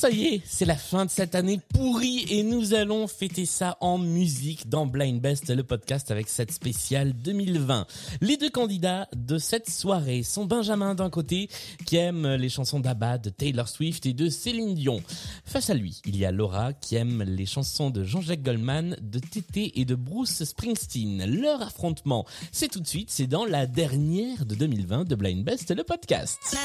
Ça 0.00 0.08
y 0.08 0.24
est, 0.28 0.42
c'est 0.46 0.64
la 0.64 0.76
fin 0.76 1.04
de 1.04 1.10
cette 1.10 1.34
année 1.34 1.60
pourrie 1.74 2.24
et 2.30 2.42
nous 2.42 2.72
allons 2.72 3.06
fêter 3.06 3.44
ça 3.44 3.76
en 3.82 3.98
musique 3.98 4.66
dans 4.66 4.86
Blind 4.86 5.20
Best, 5.20 5.50
le 5.50 5.62
podcast 5.62 6.10
avec 6.10 6.30
cette 6.30 6.52
spéciale 6.52 7.12
2020. 7.12 7.86
Les 8.22 8.38
deux 8.38 8.48
candidats 8.48 9.08
de 9.14 9.36
cette 9.36 9.68
soirée 9.68 10.22
sont 10.22 10.46
Benjamin 10.46 10.94
d'un 10.94 11.10
côté, 11.10 11.50
qui 11.84 11.96
aime 11.96 12.26
les 12.26 12.48
chansons 12.48 12.80
d'Abba, 12.80 13.18
de 13.18 13.28
Taylor 13.28 13.68
Swift 13.68 14.06
et 14.06 14.14
de 14.14 14.30
Céline 14.30 14.74
Dion. 14.74 15.02
Face 15.44 15.68
à 15.68 15.74
lui, 15.74 16.00
il 16.06 16.16
y 16.16 16.24
a 16.24 16.32
Laura 16.32 16.72
qui 16.72 16.96
aime 16.96 17.22
les 17.22 17.44
chansons 17.44 17.90
de 17.90 18.02
Jean-Jacques 18.02 18.42
Goldman, 18.42 18.96
de 19.02 19.18
Tété 19.18 19.80
et 19.80 19.84
de 19.84 19.96
Bruce 19.96 20.44
Springsteen. 20.44 21.26
Leur 21.26 21.60
affrontement, 21.60 22.24
c'est 22.52 22.68
tout 22.68 22.80
de 22.80 22.88
suite, 22.88 23.10
c'est 23.10 23.26
dans 23.26 23.44
la 23.44 23.66
dernière 23.66 24.46
de 24.46 24.54
2020 24.54 25.04
de 25.06 25.14
Blind 25.14 25.44
Best, 25.44 25.70
le 25.76 25.84
podcast. 25.84 26.56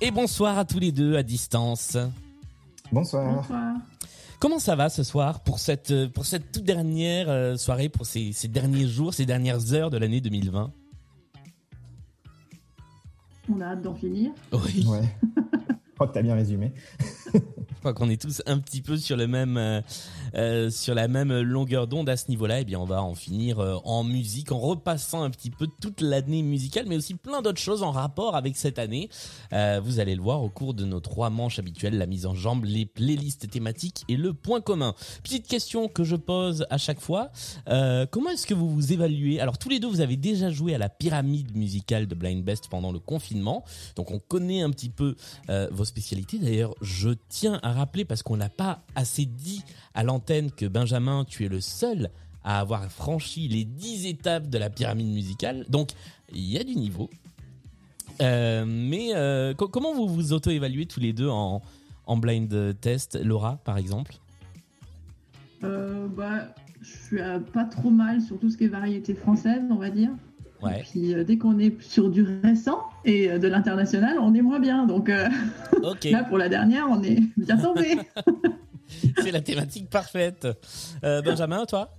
Et 0.00 0.10
bonsoir 0.10 0.58
à 0.58 0.64
tous 0.64 0.78
les 0.78 0.92
deux 0.92 1.16
à 1.16 1.22
distance. 1.22 1.96
Bonsoir. 2.90 3.34
Bonsoir. 3.34 3.74
Comment 4.38 4.58
ça 4.58 4.74
va 4.74 4.88
ce 4.88 5.02
soir 5.02 5.40
pour 5.40 5.58
cette 5.58 6.06
pour 6.12 6.24
cette 6.24 6.50
toute 6.52 6.64
dernière 6.64 7.28
euh, 7.28 7.56
soirée, 7.56 7.90
pour 7.90 8.06
ces, 8.06 8.32
ces 8.32 8.48
derniers 8.48 8.86
jours, 8.86 9.12
ces 9.12 9.26
dernières 9.26 9.74
heures 9.74 9.90
de 9.90 9.98
l'année 9.98 10.22
2020 10.22 10.72
On 13.52 13.60
a 13.60 13.66
hâte 13.66 13.82
d'en 13.82 13.94
finir. 13.94 14.30
Oui, 14.52 14.86
Ouais. 14.88 15.02
Je 15.36 15.94
crois 15.94 16.08
que 16.08 16.14
t'as 16.14 16.22
bien 16.22 16.34
résumé. 16.34 16.72
je 17.80 17.82
crois 17.82 17.94
qu'on 17.94 18.10
est 18.10 18.20
tous 18.20 18.42
un 18.44 18.58
petit 18.58 18.82
peu 18.82 18.98
sur 18.98 19.16
le 19.16 19.26
même 19.26 19.56
euh, 19.56 19.80
euh, 20.34 20.68
sur 20.68 20.94
la 20.94 21.08
même 21.08 21.40
longueur 21.40 21.86
d'onde 21.86 22.10
à 22.10 22.18
ce 22.18 22.28
niveau-là. 22.28 22.60
Et 22.60 22.64
bien 22.66 22.78
on 22.78 22.84
va 22.84 23.02
en 23.02 23.14
finir 23.14 23.58
euh, 23.58 23.76
en 23.84 24.04
musique, 24.04 24.52
en 24.52 24.58
repassant 24.58 25.22
un 25.22 25.30
petit 25.30 25.48
peu 25.48 25.66
toute 25.80 26.02
l'année 26.02 26.42
musicale, 26.42 26.84
mais 26.86 26.96
aussi 26.96 27.14
plein 27.14 27.40
d'autres 27.40 27.58
choses 27.58 27.82
en 27.82 27.90
rapport 27.90 28.36
avec 28.36 28.58
cette 28.58 28.78
année. 28.78 29.08
Vous 29.50 29.98
allez 29.98 30.14
le 30.14 30.20
voir 30.20 30.42
au 30.42 30.50
cours 30.50 30.74
de 30.74 30.84
nos 30.84 31.00
trois 31.00 31.30
manches 31.30 31.58
habituelles, 31.58 31.96
la 31.96 32.04
mise 32.04 32.26
en 32.26 32.34
jambe, 32.34 32.64
les 32.66 32.84
playlists 32.84 33.48
thématiques 33.48 34.04
et 34.08 34.16
le 34.16 34.34
point 34.34 34.60
commun. 34.60 34.94
Petite 35.22 35.46
question 35.48 35.88
que 35.88 36.04
je 36.04 36.16
pose 36.16 36.66
à 36.68 36.76
chaque 36.76 37.00
fois. 37.00 37.30
Comment 37.66 38.30
est-ce 38.30 38.46
que 38.46 38.54
vous 38.54 38.68
vous 38.68 38.92
évaluez? 38.92 39.40
Alors 39.40 39.56
tous 39.56 39.70
les 39.70 39.80
deux, 39.80 39.88
vous 39.88 40.02
avez 40.02 40.16
déjà 40.16 40.50
joué 40.50 40.74
à 40.74 40.78
la 40.78 40.90
pyramide 40.90 41.56
musicale 41.56 42.06
de 42.06 42.14
Blind 42.14 42.44
Best 42.44 42.68
pendant 42.68 42.92
le 42.92 42.98
confinement, 42.98 43.64
donc 43.96 44.10
on 44.10 44.18
connaît 44.18 44.60
un 44.60 44.70
petit 44.70 44.90
peu 44.90 45.16
vos 45.70 45.86
spécialités. 45.86 46.38
D'ailleurs, 46.38 46.74
je 46.82 47.10
tiens 47.30 47.58
à 47.62 47.69
rappeler 47.72 48.04
parce 48.04 48.22
qu'on 48.22 48.36
n'a 48.36 48.48
pas 48.48 48.82
assez 48.94 49.24
dit 49.24 49.62
à 49.94 50.02
l'antenne 50.04 50.50
que 50.50 50.66
Benjamin, 50.66 51.24
tu 51.24 51.44
es 51.44 51.48
le 51.48 51.60
seul 51.60 52.10
à 52.44 52.60
avoir 52.60 52.90
franchi 52.90 53.48
les 53.48 53.64
10 53.64 54.06
étapes 54.06 54.48
de 54.48 54.58
la 54.58 54.70
pyramide 54.70 55.08
musicale. 55.12 55.66
Donc 55.68 55.90
il 56.32 56.44
y 56.50 56.58
a 56.58 56.64
du 56.64 56.74
niveau. 56.76 57.10
Euh, 58.20 58.64
mais 58.66 59.14
euh, 59.14 59.54
co- 59.54 59.68
comment 59.68 59.94
vous 59.94 60.06
vous 60.08 60.32
auto-évaluez 60.32 60.86
tous 60.86 61.00
les 61.00 61.12
deux 61.12 61.28
en, 61.28 61.62
en 62.06 62.16
blind 62.16 62.76
test 62.80 63.18
Laura, 63.22 63.56
par 63.64 63.78
exemple? 63.78 64.14
Euh, 65.64 66.06
bah, 66.08 66.54
je 66.80 66.88
suis 66.96 67.18
pas 67.52 67.64
trop 67.64 67.90
mal 67.90 68.20
sur 68.22 68.38
tout 68.38 68.50
ce 68.50 68.56
qui 68.56 68.64
est 68.64 68.68
variété 68.68 69.14
française, 69.14 69.62
on 69.70 69.76
va 69.76 69.90
dire. 69.90 70.10
Ouais. 70.62 70.80
Et 70.80 70.82
puis 70.82 71.14
euh, 71.14 71.24
dès 71.24 71.38
qu'on 71.38 71.58
est 71.58 71.80
sur 71.82 72.10
du 72.10 72.24
récent 72.42 72.80
et 73.04 73.30
euh, 73.30 73.38
de 73.38 73.48
l'international, 73.48 74.18
on 74.20 74.34
est 74.34 74.42
moins 74.42 74.58
bien. 74.60 74.86
Donc 74.86 75.08
euh, 75.08 75.28
Ok, 75.82 76.04
là, 76.10 76.24
pour 76.24 76.38
la 76.38 76.48
dernière, 76.48 76.86
on 76.90 77.02
est 77.02 77.20
bien 77.36 77.56
tombé. 77.56 77.98
c'est 79.22 79.30
la 79.30 79.40
thématique 79.40 79.88
parfaite. 79.90 80.46
Euh, 81.04 81.22
Benjamin, 81.22 81.64
toi? 81.66 81.90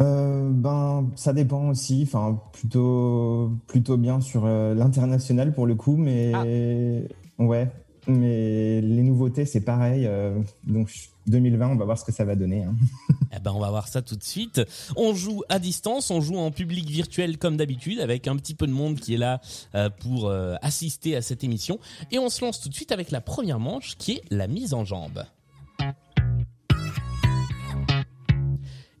Euh, 0.00 0.48
ben, 0.50 1.10
ça 1.16 1.32
dépend 1.32 1.68
aussi. 1.68 2.02
Enfin, 2.06 2.40
plutôt, 2.52 3.52
plutôt 3.66 3.96
bien 3.96 4.20
sur 4.20 4.44
euh, 4.46 4.74
l'international 4.74 5.52
pour 5.52 5.66
le 5.66 5.74
coup, 5.74 5.96
mais 5.96 6.32
ouais. 7.38 7.68
Mais 8.06 8.80
les 8.80 9.02
nouveautés, 9.02 9.44
c'est 9.44 9.60
pareil. 9.60 10.06
euh, 10.06 10.38
donc 10.64 10.90
2020, 11.26 11.68
on 11.68 11.76
va 11.76 11.84
voir 11.84 11.98
ce 11.98 12.04
que 12.04 12.12
ça 12.12 12.24
va 12.24 12.34
donner. 12.36 12.64
hein. 12.64 12.74
Eh 13.32 13.38
ben, 13.38 13.52
on 13.52 13.60
va 13.60 13.70
voir 13.70 13.86
ça 13.86 14.02
tout 14.02 14.16
de 14.16 14.24
suite. 14.24 14.60
On 14.96 15.14
joue 15.14 15.42
à 15.48 15.60
distance, 15.60 16.10
on 16.10 16.20
joue 16.20 16.36
en 16.36 16.50
public 16.50 16.88
virtuel 16.88 17.38
comme 17.38 17.56
d'habitude, 17.56 18.00
avec 18.00 18.26
un 18.26 18.34
petit 18.36 18.54
peu 18.54 18.66
de 18.66 18.72
monde 18.72 18.98
qui 18.98 19.14
est 19.14 19.18
là 19.18 19.40
euh, 19.76 19.88
pour 19.88 20.26
euh, 20.26 20.56
assister 20.62 21.14
à 21.14 21.22
cette 21.22 21.44
émission. 21.44 21.78
Et 22.10 22.18
on 22.18 22.28
se 22.28 22.44
lance 22.44 22.60
tout 22.60 22.68
de 22.68 22.74
suite 22.74 22.90
avec 22.90 23.12
la 23.12 23.20
première 23.20 23.60
manche, 23.60 23.96
qui 23.98 24.12
est 24.14 24.22
la 24.30 24.48
mise 24.48 24.74
en 24.74 24.84
jambe. 24.84 25.24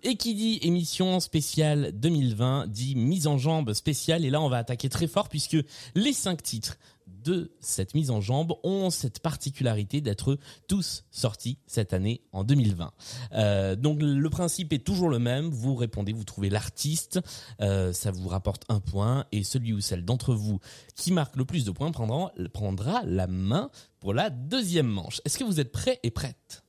Et 0.02 0.16
qui 0.16 0.34
dit 0.34 0.58
émission 0.62 1.20
spéciale 1.20 1.92
2020 1.92 2.68
dit 2.68 2.96
mise 2.96 3.26
en 3.26 3.36
jambe 3.36 3.74
spéciale. 3.74 4.24
Et 4.24 4.30
là, 4.30 4.40
on 4.40 4.48
va 4.48 4.56
attaquer 4.58 4.88
très 4.88 5.06
fort 5.06 5.28
puisque 5.28 5.58
les 5.94 6.12
cinq 6.14 6.42
titres 6.42 6.78
de 7.22 7.52
cette 7.60 7.94
mise 7.94 8.10
en 8.10 8.20
jambe 8.20 8.54
ont 8.62 8.90
cette 8.90 9.20
particularité 9.20 10.00
d'être 10.00 10.38
tous 10.68 11.04
sortis 11.10 11.58
cette 11.66 11.92
année 11.92 12.22
en 12.32 12.44
2020. 12.44 12.92
Euh, 13.32 13.76
donc 13.76 14.00
le 14.02 14.30
principe 14.30 14.72
est 14.72 14.84
toujours 14.84 15.08
le 15.08 15.18
même. 15.18 15.48
Vous 15.48 15.74
répondez, 15.74 16.12
vous 16.12 16.24
trouvez 16.24 16.50
l'artiste, 16.50 17.20
euh, 17.60 17.92
ça 17.92 18.10
vous 18.10 18.28
rapporte 18.28 18.64
un 18.68 18.80
point 18.80 19.26
et 19.32 19.42
celui 19.44 19.72
ou 19.72 19.80
celle 19.80 20.04
d'entre 20.04 20.34
vous 20.34 20.60
qui 20.94 21.12
marque 21.12 21.36
le 21.36 21.44
plus 21.44 21.64
de 21.64 21.70
points 21.70 21.90
prendra, 21.90 22.32
prendra 22.52 23.02
la 23.04 23.26
main 23.26 23.70
pour 24.00 24.14
la 24.14 24.30
deuxième 24.30 24.88
manche. 24.88 25.20
Est-ce 25.24 25.38
que 25.38 25.44
vous 25.44 25.60
êtes 25.60 25.72
prêts 25.72 26.00
et 26.02 26.10
prêtes? 26.10 26.64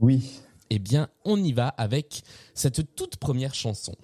Oui. 0.00 0.40
Eh 0.70 0.78
bien, 0.78 1.08
on 1.24 1.42
y 1.42 1.52
va 1.52 1.68
avec 1.68 2.22
cette 2.54 2.94
toute 2.94 3.16
première 3.16 3.54
chanson. 3.54 3.94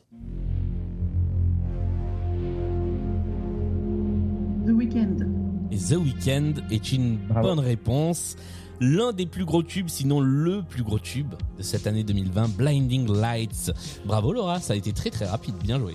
The 4.67 4.73
Weeknd. 4.73 5.38
The 5.71 5.97
Weeknd 5.97 6.55
est 6.71 6.93
une 6.93 7.17
Bravo. 7.29 7.49
bonne 7.49 7.61
réponse. 7.61 8.37
L'un 8.81 9.13
des 9.13 9.27
plus 9.27 9.45
gros 9.45 9.63
tubes, 9.63 9.89
sinon 9.89 10.21
le 10.21 10.63
plus 10.63 10.83
gros 10.83 10.99
tube 10.99 11.35
de 11.59 11.63
cette 11.63 11.87
année 11.87 12.05
2020, 12.05 12.57
Blinding 12.57 13.13
Lights. 13.13 13.73
Bravo 14.05 14.33
Laura, 14.33 14.61
ça 14.61 14.75
a 14.75 14.77
été 14.77 14.93
très 14.93 15.11
très 15.11 15.27
rapide, 15.27 15.57
bien 15.63 15.79
joué. 15.79 15.95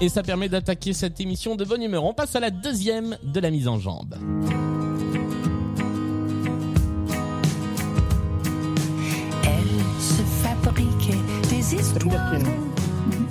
Et 0.00 0.08
ça 0.08 0.22
permet 0.22 0.48
d'attaquer 0.48 0.92
cette 0.92 1.20
émission 1.20 1.56
de 1.56 1.64
bonne 1.64 1.82
humeur. 1.82 2.04
On 2.04 2.12
passe 2.12 2.36
à 2.36 2.40
la 2.40 2.50
deuxième 2.50 3.16
de 3.22 3.40
la 3.40 3.50
mise 3.50 3.68
en 3.68 3.78
jambe. 3.78 4.16
Jane. 11.94 12.08
Birkin. 12.08 12.44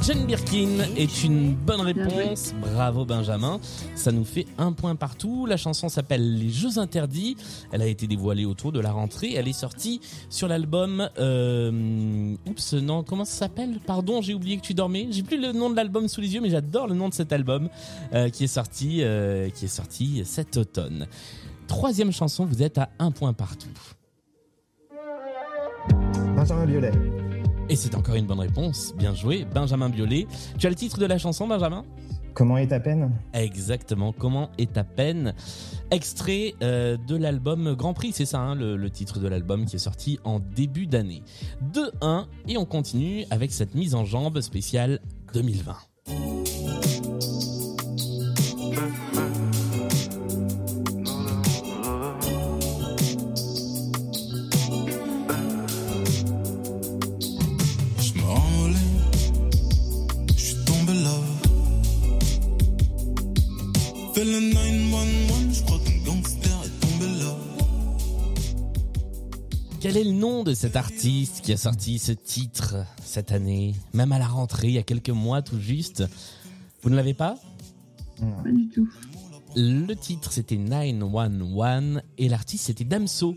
Jane 0.02 0.26
Birkin 0.26 0.80
est 0.96 1.24
une 1.24 1.54
bonne 1.54 1.82
réponse. 1.82 2.54
Bravo 2.62 3.04
Benjamin. 3.04 3.60
Ça 3.96 4.14
nous 4.14 4.24
fait 4.24 4.46
un 4.58 4.72
point 4.72 4.96
partout. 4.96 5.46
La 5.46 5.58
chanson 5.58 5.90
s'appelle 5.90 6.38
Les 6.38 6.50
Jeux 6.50 6.78
Interdits. 6.78 7.36
Elle 7.74 7.82
a 7.82 7.88
été 7.88 8.08
dévoilée 8.08 8.46
autour 8.46 8.72
de 8.72 8.80
la 8.80 8.92
rentrée. 8.92 9.34
Elle 9.34 9.50
est 9.50 9.54
sortie 9.54 10.00
sur 10.30 10.48
l'album. 10.48 11.10
Euh... 11.20 12.36
Oups, 12.46 12.74
non, 12.74 13.04
comment 13.04 13.26
ça 13.26 13.40
s'appelle? 13.40 13.80
Pardon, 13.86 14.22
j'ai 14.22 14.34
oublié 14.34 14.58
que 14.58 14.62
tu 14.64 14.74
dormais. 14.74 15.08
J'ai 15.12 15.24
plus 15.24 15.42
le 15.42 15.52
nom 15.52 15.70
de 15.70 15.76
l'album 15.76 16.08
sous 16.08 16.22
les 16.22 16.34
yeux, 16.34 16.42
mais 16.42 16.50
j'adore 16.50 16.88
le 16.88 16.96
nom 16.96 17.10
de 17.10 17.14
cet 17.14 17.34
album 17.34 17.68
euh, 18.14 18.30
qui 18.30 18.46
est 18.46 18.48
sorti, 18.48 19.00
euh, 19.02 19.50
qui 19.50 19.66
est 19.66 19.68
sorti 19.68 20.24
cet 20.26 20.56
automne. 20.56 21.08
Troisième 21.68 22.14
chanson, 22.14 22.46
vous 22.46 22.64
êtes 22.64 22.78
à 22.78 22.90
un 23.00 23.12
point 23.12 23.34
partout. 23.34 23.68
Benjamin 26.36 26.66
Violet. 26.66 26.92
Et 27.70 27.76
c'est 27.76 27.96
encore 27.96 28.16
une 28.16 28.26
bonne 28.26 28.40
réponse. 28.40 28.94
Bien 28.98 29.14
joué, 29.14 29.46
Benjamin 29.54 29.90
Biolay. 29.90 30.28
Tu 30.58 30.68
as 30.68 30.70
le 30.70 30.76
titre 30.76 31.00
de 31.00 31.06
la 31.06 31.18
chanson, 31.18 31.48
Benjamin? 31.48 31.86
Comment 32.34 32.58
est 32.58 32.68
ta 32.68 32.80
peine? 32.80 33.12
Exactement. 33.34 34.12
Comment 34.12 34.50
est 34.58 34.74
ta 34.74 34.84
peine? 34.84 35.34
Extrait 35.92 36.56
euh, 36.62 36.98
de 36.98 37.16
l'album 37.16 37.76
Grand 37.76 37.94
Prix, 37.94 38.12
c'est 38.12 38.26
ça 38.26 38.40
hein, 38.40 38.56
le, 38.56 38.76
le 38.76 38.90
titre 38.90 39.20
de 39.20 39.28
l'album 39.28 39.66
qui 39.66 39.76
est 39.76 39.80
sorti 39.80 40.20
en 40.24 40.40
début 40.40 40.88
d'année. 40.88 41.24
2-1 41.74 42.26
et 42.48 42.58
on 42.58 42.66
continue 42.66 43.26
avec 43.30 43.52
cette 43.52 43.76
mise 43.76 43.94
en 43.94 44.04
jambe 44.04 44.42
spéciale 44.42 45.00
2020. 45.34 45.76
Quel 69.94 70.08
est 70.08 70.12
le 70.12 70.18
nom 70.18 70.42
de 70.42 70.56
cet 70.56 70.76
artiste 70.76 71.42
qui 71.42 71.54
a 71.54 71.58
sorti 71.58 72.00
ce 72.00 72.14
titre 72.14 72.78
cette 73.04 73.32
année, 73.32 73.76
même 73.94 74.12
à 74.12 74.18
la 74.18 74.26
rentrée, 74.26 74.70
il 74.70 74.74
y 74.74 74.80
a 74.80 74.84
quelques 74.84 75.12
mois 75.12 75.44
tout 75.44 75.60
juste? 75.60 76.04
Vous 76.82 76.90
ne 76.90 76.96
l'avez 76.96 77.14
pas? 77.14 77.36
Pas 78.18 78.50
du 78.50 78.68
tout. 78.70 78.90
Le 79.56 79.94
titre 79.94 80.32
c'était 80.32 80.58
911 80.58 82.02
et 82.18 82.28
l'artiste 82.28 82.66
c'était 82.66 82.86
Damso. 82.86 83.36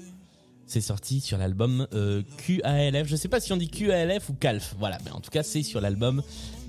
C'est 0.67 0.81
sorti 0.81 1.21
sur 1.21 1.37
l'album 1.37 1.87
euh, 1.93 2.23
QALF. 2.39 3.07
Je 3.07 3.17
sais 3.17 3.29
pas 3.29 3.41
si 3.41 3.53
on 3.53 3.59
dit 3.59 3.69
QALF 3.69 4.31
ou 4.31 4.33
CALF. 4.33 4.77
Voilà, 4.79 4.97
mais 5.05 5.11
en 5.11 5.21
tout 5.21 5.31
cas 5.31 5.43
c'est 5.43 5.63
sur 5.63 5.83
l'album 5.83 6.23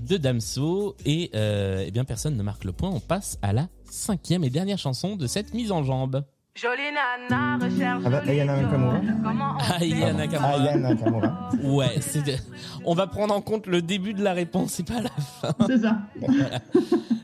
de 0.06 0.18
Damso 0.18 0.98
et 1.06 1.31
euh, 1.33 1.86
eh 1.88 1.92
bien 1.92 2.04
personne 2.04 2.36
ne 2.36 2.44
marque 2.44 2.66
le 2.66 2.74
point. 2.74 2.90
On 2.90 3.00
passe 3.00 3.40
à 3.42 3.54
la 3.54 3.69
cinquième 3.90 4.44
et 4.44 4.50
dernière 4.50 4.80
chanson 4.80 5.16
de 5.16 5.28
cette 5.28 5.54
mise 5.54 5.72
en 5.72 5.86
jambe. 5.86 6.25
Jolie 6.59 6.92
nana, 6.92 7.63
recherche. 7.63 8.01
Ah 8.04 8.09
bah, 8.09 8.21
jolie 8.25 8.39
Ayana. 8.39 8.62
Nakamura. 8.63 9.00
On 9.00 9.57
Ah, 9.59 10.13
Nakamura. 10.13 10.54
Aya 10.54 10.77
Nakamura. 10.77 11.50
Ouais, 11.63 12.01
c'est. 12.01 12.42
On 12.83 12.95
va 12.95 13.06
prendre 13.06 13.36
en 13.36 13.42
compte 13.42 13.68
le 13.68 13.83
début 13.83 14.15
de 14.15 14.24
la 14.24 14.33
réponse 14.33 14.80
et 14.80 14.83
pas 14.83 15.01
la 15.01 15.09
fin. 15.09 15.54
C'est 15.68 15.77
ça. 15.80 16.00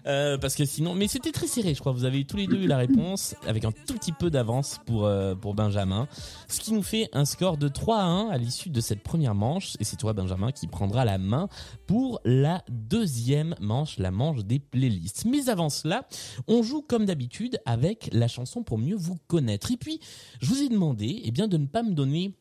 Euh, 0.05 0.37
parce 0.37 0.55
que 0.55 0.65
sinon, 0.65 0.95
mais 0.95 1.07
c'était 1.07 1.31
très 1.31 1.47
serré, 1.47 1.73
je 1.73 1.79
crois. 1.79 1.93
Vous 1.93 2.03
avez 2.03 2.25
tous 2.25 2.35
les 2.35 2.45
deux 2.45 2.57
eu 2.57 2.67
la 2.67 2.75
réponse 2.77 3.35
avec 3.47 3.63
un 3.63 3.71
tout 3.71 3.93
petit 3.93 4.11
peu 4.11 4.29
d'avance 4.29 4.81
pour 4.85 5.05
euh, 5.05 5.33
pour 5.33 5.55
Benjamin, 5.55 6.07
ce 6.49 6.59
qui 6.59 6.73
nous 6.73 6.83
fait 6.83 7.07
un 7.13 7.23
score 7.23 7.55
de 7.57 7.69
3 7.69 7.97
à 7.99 8.03
1 8.03 8.29
à 8.29 8.37
l'issue 8.37 8.69
de 8.69 8.81
cette 8.81 9.01
première 9.01 9.33
manche. 9.33 9.75
Et 9.79 9.85
c'est 9.85 9.95
toi, 9.95 10.11
Benjamin, 10.11 10.51
qui 10.51 10.67
prendra 10.67 11.05
la 11.05 11.17
main 11.17 11.47
pour 11.87 12.19
la 12.25 12.63
deuxième 12.69 13.55
manche, 13.61 13.97
la 13.97 14.11
manche 14.11 14.43
des 14.43 14.59
playlists. 14.59 15.23
Mais 15.25 15.47
avant 15.49 15.69
cela, 15.69 16.03
on 16.47 16.63
joue 16.63 16.81
comme 16.81 17.05
d'habitude 17.05 17.57
avec 17.65 18.09
la 18.11 18.27
chanson 18.27 18.61
pour 18.61 18.77
mieux 18.77 18.97
vous 18.97 19.15
connaître. 19.27 19.71
Et 19.71 19.77
puis, 19.77 19.99
je 20.41 20.47
vous 20.47 20.61
ai 20.61 20.69
demandé, 20.69 21.21
eh 21.23 21.31
bien, 21.31 21.47
de 21.47 21.57
ne 21.57 21.65
pas 21.65 21.83
me 21.83 21.93
donner 21.93 22.33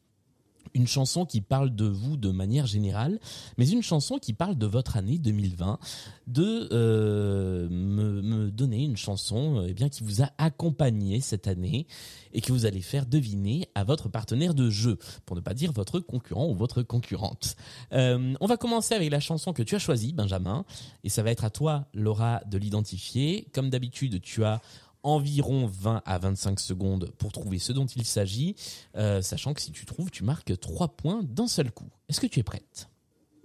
une 0.75 0.87
chanson 0.87 1.25
qui 1.25 1.41
parle 1.41 1.75
de 1.75 1.85
vous 1.85 2.17
de 2.17 2.31
manière 2.31 2.67
générale, 2.67 3.19
mais 3.59 3.69
une 3.69 3.83
chanson 3.83 4.19
qui 4.19 4.33
parle 4.33 4.57
de 4.57 4.67
votre 4.67 4.97
année 4.97 5.19
2020, 5.19 5.79
de 6.27 6.69
euh, 6.73 7.69
me, 7.69 8.23
me 8.23 8.51
donner 8.51 8.85
une 8.85 8.97
chanson 8.97 9.59
euh, 9.59 9.67
eh 9.69 9.75
bien 9.75 9.89
qui 9.89 10.03
vous 10.03 10.23
a 10.23 10.31
accompagné 10.39 11.21
cette 11.21 11.47
année 11.47 11.87
et 12.33 12.41
que 12.41 12.53
vous 12.53 12.65
allez 12.65 12.81
faire 12.81 13.07
deviner 13.07 13.69
à 13.75 13.85
votre 13.85 14.09
partenaire 14.09 14.55
de 14.55 14.71
jeu, 14.71 14.99
pour 15.27 15.37
ne 15.37 15.41
pas 15.41 15.55
dire 15.55 15.73
votre 15.73 16.01
concurrent 16.01 16.49
ou 16.49 16.55
votre 16.55 16.83
concurrente. 16.83 17.57
Euh, 17.93 18.35
on 18.41 18.47
va 18.47 18.57
commencer 18.57 18.95
avec 18.95 19.11
la 19.11 19.21
chanson 19.21 19.53
que 19.53 19.63
tu 19.63 19.75
as 19.75 19.79
choisie, 19.79 20.13
Benjamin, 20.13 20.65
et 21.05 21.09
ça 21.09 21.23
va 21.23 21.31
être 21.31 21.45
à 21.45 21.51
toi, 21.51 21.87
Laura, 21.93 22.41
de 22.47 22.57
l'identifier. 22.57 23.47
Comme 23.53 23.69
d'habitude, 23.69 24.21
tu 24.23 24.45
as 24.45 24.61
environ 25.03 25.67
20 25.67 26.03
à 26.05 26.19
25 26.19 26.61
secondes 26.61 27.11
pour 27.19 27.33
trouver 27.33 27.59
ce 27.59 27.73
dont 27.73 27.87
il 27.87 28.05
s'agit, 28.05 28.55
euh, 28.97 29.23
sachant 29.23 29.55
que 29.55 29.61
si 29.61 29.73
tu 29.73 29.85
trouves, 29.87 30.11
tu 30.11 30.25
marques 30.25 30.59
3 30.59 30.89
points 30.97 31.23
d'un 31.25 31.49
seul 31.49 31.71
coup. 31.73 31.89
Est-ce 32.09 32.21
que 32.21 32.27
tu 32.27 32.41
es 32.41 32.43
prête? 32.43 32.89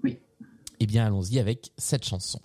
Oui. 0.04 0.19
Eh 0.80 0.86
bien, 0.86 1.06
allons-y 1.06 1.39
avec 1.39 1.71
cette 1.77 2.06
chanson. 2.06 2.39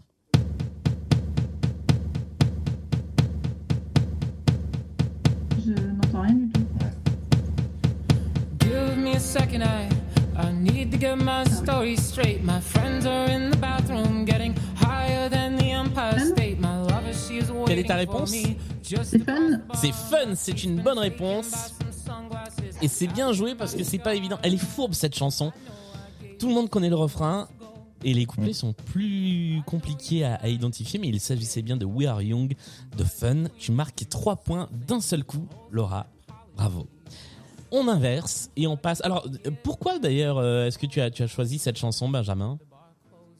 Je 5.64 5.72
n'entends 5.72 6.22
rien 6.22 6.34
du 6.34 6.50
tout. 6.52 6.60
Give 8.60 8.96
me 8.98 9.14
a 9.14 9.20
second, 9.20 9.62
I, 9.62 9.88
I 10.36 10.52
need 10.52 10.90
to 10.92 10.98
get 10.98 11.16
my 11.16 11.44
story 11.44 11.96
straight. 11.96 12.42
My 12.42 12.60
friends 12.60 13.06
are 13.06 13.28
in 13.30 13.50
the 13.50 13.56
bathroom 13.58 14.24
getting 14.24 14.54
higher 14.76 15.28
than 15.28 15.56
the 15.56 15.70
Empire 15.70 16.18
State. 16.18 16.58
My 16.58 16.80
lover, 16.82 17.12
she's 17.12 17.50
waiting 17.50 17.66
Quelle 17.66 17.78
est 17.78 17.84
ta 17.84 17.94
for 17.94 18.00
réponse? 18.00 18.32
me 18.32 18.42
just 18.42 18.58
C'est 19.02 19.18
fun. 19.24 19.60
C'est 19.74 19.92
fun, 19.92 20.34
c'est 20.34 20.64
une 20.64 20.80
bonne 20.82 20.98
réponse. 20.98 21.74
Et 22.80 22.88
c'est 22.88 23.06
bien 23.06 23.32
joué 23.32 23.54
parce 23.54 23.74
que 23.74 23.84
c'est 23.84 23.98
pas 23.98 24.14
évident. 24.14 24.38
Elle 24.42 24.54
est 24.54 24.58
fourbe 24.58 24.94
cette 24.94 25.14
chanson. 25.14 25.52
Tout 26.38 26.48
le 26.48 26.54
monde 26.54 26.68
connaît 26.68 26.88
le 26.90 26.96
refrain. 26.96 27.48
Et 28.04 28.14
les 28.14 28.24
couplets 28.26 28.52
sont 28.52 28.72
plus 28.72 29.62
compliqués 29.64 30.24
à, 30.24 30.34
à 30.34 30.48
identifier, 30.48 30.98
mais 30.98 31.06
il 31.06 31.20
s'agissait 31.20 31.62
bien 31.62 31.76
de 31.76 31.84
We 31.84 32.08
Are 32.08 32.20
Young, 32.20 32.56
de 32.96 33.04
Fun. 33.04 33.44
Tu 33.58 33.70
marques 33.70 34.08
3 34.08 34.36
points 34.36 34.68
d'un 34.88 35.00
seul 35.00 35.22
coup, 35.22 35.46
Laura. 35.70 36.06
Bravo. 36.56 36.88
On 37.70 37.86
inverse 37.86 38.50
et 38.56 38.66
on 38.66 38.76
passe. 38.76 39.02
Alors, 39.04 39.24
euh, 39.46 39.50
pourquoi 39.62 40.00
d'ailleurs 40.00 40.38
euh, 40.38 40.66
est-ce 40.66 40.78
que 40.78 40.86
tu 40.86 41.00
as, 41.00 41.10
tu 41.10 41.22
as 41.22 41.28
choisi 41.28 41.58
cette 41.58 41.78
chanson, 41.78 42.08
Benjamin? 42.08 42.58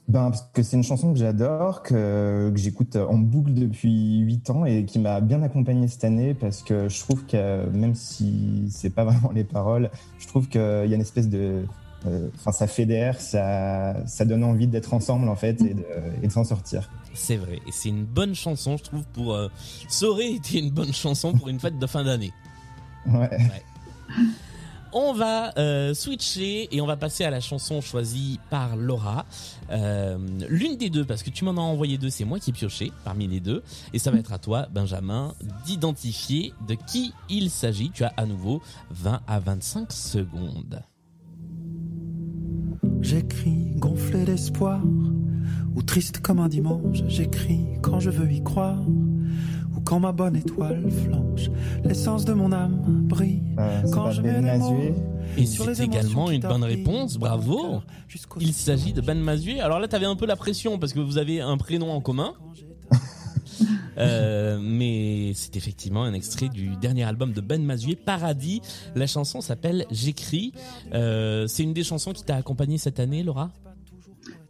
Ben, 0.08 0.30
parce 0.30 0.42
que 0.52 0.62
c'est 0.62 0.76
une 0.76 0.82
chanson 0.82 1.12
que 1.12 1.18
j'adore, 1.18 1.82
que, 1.82 2.50
que 2.52 2.58
j'écoute 2.58 2.96
en 2.96 3.16
boucle 3.16 3.54
depuis 3.54 4.18
8 4.18 4.50
ans 4.50 4.64
et 4.64 4.84
qui 4.84 4.98
m'a 4.98 5.20
bien 5.20 5.42
accompagné 5.42 5.86
cette 5.88 6.04
année 6.04 6.34
parce 6.34 6.62
que 6.62 6.88
je 6.88 7.00
trouve 7.00 7.24
que 7.24 7.66
même 7.70 7.94
si 7.94 8.66
c'est 8.70 8.90
pas 8.90 9.04
vraiment 9.10 9.30
les 9.32 9.44
paroles, 9.44 9.90
je 10.18 10.26
trouve 10.26 10.48
qu'il 10.48 10.60
y 10.60 10.92
a 10.92 10.94
une 10.94 11.00
espèce 11.00 11.28
de. 11.28 11.64
euh, 12.06 12.28
Enfin, 12.34 12.50
ça 12.52 12.66
fédère, 12.66 13.20
ça, 13.20 13.94
ça 14.06 14.24
donne 14.24 14.42
envie 14.44 14.66
d'être 14.66 14.92
ensemble 14.92 15.28
en 15.28 15.36
fait 15.36 15.60
et 15.62 15.74
de, 15.74 15.84
et 16.22 16.26
de 16.26 16.32
s'en 16.32 16.44
sortir. 16.44 16.90
C'est 17.14 17.36
vrai. 17.36 17.60
Et 17.66 17.70
c'est 17.72 17.90
une 17.90 18.04
bonne 18.04 18.34
chanson, 18.34 18.76
je 18.76 18.82
trouve, 18.82 19.04
pour. 19.14 19.34
euh, 19.34 19.48
ça 19.88 20.06
aurait 20.06 20.32
été 20.32 20.58
une 20.58 20.70
bonne 20.70 20.92
chanson 20.92 21.32
pour 21.32 21.48
une 21.48 21.60
fête 21.60 21.78
de 21.78 21.86
fin 21.86 22.02
d'année. 22.04 22.32
Ouais. 23.06 23.30
On 24.94 25.14
va 25.14 25.56
euh, 25.58 25.94
switcher 25.94 26.68
et 26.70 26.80
on 26.82 26.86
va 26.86 26.96
passer 26.96 27.24
à 27.24 27.30
la 27.30 27.40
chanson 27.40 27.80
choisie 27.80 28.38
par 28.50 28.76
Laura. 28.76 29.24
Euh, 29.70 30.18
L'une 30.48 30.76
des 30.76 30.90
deux, 30.90 31.04
parce 31.04 31.22
que 31.22 31.30
tu 31.30 31.44
m'en 31.44 31.52
as 31.52 31.64
envoyé 31.64 31.96
deux, 31.96 32.10
c'est 32.10 32.26
moi 32.26 32.38
qui 32.38 32.50
ai 32.50 32.52
pioché 32.52 32.92
parmi 33.04 33.26
les 33.26 33.40
deux. 33.40 33.62
Et 33.94 33.98
ça 33.98 34.10
va 34.10 34.18
être 34.18 34.32
à 34.32 34.38
toi, 34.38 34.68
Benjamin, 34.70 35.34
d'identifier 35.64 36.52
de 36.68 36.74
qui 36.74 37.14
il 37.30 37.50
s'agit. 37.50 37.90
Tu 37.90 38.04
as 38.04 38.12
à 38.18 38.26
nouveau 38.26 38.60
20 38.90 39.20
à 39.26 39.40
25 39.40 39.90
secondes. 39.92 40.82
J'écris 43.00 43.74
gonflé 43.76 44.24
d'espoir, 44.24 44.80
ou 45.74 45.82
triste 45.82 46.20
comme 46.20 46.38
un 46.38 46.48
dimanche. 46.48 47.02
J'écris 47.08 47.64
quand 47.82 47.98
je 47.98 48.10
veux 48.10 48.30
y 48.30 48.42
croire, 48.42 48.78
quand 49.84 50.00
ma 50.00 50.12
bonne 50.12 50.36
étoile 50.36 50.90
flanche. 50.90 51.50
L'essence 51.84 52.24
de 52.24 52.32
mon 52.32 52.52
âme 52.52 52.80
brille. 52.84 53.42
Euh, 53.58 53.82
Quand 53.92 54.10
je 54.10 54.22
Ben 54.22 54.42
mets 54.42 54.58
les. 54.58 55.42
Et 55.42 55.46
sur 55.46 55.66
les 55.66 55.74
c'est 55.74 55.84
émotions 55.84 56.00
également 56.00 56.30
une 56.30 56.40
bonne 56.40 56.64
réponse, 56.64 57.16
bravo. 57.16 57.80
Il 58.40 58.52
s'agit 58.52 58.92
de 58.92 59.00
Ben 59.00 59.18
Mazué. 59.18 59.60
Alors 59.60 59.78
là, 59.80 59.88
tu 59.88 59.96
avais 59.96 60.06
un 60.06 60.16
peu 60.16 60.26
la 60.26 60.36
pression 60.36 60.78
parce 60.78 60.92
que 60.92 61.00
vous 61.00 61.18
avez 61.18 61.40
un 61.40 61.56
prénom 61.56 61.90
en 61.92 62.00
commun. 62.00 62.34
Euh, 63.98 64.58
mais 64.60 65.32
c'est 65.34 65.54
effectivement 65.54 66.02
un 66.02 66.14
extrait 66.14 66.48
du 66.48 66.76
dernier 66.76 67.04
album 67.04 67.32
de 67.32 67.42
Ben 67.42 67.62
Mazué, 67.62 67.94
Paradis. 67.94 68.62
La 68.94 69.06
chanson 69.06 69.42
s'appelle 69.42 69.84
J'écris. 69.90 70.54
Euh, 70.94 71.46
c'est 71.46 71.62
une 71.62 71.74
des 71.74 71.84
chansons 71.84 72.12
qui 72.12 72.24
t'a 72.24 72.36
accompagné 72.36 72.78
cette 72.78 72.98
année, 72.98 73.22
Laura? 73.22 73.50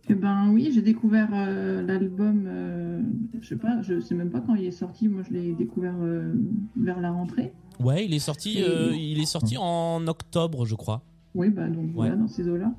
Eh 0.08 0.14
ben 0.14 0.50
oui, 0.50 0.70
j'ai 0.74 0.82
découvert 0.82 1.28
euh, 1.32 1.80
l'album, 1.82 2.44
euh, 2.46 3.00
je 3.40 3.46
sais 3.48 3.56
pas, 3.56 3.80
je 3.82 4.00
sais 4.00 4.14
même 4.16 4.30
pas 4.30 4.40
quand 4.40 4.54
il 4.56 4.64
est 4.64 4.70
sorti. 4.72 5.08
Moi, 5.08 5.22
je 5.28 5.32
l'ai 5.32 5.52
découvert 5.54 5.94
euh, 6.00 6.32
vers 6.76 7.00
la 7.00 7.12
rentrée. 7.12 7.52
Ouais, 7.78 8.04
il 8.04 8.12
est 8.12 8.18
sorti. 8.18 8.62
euh, 8.62 8.92
il 8.94 9.20
est 9.20 9.26
sorti 9.26 9.56
en 9.58 10.04
octobre, 10.08 10.66
je 10.66 10.74
crois. 10.74 11.02
Oui, 11.34 11.50
bah 11.50 11.68
donc 11.68 11.92
voilà, 11.92 12.12
Ouais. 12.14 12.18
dans 12.18 12.26
ces 12.28 12.48
eaux-là. 12.48 12.74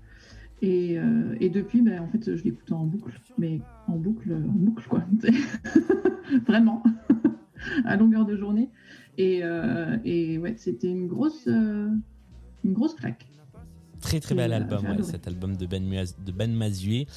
Et, 0.61 0.97
et 1.41 1.49
depuis, 1.49 1.81
bah, 1.81 2.01
en 2.01 2.07
fait, 2.07 2.35
je 2.37 2.43
l'écoute 2.43 2.71
en 2.71 2.85
boucle, 2.85 3.11
mais 3.37 3.59
en 3.87 3.97
boucle, 3.97 4.31
en 4.33 4.53
boucle 4.53 4.87
quoi. 4.87 5.03
Vraiment, 6.47 6.81
à 7.85 7.97
longueur 7.97 8.25
de 8.25 8.37
journée. 8.37 8.69
Et, 9.17 9.41
et 10.05 10.37
ouais, 10.37 10.53
c'était 10.57 10.89
une 10.89 11.07
grosse, 11.07 11.47
une 11.47 12.01
grosse 12.73 12.93
claque. 12.93 13.25
Très 14.03 14.19
très 14.19 14.35
bel 14.35 14.51
euh, 14.51 14.57
album, 14.57 14.85
ouais, 14.85 15.03
cet 15.03 15.27
album 15.27 15.55
de 15.55 15.65
Ben, 15.65 15.83
Muaz- 15.83 16.15
de 16.23 16.31
ben 16.31 16.53
Mazué, 16.53 17.07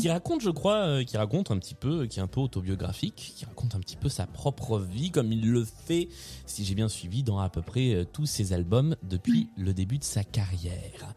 qui 0.00 0.08
raconte, 0.08 0.40
je 0.40 0.50
crois, 0.50 0.76
euh, 0.86 1.04
qui 1.04 1.16
raconte 1.16 1.50
un 1.50 1.58
petit 1.58 1.74
peu, 1.74 2.06
qui 2.06 2.20
est 2.20 2.22
un 2.22 2.28
peu 2.28 2.40
autobiographique, 2.40 3.32
qui 3.36 3.44
raconte 3.44 3.74
un 3.74 3.80
petit 3.80 3.96
peu 3.96 4.08
sa 4.08 4.26
propre 4.26 4.78
vie, 4.78 5.10
comme 5.10 5.32
il 5.32 5.50
le 5.50 5.64
fait, 5.64 6.08
si 6.46 6.64
j'ai 6.64 6.74
bien 6.76 6.88
suivi, 6.88 7.22
dans 7.24 7.38
à 7.40 7.48
peu 7.50 7.60
près 7.60 7.92
euh, 7.92 8.04
tous 8.04 8.26
ses 8.26 8.52
albums 8.52 8.94
depuis 9.02 9.50
le 9.56 9.74
début 9.74 9.98
de 9.98 10.04
sa 10.04 10.22
carrière. 10.24 11.14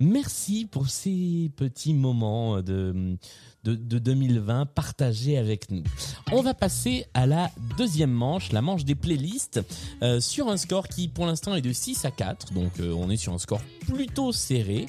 Merci 0.00 0.66
pour 0.70 0.88
ces 0.88 1.50
petits 1.56 1.92
moments 1.92 2.62
de, 2.62 3.16
de, 3.64 3.74
de 3.74 3.98
2020 3.98 4.66
partagés 4.66 5.36
avec 5.36 5.70
nous. 5.70 5.82
On 6.30 6.40
va 6.40 6.54
passer 6.54 7.06
à 7.14 7.26
la 7.26 7.50
deuxième 7.76 8.12
manche, 8.12 8.52
la 8.52 8.62
manche 8.62 8.84
des 8.84 8.94
playlists, 8.94 9.60
euh, 10.02 10.20
sur 10.20 10.48
un 10.48 10.56
score 10.56 10.86
qui 10.88 11.08
pour 11.08 11.26
l'instant 11.26 11.54
est 11.54 11.62
de 11.62 11.72
6 11.72 12.04
à 12.04 12.10
4, 12.10 12.52
donc 12.52 12.78
euh, 12.78 12.92
on 12.92 13.10
est 13.10 13.16
sur 13.16 13.32
un 13.32 13.38
score 13.38 13.60
plutôt 13.88 14.32
serré. 14.32 14.86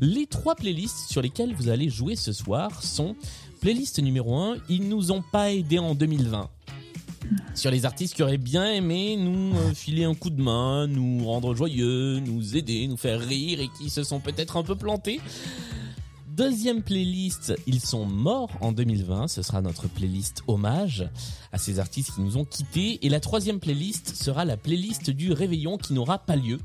Les 0.00 0.26
trois 0.26 0.54
playlists 0.54 1.10
sur 1.10 1.22
lesquelles 1.22 1.54
vous 1.54 1.68
allez 1.68 1.88
jouer 1.88 2.14
ce 2.14 2.32
soir 2.32 2.82
sont 2.82 3.16
playlist 3.60 4.00
numéro 4.00 4.36
1, 4.36 4.56
ils 4.68 4.88
nous 4.88 5.12
ont 5.12 5.22
pas 5.32 5.52
aidés 5.52 5.78
en 5.78 5.94
2020 5.94 6.48
sur 7.54 7.70
les 7.70 7.84
artistes 7.84 8.14
qui 8.14 8.22
auraient 8.22 8.38
bien 8.38 8.64
aimé 8.64 9.16
nous 9.16 9.56
euh, 9.56 9.74
filer 9.74 10.04
un 10.04 10.14
coup 10.14 10.30
de 10.30 10.42
main, 10.42 10.86
nous 10.86 11.24
rendre 11.26 11.54
joyeux, 11.54 12.20
nous 12.20 12.56
aider, 12.56 12.86
nous 12.86 12.96
faire 12.96 13.20
rire 13.20 13.60
et 13.60 13.68
qui 13.78 13.90
se 13.90 14.02
sont 14.02 14.20
peut-être 14.20 14.56
un 14.56 14.62
peu 14.62 14.74
plantés. 14.74 15.20
Deuxième 16.36 16.82
playlist, 16.82 17.52
ils 17.66 17.80
sont 17.80 18.06
morts 18.06 18.56
en 18.62 18.72
2020. 18.72 19.28
Ce 19.28 19.42
sera 19.42 19.60
notre 19.60 19.86
playlist 19.86 20.42
hommage 20.46 21.06
à 21.52 21.58
ces 21.58 21.78
artistes 21.78 22.14
qui 22.14 22.22
nous 22.22 22.38
ont 22.38 22.46
quittés. 22.46 23.04
Et 23.04 23.10
la 23.10 23.20
troisième 23.20 23.60
playlist 23.60 24.14
sera 24.14 24.46
la 24.46 24.56
playlist 24.56 25.10
du 25.10 25.32
réveillon 25.32 25.76
qui 25.76 25.92
n'aura 25.92 26.18
pas 26.18 26.36
lieu. 26.36 26.58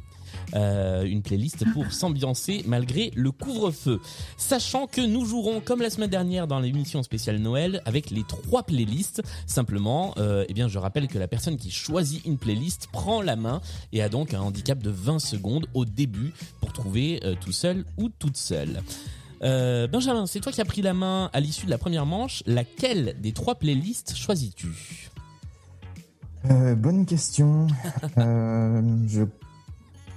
Euh, 0.56 1.04
une 1.04 1.22
playlist 1.22 1.66
pour 1.74 1.92
s'ambiancer 1.92 2.64
malgré 2.66 3.12
le 3.16 3.32
couvre-feu. 3.32 4.00
Sachant 4.38 4.88
que 4.88 5.02
nous 5.02 5.26
jouerons 5.26 5.60
comme 5.60 5.82
la 5.82 5.90
semaine 5.90 6.10
dernière 6.10 6.48
dans 6.48 6.60
l'émission 6.60 7.04
spéciale 7.04 7.40
Noël 7.40 7.82
avec 7.86 8.12
les 8.12 8.24
trois 8.24 8.64
playlists. 8.64 9.22
Simplement, 9.46 10.14
euh, 10.18 10.46
eh 10.48 10.54
bien, 10.54 10.68
je 10.68 10.78
rappelle 10.78 11.08
que 11.08 11.20
la 11.20 11.28
personne 11.28 11.58
qui 11.58 11.70
choisit 11.70 12.26
une 12.26 12.38
playlist 12.38 12.88
prend 12.94 13.22
la 13.22 13.36
main 13.36 13.62
et 13.92 14.02
a 14.02 14.10
donc 14.10 14.34
un 14.34 14.40
handicap 14.40 14.82
de 14.82 14.90
20 14.90 15.20
secondes 15.20 15.68
au 15.74 15.86
début 15.86 16.34
pour 16.62 16.72
trouver 16.72 17.20
euh, 17.24 17.36
tout 17.40 17.52
seul 17.52 17.84
ou 17.98 18.10
toute 18.10 18.38
seule. 18.38 18.82
Euh, 19.44 19.88
Benjamin, 19.88 20.26
c'est 20.26 20.40
toi 20.40 20.52
qui 20.52 20.62
as 20.62 20.66
pris 20.66 20.82
la 20.82 20.94
main 20.94 21.30
à 21.34 21.40
l'issue 21.40 21.66
de 21.66 21.72
la 21.72 21.78
première 21.78 22.06
manche. 22.06 22.44
Laquelle 22.46 23.16
des 23.22 23.34
trois 23.34 23.56
playlists 23.56 24.16
choisis-tu? 24.16 25.10
Euh, 26.50 26.76
bonne 26.76 27.06
question. 27.06 27.68
Euh, 28.18 28.82
je... 29.08 29.24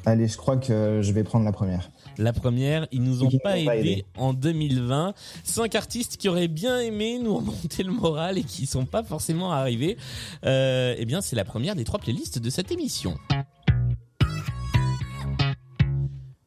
Allez, 0.07 0.29
je 0.29 0.37
crois 0.37 0.57
que 0.57 1.01
je 1.03 1.13
vais 1.13 1.25
prendre 1.25 1.45
la 1.45 1.53
première. 1.53 1.91
La 2.19 2.33
première, 2.33 2.87
ils 2.93 3.03
nous 3.03 3.23
ont 3.23 3.31
pas 3.31 3.57
nous 3.57 3.63
ont 3.63 3.67
pas 3.67 3.77
aidés 3.77 3.91
aidés. 3.93 4.07
en 4.17 4.33
2020. 4.33 5.15
Cinq 5.45 5.75
artistes 5.75 6.17
qui 6.17 6.29
auraient 6.29 6.49
bien 6.49 6.79
aimé 6.81 7.19
nous 7.23 7.37
remonter 7.37 7.83
le 7.83 7.93
moral 7.93 8.39
et 8.39 8.43
qui 8.43 8.67
sont 8.67 8.87
pas 8.87 9.03
forcément 9.03 9.53
arrivés. 9.53 9.97
Euh, 10.45 10.95
eh 10.99 11.05
bien, 11.05 11.21
c'est 11.21 11.37
la 11.37 11.45
première 11.45 11.75
des 11.75 11.85
trois 11.85 11.99
playlists 11.99 12.39
de 12.39 12.51
cette 12.51 12.73
émission. 12.73 13.17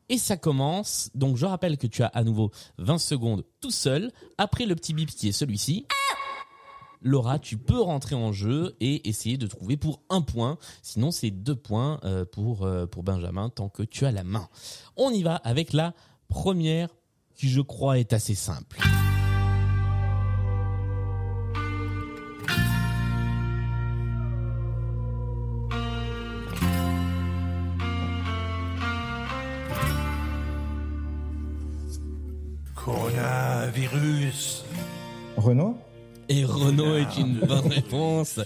Et 0.09 0.17
ça 0.17 0.37
commence. 0.37 1.09
Donc, 1.15 1.37
je 1.37 1.45
rappelle 1.45 1.77
que 1.77 1.87
tu 1.87 2.03
as 2.03 2.07
à 2.07 2.23
nouveau 2.23 2.51
20 2.77 2.97
secondes 2.99 3.43
tout 3.61 3.71
seul. 3.71 4.11
Après 4.37 4.65
le 4.65 4.75
petit 4.75 4.93
bip 4.93 5.09
qui 5.09 5.29
est 5.29 5.31
celui-ci. 5.31 5.87
Laura, 7.03 7.37
tu 7.37 7.57
peux 7.57 7.81
rentrer 7.81 8.15
en 8.15 8.31
jeu 8.31 8.75
et 8.79 9.09
essayer 9.09 9.37
de 9.37 9.45
trouver 9.45 9.75
pour 9.75 10.01
un 10.09 10.21
point. 10.21 10.57
Sinon, 10.81 11.11
c'est 11.11 11.31
deux 11.31 11.55
points 11.55 11.99
euh, 12.05 12.23
pour, 12.23 12.63
euh, 12.63 12.85
pour 12.85 13.03
Benjamin 13.03 13.49
tant 13.49 13.67
que 13.67 13.83
tu 13.83 14.05
as 14.05 14.11
la 14.11 14.23
main. 14.23 14.47
On 14.95 15.09
y 15.11 15.21
va 15.21 15.35
avec 15.35 15.73
la 15.73 15.93
première 16.29 16.89
qui, 17.35 17.49
je 17.49 17.61
crois, 17.61 17.99
est 17.99 18.13
assez 18.13 18.35
simple. 18.35 18.79
Coronavirus. 32.75 34.65
Renaud 35.37 35.77
Et 36.29 36.45
Renault 36.45 36.95
est 36.95 37.17
une 37.17 37.39
bonne 37.39 37.67
réponse. 37.71 38.39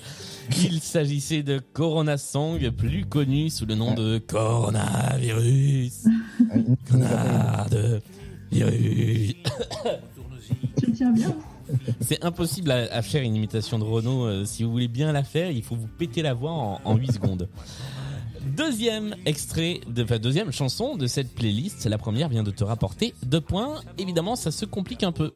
Il 0.63 0.79
s'agissait 0.81 1.43
de 1.43 1.59
Corona 1.59 2.17
Song, 2.17 2.69
plus 2.71 3.05
connu 3.05 3.49
sous 3.49 3.65
le 3.65 3.75
nom 3.75 3.93
de 3.93 4.17
Coronavirus. 4.19 6.05
Ah, 6.49 6.55
il- 6.55 6.63
il 6.89 6.97
nous 6.99 7.05
a 7.05 7.07
pas 7.07 7.65
aidé. 7.65 7.65
Corona 7.65 7.65
de 7.69 8.01
virus. 8.51 9.33
Tu 10.81 10.91
tiens 10.93 11.11
bien. 11.11 11.35
C'est 11.99 12.23
impossible 12.23 12.71
à, 12.71 12.77
à 12.93 13.01
faire 13.01 13.23
une 13.23 13.35
imitation 13.35 13.77
de 13.77 13.83
Renault. 13.83 14.25
euh, 14.25 14.45
si 14.45 14.63
vous 14.63 14.71
voulez 14.71 14.87
bien 14.87 15.11
la 15.11 15.23
faire, 15.23 15.51
il 15.51 15.63
faut 15.63 15.75
vous 15.75 15.87
péter 15.87 16.21
la 16.21 16.33
voix 16.33 16.51
en, 16.51 16.79
en 16.85 16.95
8 16.95 17.11
secondes. 17.13 17.49
Deuxième 18.55 19.15
extrait, 19.25 19.81
de, 19.89 20.03
enfin 20.03 20.19
deuxième 20.19 20.53
chanson 20.53 20.95
de 20.95 21.05
cette 21.07 21.33
playlist. 21.35 21.85
La 21.85 21.97
première 21.97 22.29
vient 22.29 22.43
de 22.43 22.51
te 22.51 22.63
rapporter 22.63 23.13
deux 23.25 23.41
points. 23.41 23.81
Évidemment, 23.97 24.37
ça 24.37 24.51
se 24.51 24.63
complique 24.63 25.03
un 25.03 25.11
peu. 25.11 25.33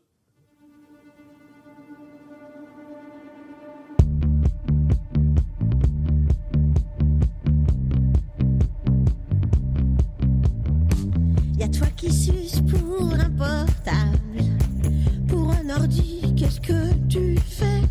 Ordi, 15.71 16.21
qu'est-ce 16.35 16.59
que 16.59 16.93
tu 17.07 17.37
fais? 17.37 17.81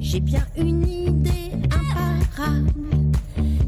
J'ai 0.00 0.20
bien 0.20 0.46
une 0.56 0.86
idée 0.86 1.52
imparable, 1.64 3.12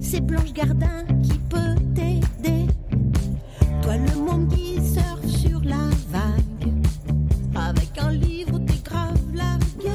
c'est 0.01 0.21
Blanche 0.21 0.53
Gardin 0.53 1.05
qui 1.23 1.39
peut 1.51 1.75
t'aider. 1.95 2.67
Toi 3.83 3.97
le 3.97 4.17
monde 4.17 4.49
qui 4.55 4.75
surfe 4.77 5.27
sur 5.27 5.61
la 5.65 5.89
vague, 6.11 6.73
avec 7.55 7.99
un 7.99 8.13
livre 8.13 8.59
t'es 8.67 8.79
grave 8.85 9.19
largué. 9.35 9.91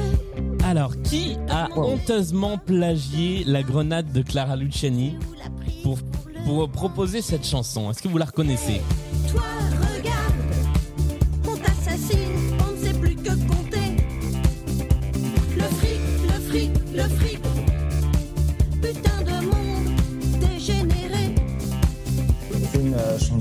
Alors, 0.64 1.00
qui 1.02 1.36
a 1.48 1.68
honteusement 1.76 2.58
plagié 2.58 3.44
la 3.44 3.62
grenade 3.62 4.12
de 4.12 4.22
Clara 4.22 4.56
Luciani 4.56 5.16
la 5.38 5.50
pour, 5.82 5.98
pour 6.44 6.68
proposer 6.68 7.22
cette 7.22 7.46
chanson? 7.46 7.90
Est-ce 7.90 8.02
que 8.02 8.08
vous 8.08 8.18
la 8.18 8.26
reconnaissez? 8.26 8.80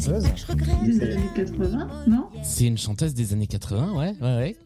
Chanteuse. 0.03 0.25
Des 0.83 1.01
années 1.01 1.29
80, 1.36 1.89
non 2.07 2.29
C'est 2.43 2.65
une 2.65 2.77
chanteuse 2.77 3.13
des 3.13 3.33
années 3.33 3.48
80, 3.48 3.93
ouais, 3.93 4.15
ouais, 4.22 4.36
ouais. 4.38 4.57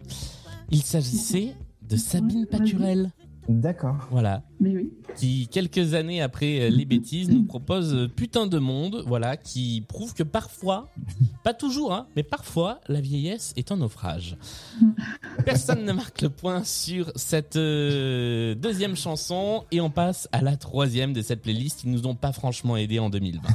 Il 0.71 0.81
s'agissait 0.81 1.53
de 1.87 1.95
Sabine 1.95 2.45
Paturel. 2.45 3.11
D'accord. 3.47 4.07
Voilà. 4.11 4.43
Mais 4.59 4.75
oui. 4.75 4.91
qui 5.15 5.47
quelques 5.47 5.93
années 5.93 6.21
après 6.21 6.59
euh, 6.59 6.69
les 6.69 6.83
bêtises 6.83 7.29
nous 7.29 7.45
propose 7.45 7.93
euh, 7.93 8.07
putain 8.09 8.45
de 8.45 8.59
monde, 8.59 9.05
voilà, 9.07 9.37
qui 9.37 9.85
prouve 9.87 10.13
que 10.13 10.23
parfois, 10.23 10.89
pas 11.45 11.53
toujours, 11.53 11.93
hein, 11.93 12.07
mais 12.17 12.23
parfois 12.23 12.81
la 12.89 12.99
vieillesse 12.99 13.53
est 13.55 13.71
un 13.71 13.77
naufrage. 13.77 14.35
Personne 15.45 15.85
ne 15.85 15.93
marque 15.93 16.23
le 16.23 16.29
point 16.29 16.65
sur 16.65 17.13
cette 17.15 17.55
euh, 17.55 18.53
deuxième 18.53 18.97
chanson 18.97 19.63
et 19.71 19.79
on 19.79 19.91
passe 19.91 20.27
à 20.33 20.41
la 20.41 20.57
troisième 20.57 21.13
de 21.13 21.21
cette 21.21 21.41
playlist 21.41 21.81
qui 21.81 21.87
nous 21.87 22.05
ont 22.05 22.15
pas 22.15 22.33
franchement 22.33 22.75
aidé 22.75 22.99
en 22.99 23.09
2020. 23.09 23.47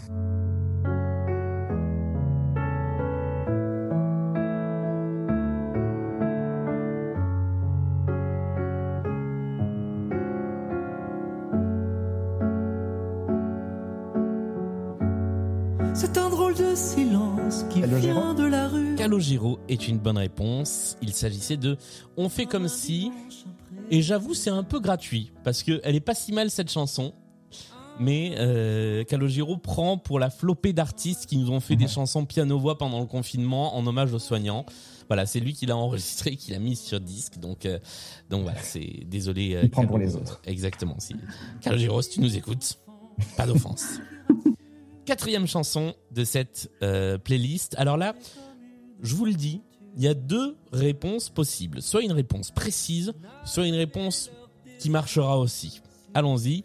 Drôle 16.52 16.70
de 16.70 16.74
silence 16.74 17.64
qui 17.70 17.80
Calogero 17.80 18.00
vient 18.20 18.34
de 18.34 18.44
la 18.44 18.68
rue. 18.68 18.94
Calogero 18.96 19.58
est 19.68 19.88
une 19.88 19.98
bonne 19.98 20.18
réponse. 20.18 20.96
Il 21.02 21.12
s'agissait 21.12 21.56
de 21.56 21.76
On 22.16 22.28
fait 22.28 22.46
comme 22.46 22.68
si. 22.68 23.10
Et 23.90 24.02
j'avoue, 24.02 24.34
c'est 24.34 24.50
un 24.50 24.62
peu 24.62 24.80
gratuit 24.80 25.32
parce 25.44 25.62
que 25.62 25.80
elle 25.84 25.96
est 25.96 26.00
pas 26.00 26.14
si 26.14 26.32
mal 26.32 26.50
cette 26.50 26.70
chanson. 26.70 27.12
Mais 28.00 28.34
euh, 28.38 29.04
Calogero 29.04 29.58
prend 29.58 29.98
pour 29.98 30.18
la 30.18 30.30
flopée 30.30 30.72
d'artistes 30.72 31.26
qui 31.26 31.36
nous 31.36 31.50
ont 31.50 31.60
fait 31.60 31.76
des 31.76 31.88
chansons 31.88 32.24
piano-voix 32.24 32.78
pendant 32.78 33.00
le 33.00 33.06
confinement 33.06 33.76
en 33.76 33.86
hommage 33.86 34.12
aux 34.14 34.18
soignants. 34.18 34.64
Voilà, 35.08 35.26
c'est 35.26 35.40
lui 35.40 35.52
qui 35.52 35.66
l'a 35.66 35.76
enregistré, 35.76 36.36
qui 36.36 36.52
l'a 36.52 36.58
mis 36.58 36.74
sur 36.74 37.00
disque. 37.00 37.38
Donc, 37.38 37.66
euh, 37.66 37.78
donc 38.30 38.44
voilà, 38.44 38.62
c'est 38.62 39.04
désolé. 39.06 39.54
euh, 39.54 39.60
Il 39.64 39.70
prend 39.70 39.86
pour 39.86 39.98
les 39.98 40.16
autres. 40.16 40.40
Exactement. 40.46 40.96
Si. 40.98 41.14
Calogero, 41.60 42.00
si 42.00 42.10
tu 42.10 42.20
nous 42.20 42.34
écoutes, 42.34 42.78
pas 43.36 43.46
d'offense. 43.46 43.98
Quatrième 45.04 45.46
chanson 45.46 45.94
de 46.12 46.24
cette 46.24 46.70
euh, 46.82 47.18
playlist. 47.18 47.74
Alors 47.76 47.96
là, 47.96 48.14
je 49.02 49.14
vous 49.14 49.24
le 49.24 49.34
dis, 49.34 49.62
il 49.96 50.02
y 50.02 50.08
a 50.08 50.14
deux 50.14 50.56
réponses 50.72 51.28
possibles. 51.28 51.82
Soit 51.82 52.02
une 52.02 52.12
réponse 52.12 52.50
précise, 52.50 53.12
soit 53.44 53.66
une 53.66 53.74
réponse 53.74 54.30
qui 54.78 54.90
marchera 54.90 55.38
aussi. 55.38 55.82
Allons-y. 56.14 56.64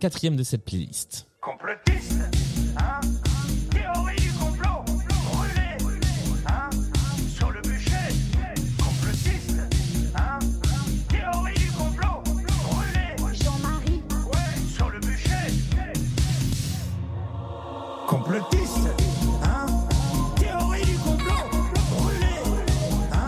Quatrième 0.00 0.36
de 0.36 0.42
cette 0.42 0.64
playlist. 0.64 1.26
Complotiste, 1.40 2.22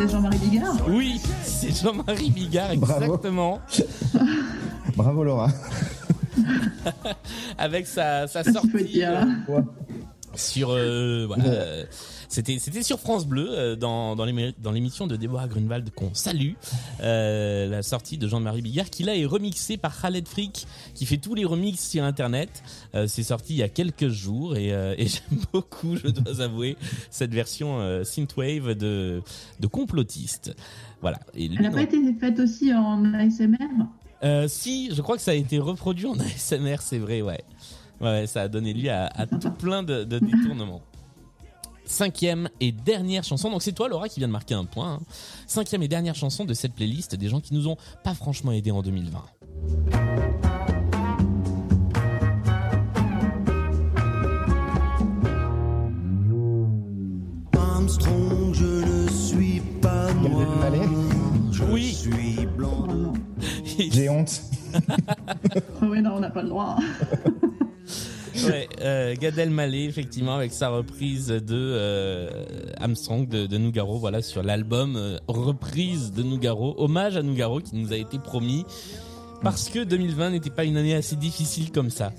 C'est 0.00 0.09
Jean-Marie 0.09 0.38
Bigard 0.38 0.76
Oui, 0.88 1.21
c'est 1.42 1.83
Jean-Marie 1.83 2.30
Bigard, 2.30 2.71
exactement. 2.71 3.61
Bravo 4.97 5.25
Laura. 5.25 5.49
Avec 7.59 7.87
sa, 7.87 8.26
sortie 8.26 9.04
euh, 9.04 9.25
sur 10.35 10.71
euh, 10.71 11.26
voilà, 11.26 11.45
Ouais. 11.45 11.50
euh, 11.52 11.85
c'était 12.30 12.58
c'était 12.58 12.82
sur 12.82 12.99
France 13.00 13.26
Bleu 13.26 13.46
euh, 13.50 13.76
dans 13.76 14.16
dans 14.16 14.25
l'émi- 14.25 14.54
dans 14.62 14.72
l'émission 14.72 15.06
de 15.06 15.16
Déborah 15.16 15.49
Grunwald 15.49 15.90
qu'on 15.90 16.14
salue 16.14 16.52
euh, 17.02 17.68
la 17.68 17.82
sortie 17.82 18.16
de 18.18 18.26
Jean-Marie 18.28 18.62
Bigard 18.62 18.88
qui 18.88 19.02
là 19.02 19.14
est 19.16 19.26
remixé 19.26 19.76
par 19.76 20.00
Khaled 20.00 20.26
Frick 20.26 20.66
qui 20.94 21.04
fait 21.06 21.16
tous 21.18 21.34
les 21.34 21.44
remixes 21.44 21.87
sur 21.90 22.02
internet. 22.04 22.62
Euh, 22.94 23.06
c'est 23.06 23.22
sorti 23.25 23.52
il 23.54 23.56
y 23.58 23.62
a 23.62 23.68
quelques 23.68 24.08
jours 24.08 24.56
et, 24.56 24.72
euh, 24.72 24.94
et 24.99 25.06
j'aime 25.08 25.40
beaucoup 25.52 25.96
je 25.96 26.08
dois 26.08 26.40
avouer 26.40 26.76
cette 27.10 27.34
version 27.34 28.02
synthwave 28.04 28.75
de 28.75 29.22
de 29.60 29.66
complotiste. 29.66 30.54
Voilà. 31.02 31.18
Et 31.34 31.49
lui, 31.49 31.56
Elle 31.58 31.64
n'a 31.64 31.70
pas 31.70 31.82
été 31.82 31.96
faite 32.20 32.38
aussi 32.38 32.72
en 32.72 33.12
ASMR 33.14 33.56
Euh, 34.22 34.46
si, 34.49 34.90
je 34.94 35.00
crois 35.02 35.16
que 35.16 35.22
ça 35.22 35.30
a 35.32 35.34
été 35.34 35.58
reproduit 35.58 36.06
en 36.06 36.18
ASMR, 36.20 36.76
c'est 36.80 36.99
vrai, 36.99 37.22
ouais. 37.22 37.40
Ouais, 38.02 38.26
ça 38.26 38.42
a 38.42 38.49
donné 38.49 38.72
lieu 38.75 38.90
à, 38.90 39.06
à 39.06 39.26
tout 39.26 39.50
plein 39.50 39.82
de, 39.82 40.04
de 40.04 40.18
détournements. 40.18 40.82
Cinquième 41.90 42.49
et 42.61 42.70
dernière 42.70 43.25
chanson, 43.25 43.50
donc 43.50 43.62
c'est 43.62 43.73
toi 43.73 43.88
Laura 43.88 44.09
qui 44.09 44.20
vient 44.20 44.28
de 44.28 44.32
marquer 44.32 44.54
un 44.54 44.64
point. 44.64 44.92
hein. 44.94 45.00
Cinquième 45.49 45.82
et 45.82 45.88
dernière 45.88 46.14
chanson 46.14 46.44
de 46.44 46.54
cette 46.54 46.73
playlist 46.73 47.16
des 47.16 47.28
gens 47.28 47.40
qui 47.40 47.52
nous 47.52 47.66
ont 47.66 47.76
pas 48.04 48.14
franchement 48.14 48.52
aidés 48.52 48.70
en 48.70 48.80
2020. 48.80 49.25
Armstrong, 57.56 58.52
je 58.54 58.64
ne 59.04 59.09
suis 59.09 59.61
pas 59.80 60.12
moi. 60.14 60.44
Je 61.52 61.62
Oui. 61.64 61.92
suis 61.92 62.47
blanc. 62.56 62.87
J'ai 63.78 64.09
honte. 64.09 64.42
Oui, 65.82 66.00
non, 66.00 66.12
on 66.16 66.20
n'a 66.20 66.30
pas 66.30 66.42
le 66.42 66.49
droit. 66.50 66.76
Ouais, 68.47 68.68
euh, 68.80 69.14
Gad 69.16 69.38
Elmaleh 69.38 69.85
effectivement 69.85 70.35
avec 70.35 70.52
sa 70.52 70.68
reprise 70.68 71.28
de 71.28 71.42
euh, 71.50 72.44
Armstrong 72.78 73.28
de, 73.28 73.47
de 73.47 73.59
Nougaro, 73.59 73.99
voilà 73.99 74.23
sur 74.23 74.42
l'album 74.42 74.97
euh, 74.97 75.18
reprise 75.28 76.12
de 76.12 76.23
Nougaro, 76.23 76.75
hommage 76.78 77.16
à 77.16 77.23
Nougaro 77.23 77.61
qui 77.61 77.76
nous 77.76 77.92
a 77.92 77.97
été 77.97 78.18
promis 78.18 78.64
parce 79.42 79.68
que 79.68 79.85
2020 79.85 80.30
n'était 80.30 80.50
pas 80.50 80.64
une 80.64 80.76
année 80.76 80.94
assez 80.94 81.16
difficile 81.16 81.73
comme 81.73 81.90
ça. 81.90 82.12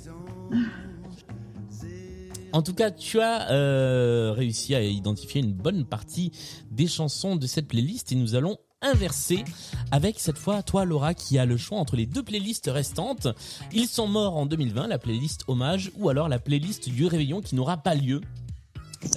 En 2.53 2.61
tout 2.61 2.73
cas, 2.73 2.91
tu 2.91 3.21
as 3.21 3.51
euh, 3.51 4.33
réussi 4.35 4.75
à 4.75 4.83
identifier 4.83 5.41
une 5.41 5.53
bonne 5.53 5.85
partie 5.85 6.31
des 6.69 6.87
chansons 6.87 7.35
de 7.37 7.47
cette 7.47 7.67
playlist 7.67 8.11
et 8.11 8.15
nous 8.15 8.35
allons 8.35 8.57
inverser 8.81 9.43
avec 9.91 10.19
cette 10.19 10.37
fois 10.37 10.63
toi 10.63 10.85
Laura 10.85 11.13
qui 11.13 11.37
a 11.37 11.45
le 11.45 11.57
choix 11.57 11.77
entre 11.77 11.95
les 11.95 12.05
deux 12.05 12.23
playlists 12.23 12.69
restantes. 12.71 13.27
Ils 13.71 13.87
sont 13.87 14.07
morts 14.07 14.37
en 14.37 14.45
2020, 14.45 14.87
la 14.87 14.97
playlist 14.97 15.43
hommage 15.47 15.91
ou 15.95 16.09
alors 16.09 16.29
la 16.29 16.39
playlist 16.39 16.89
du 16.89 17.05
réveillon 17.05 17.41
qui 17.41 17.55
n'aura 17.55 17.77
pas 17.77 17.95
lieu. 17.95 18.21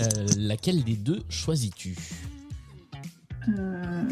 Euh, 0.00 0.26
laquelle 0.38 0.82
des 0.82 0.96
deux 0.96 1.22
choisis-tu? 1.28 1.96
Euh, 3.48 4.04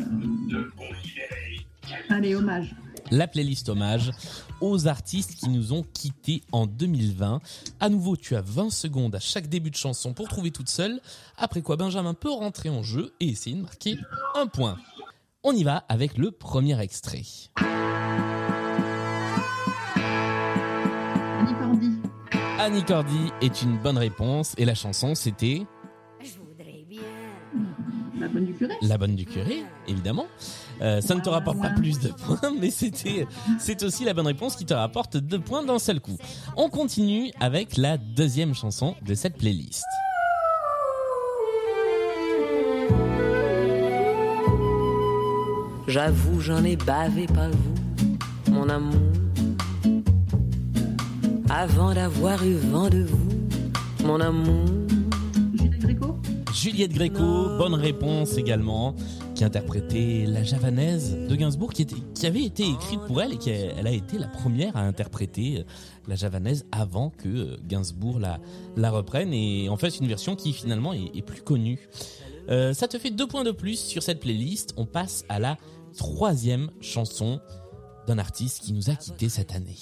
Allez, 2.11 2.35
hommage. 2.35 2.75
La 3.11 3.27
playlist 3.27 3.69
hommage 3.69 4.11
aux 4.61 4.87
artistes 4.87 5.35
qui 5.35 5.49
nous 5.49 5.73
ont 5.73 5.83
quittés 5.83 6.43
en 6.53 6.67
2020. 6.67 7.41
À 7.81 7.89
nouveau, 7.89 8.17
tu 8.17 8.37
as 8.37 8.41
20 8.41 8.71
secondes 8.71 9.15
à 9.15 9.21
chaque 9.21 9.49
début 9.49 9.71
de 9.71 9.77
chanson 9.77 10.15
pour 10.15 10.29
trouver 10.29 10.51
toute 10.51 10.69
seule. 10.69 11.01
Après 11.37 11.63
quoi, 11.63 11.77
Benjamin 11.77 12.15
peut 12.15 12.31
rentrer 12.31 12.69
en 12.69 12.83
jeu 12.83 13.13
et 13.21 13.29
essayer 13.29 13.57
de 13.57 13.63
marquer 13.63 13.99
un 14.35 14.47
point. 14.47 14.79
On 15.45 15.55
y 15.55 15.65
va 15.65 15.79
avec 15.89 16.19
le 16.19 16.31
premier 16.31 16.81
extrait. 16.81 17.23
Annie 21.41 21.55
Cordy. 21.59 21.91
Annie 22.61 22.85
Cordy 22.85 23.33
est 23.41 23.63
une 23.63 23.77
bonne 23.79 23.99
réponse 23.99 24.55
et 24.57 24.65
la 24.65 24.77
chanson 24.77 25.17
c'était 25.17 25.67
La 28.21 28.29
bonne 28.29 28.45
du 28.45 28.55
curé. 28.55 28.75
La 28.83 28.99
bonne 28.99 29.17
du 29.17 29.27
curé, 29.27 29.65
évidemment. 29.89 30.27
Euh, 30.81 31.01
ça 31.01 31.17
ne 31.17 31.21
te 31.21 31.29
rapporte 31.29 31.61
pas 31.61 31.71
plus 31.71 31.99
de 31.99 32.11
points, 32.11 32.53
mais 32.61 32.71
c'était, 32.71 33.27
c'est 33.59 33.83
aussi 33.83 34.05
la 34.05 34.15
bonne 34.15 34.29
réponse 34.29 34.55
qui 34.55 34.65
te 34.65 34.75
rapporte 34.75 35.17
deux 35.17 35.41
points 35.41 35.65
d'un 35.65 35.81
seul 35.81 35.99
coup. 35.99 36.19
On 36.57 36.71
continue 36.71 37.33
avec 37.41 37.77
la 37.77 37.97
deuxième 37.97 38.55
chanson 38.55 38.95
de 39.03 39.15
cette 39.15 39.39
playlist. 39.39 39.83
J'avoue, 45.93 46.41
j'en 46.41 46.65
ai 46.65 46.75
bavé, 46.75 47.27
pas 47.27 47.51
vous, 47.51 48.17
mon 48.51 48.67
amour. 48.71 48.99
Avant 51.51 51.93
d'avoir 51.93 52.43
eu 52.47 52.55
vent 52.55 52.89
de 52.89 53.03
vous, 53.03 53.29
mon 54.03 54.19
amour. 54.19 54.65
Juliette 55.53 55.81
Gréco. 55.81 56.17
Juliette 56.55 56.93
Gréco, 56.95 57.59
bonne 57.59 57.75
réponse 57.75 58.39
également, 58.39 58.95
qui 59.35 59.45
interprétait 59.45 60.25
La 60.27 60.43
Javanaise 60.43 61.15
de 61.29 61.37
Gainsbourg, 61.37 61.75
qui, 61.75 61.83
était, 61.83 61.97
qui 62.15 62.27
avait 62.27 62.45
été 62.45 62.67
écrite 62.67 63.01
pour 63.07 63.21
elle 63.21 63.35
et 63.35 63.37
qui 63.37 63.51
a, 63.51 63.77
elle 63.77 63.87
a 63.87 63.93
été 63.93 64.17
la 64.17 64.29
première 64.29 64.75
à 64.79 64.81
interpréter 64.81 65.59
euh, 65.59 65.65
La 66.09 66.15
Javanaise 66.15 66.65
avant 66.73 67.11
que 67.11 67.29
euh, 67.29 67.57
Gainsbourg 67.69 68.19
la, 68.19 68.39
la 68.79 68.91
reprenne. 68.91 69.35
Et 69.35 69.69
en 69.69 69.77
fait, 69.77 69.91
c'est 69.91 70.01
une 70.01 70.09
version 70.09 70.37
qui 70.37 70.55
finalement 70.55 70.95
est, 70.95 71.15
est 71.15 71.21
plus 71.23 71.43
connue. 71.43 71.87
Euh, 72.49 72.73
ça 72.73 72.89
te 72.89 72.99
fait 72.99 73.11
deux 73.11 73.27
points 73.27 73.45
de 73.45 73.53
plus 73.53 73.79
sur 73.79 74.03
cette 74.03 74.21
playlist. 74.21 74.73
On 74.79 74.87
passe 74.87 75.27
à 75.29 75.39
la 75.39 75.59
troisième 75.93 76.71
chanson 76.81 77.41
d'un 78.07 78.19
artiste 78.19 78.61
qui 78.61 78.73
nous 78.73 78.91
a 78.91 78.95
quittés 78.95 79.29
cette 79.29 79.55
année. 79.55 79.77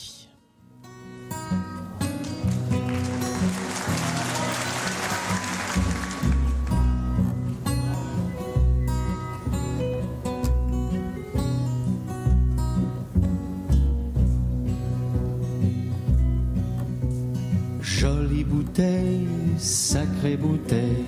Jolie 17.81 18.45
bouteille, 18.45 19.27
sacrée 19.59 20.37
bouteille, 20.37 21.05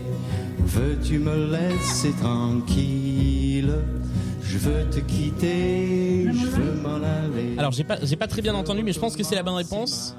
veux-tu 0.58 1.18
me 1.18 1.50
laisser 1.50 2.12
tranquille? 2.12 3.72
Je 4.52 4.58
veux 4.58 4.90
te 4.90 5.00
quitter, 5.00 6.26
je 6.30 6.46
veux 6.46 6.82
m'en 6.82 6.96
aller. 6.96 7.56
Alors 7.56 7.72
j'ai 7.72 7.84
pas 7.84 7.96
j'ai 8.02 8.16
pas 8.16 8.26
très 8.26 8.42
bien 8.42 8.54
entendu, 8.54 8.82
mais 8.82 8.92
je 8.92 9.00
pense 9.00 9.16
que 9.16 9.22
c'est 9.22 9.34
la 9.34 9.42
bonne 9.42 9.54
réponse. 9.54 10.14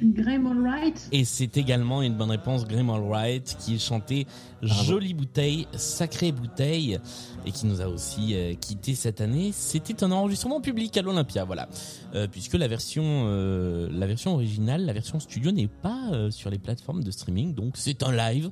Graham 0.00 0.46
Allwright. 0.46 1.08
Et 1.10 1.24
c'est 1.24 1.56
également 1.56 2.00
une 2.00 2.14
bonne 2.14 2.30
réponse, 2.30 2.66
Grim 2.66 2.88
Allwright, 2.88 3.56
qui 3.58 3.80
chantait 3.80 4.26
Jolie 4.62 5.12
bouteille, 5.12 5.66
sacrée 5.72 6.30
bouteille, 6.30 7.00
et 7.46 7.50
qui 7.50 7.66
nous 7.66 7.80
a 7.80 7.88
aussi 7.88 8.36
euh, 8.36 8.54
quitté 8.54 8.94
cette 8.94 9.20
année. 9.20 9.50
C'était 9.52 10.04
un 10.04 10.12
enregistrement 10.12 10.60
public 10.60 10.96
à 10.96 11.02
l'Olympia, 11.02 11.42
voilà. 11.44 11.68
Euh, 12.14 12.28
puisque 12.28 12.54
la 12.54 12.68
version, 12.68 13.02
euh, 13.26 13.88
la 13.90 14.06
version 14.06 14.34
originale, 14.34 14.86
la 14.86 14.92
version 14.92 15.18
studio 15.18 15.50
n'est 15.50 15.66
pas 15.66 16.10
euh, 16.12 16.30
sur 16.30 16.48
les 16.48 16.58
plateformes 16.58 17.02
de 17.02 17.10
streaming, 17.10 17.52
donc 17.52 17.76
c'est 17.76 18.04
un 18.04 18.12
live, 18.12 18.50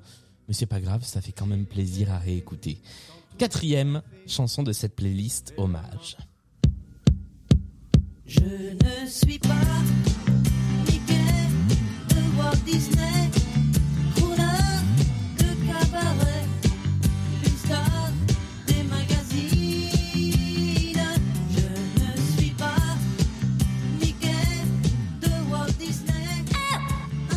mais 0.49 0.55
c'est 0.55 0.67
pas 0.67 0.81
grave, 0.81 1.05
ça 1.05 1.21
fait 1.21 1.33
quand 1.33 1.47
même 1.47 1.67
plaisir 1.67 2.11
à 2.11 2.19
réécouter. 2.19 2.79
Quatrième 3.39 4.03
chanson 4.27 4.63
de 4.63 4.73
cette 4.73 4.95
playlist, 4.95 5.53
hommage. 5.57 6.17
Je 8.27 8.41
ne 8.41 9.07
suis 9.09 9.39
pas 9.39 9.49
Mickey 10.87 11.15
de 12.09 12.39
Walt 12.39 12.57
Disney, 12.65 13.31
crooner 14.15 14.43
de 15.39 15.67
cabaret, 15.67 16.47
une 17.45 17.57
star 17.59 18.11
des 18.69 18.83
magazines. 18.85 20.13
Je 21.51 21.67
ne 22.01 22.39
suis 22.39 22.51
pas 22.53 22.97
Mickey 24.01 24.29
de 25.21 25.51
Walt 25.51 25.73
Disney. 25.79 26.45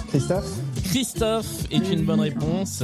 Christophe? 0.09 0.59
Christophe 0.83 1.71
est 1.71 1.91
une 1.91 2.05
bonne 2.05 2.21
réponse. 2.21 2.83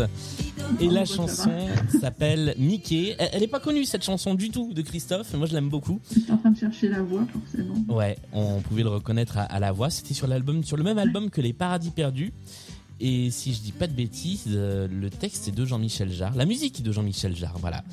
Et 0.80 0.88
la 0.90 1.06
chanson 1.06 1.52
s'appelle 2.00 2.56
Mickey. 2.58 3.16
Elle 3.20 3.30
elle 3.34 3.44
est 3.44 3.48
pas 3.48 3.60
connue 3.60 3.86
cette 3.86 4.04
chanson 4.04 4.34
du 4.36 4.50
tout 4.50 4.74
de 4.74 4.82
Christophe, 4.82 5.28
mais 5.34 5.40
moi 5.40 5.48
je 5.48 5.54
l'aime 5.54 5.70
beaucoup. 5.70 6.00
J'étais 6.14 6.32
en 6.32 6.38
train 6.38 6.52
de 6.52 6.58
chercher 6.58 6.90
la 6.90 7.02
voix, 7.02 7.26
forcément. 7.32 7.76
Ouais, 7.90 8.18
on 8.34 8.62
pouvait 8.62 8.84
le 8.84 8.90
reconnaître 8.90 9.38
à, 9.38 9.44
à 9.44 9.60
la 9.60 9.72
voix. 9.72 9.90
C'était 9.90 10.14
sur 10.14 10.28
l'album, 10.28 10.64
sur 10.64 10.78
le 10.78 10.84
même 10.84 10.98
album 10.98 11.30
que 11.30 11.42
Les 11.42 11.54
Paradis 11.54 11.92
Perdus. 11.92 12.34
Et 13.00 13.32
si 13.32 13.54
je 13.54 13.62
dis 13.62 13.72
pas 13.72 13.88
de 13.88 13.94
bêtises, 13.94 14.44
euh, 14.50 14.88
le 14.88 15.10
texte 15.10 15.48
est 15.48 15.52
de 15.52 15.66
Jean-Michel 15.66 16.12
Jarre, 16.12 16.36
la 16.36 16.46
musique 16.46 16.80
est 16.80 16.84
de 16.84 16.92
Jean-Michel 16.92 17.36
Jarre, 17.36 17.58
voilà, 17.58 17.84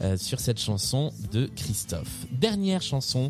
euh, 0.00 0.16
sur 0.16 0.40
cette 0.40 0.58
chanson 0.58 1.12
de 1.32 1.50
Christophe. 1.54 2.26
Dernière 2.32 2.80
chanson 2.80 3.28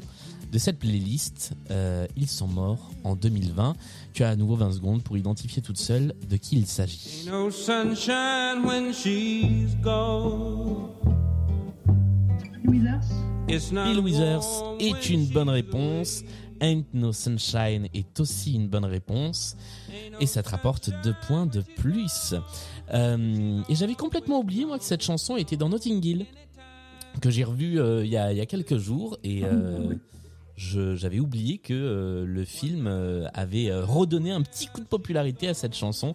de 0.55 0.59
cette 0.61 0.79
playlist, 0.79 1.53
euh, 1.73 2.07
Ils 2.17 2.29
sont 2.29 2.47
morts 2.47 2.91
en 3.03 3.17
2020. 3.17 3.75
Tu 4.13 4.23
as 4.23 4.31
à 4.31 4.37
nouveau 4.37 4.55
20 4.55 4.71
secondes 4.73 5.03
pour 5.03 5.17
identifier 5.19 5.61
toute 5.61 5.77
seule 5.79 6.15
de 6.31 6.37
qui 6.37 6.57
il 6.57 6.67
s'agit. 6.67 7.27
No 7.27 7.51
sunshine 7.51 8.65
when 8.65 8.95
she's 8.95 9.75
gone. 9.83 10.91
Bill 13.49 14.01
Withers 14.01 14.41
est 14.79 15.11
une 15.11 15.27
bonne 15.27 15.49
réponse. 15.51 16.23
Ain't 16.61 16.85
No 16.95 17.13
Sunshine 17.13 17.89
est 17.93 18.19
aussi 18.21 18.55
une 18.55 18.69
bonne 18.69 18.85
réponse. 18.85 19.57
Et 20.21 20.27
ça 20.27 20.43
te 20.43 20.51
rapporte 20.51 20.91
deux 21.03 21.15
points 21.27 21.47
de 21.47 21.61
plus. 21.77 22.35
Euh, 22.93 23.61
et 23.69 23.75
j'avais 23.75 23.95
complètement 23.97 24.39
oublié, 24.39 24.65
moi, 24.65 24.79
que 24.79 24.85
cette 24.85 25.03
chanson 25.03 25.37
était 25.37 25.57
dans 25.57 25.69
Notting 25.69 26.03
Hill. 26.05 26.27
Que 27.21 27.31
j'ai 27.31 27.45
revu 27.45 27.79
euh, 27.81 28.05
il 28.05 28.11
y, 28.11 28.17
a, 28.17 28.33
il 28.33 28.39
y 28.39 28.41
a 28.41 28.47
quelques 28.47 28.79
jours. 28.79 29.19
Et 29.25 29.45
euh, 29.45 29.91
je- 29.91 29.97
j'avais 30.57 31.21
oublié 31.21 31.59
que 31.59 31.75
euh, 31.75 32.25
le 32.27 32.45
film 32.45 32.87
euh, 32.87 33.27
avait 33.35 33.71
euh, 33.71 33.85
redonné 33.85 34.31
un 34.31 34.43
petit 34.43 34.67
coup 34.67 34.81
de 34.81 34.87
popularité 34.87 35.49
à 35.49 35.55
cette 35.55 35.75
chanson 35.75 36.15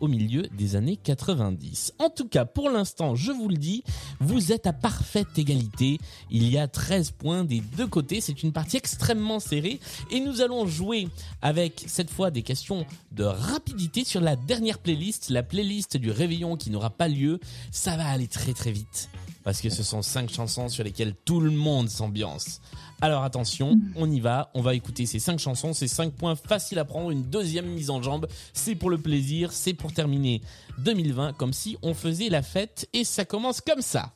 au 0.00 0.08
milieu 0.08 0.42
des 0.58 0.74
années 0.74 0.96
90. 0.96 1.94
En 2.00 2.10
tout 2.10 2.26
cas, 2.26 2.44
pour 2.44 2.70
l'instant, 2.70 3.14
je 3.14 3.30
vous 3.30 3.48
le 3.48 3.56
dis, 3.56 3.84
vous 4.18 4.50
êtes 4.50 4.66
à 4.66 4.72
parfaite 4.72 5.38
égalité. 5.38 5.98
Il 6.28 6.48
y 6.48 6.58
a 6.58 6.66
13 6.66 7.12
points 7.12 7.44
des 7.44 7.60
deux 7.60 7.86
côtés. 7.86 8.20
C'est 8.20 8.42
une 8.42 8.52
partie 8.52 8.76
extrêmement 8.76 9.38
serrée. 9.38 9.78
Et 10.10 10.18
nous 10.18 10.40
allons 10.40 10.66
jouer 10.66 11.06
avec, 11.40 11.84
cette 11.86 12.10
fois, 12.10 12.32
des 12.32 12.42
questions 12.42 12.84
de 13.12 13.22
rapidité 13.22 14.04
sur 14.04 14.20
la 14.20 14.34
dernière 14.34 14.80
playlist, 14.80 15.30
la 15.30 15.44
playlist 15.44 15.96
du 15.96 16.10
réveillon 16.10 16.56
qui 16.56 16.70
n'aura 16.70 16.90
pas 16.90 17.06
lieu. 17.06 17.38
Ça 17.70 17.96
va 17.96 18.08
aller 18.08 18.26
très 18.26 18.54
très 18.54 18.72
vite. 18.72 19.08
Parce 19.44 19.60
que 19.60 19.70
ce 19.70 19.82
sont 19.82 20.02
cinq 20.02 20.30
chansons 20.30 20.68
sur 20.68 20.84
lesquelles 20.84 21.14
tout 21.24 21.40
le 21.40 21.50
monde 21.50 21.88
s'ambiance. 21.88 22.60
Alors 23.00 23.24
attention, 23.24 23.78
on 23.96 24.10
y 24.10 24.20
va, 24.20 24.50
on 24.54 24.62
va 24.62 24.74
écouter 24.74 25.06
ces 25.06 25.18
cinq 25.18 25.40
chansons, 25.40 25.72
ces 25.72 25.88
cinq 25.88 26.12
points 26.12 26.36
faciles 26.36 26.78
à 26.78 26.84
prendre, 26.84 27.10
une 27.10 27.24
deuxième 27.24 27.66
mise 27.66 27.90
en 27.90 28.00
jambe, 28.00 28.28
c'est 28.52 28.76
pour 28.76 28.90
le 28.90 28.98
plaisir, 28.98 29.52
c'est 29.52 29.74
pour 29.74 29.92
terminer 29.92 30.40
2020 30.78 31.32
comme 31.32 31.52
si 31.52 31.76
on 31.82 31.94
faisait 31.94 32.28
la 32.28 32.42
fête 32.42 32.88
et 32.92 33.02
ça 33.04 33.24
commence 33.24 33.60
comme 33.60 33.82
ça. 33.82 34.12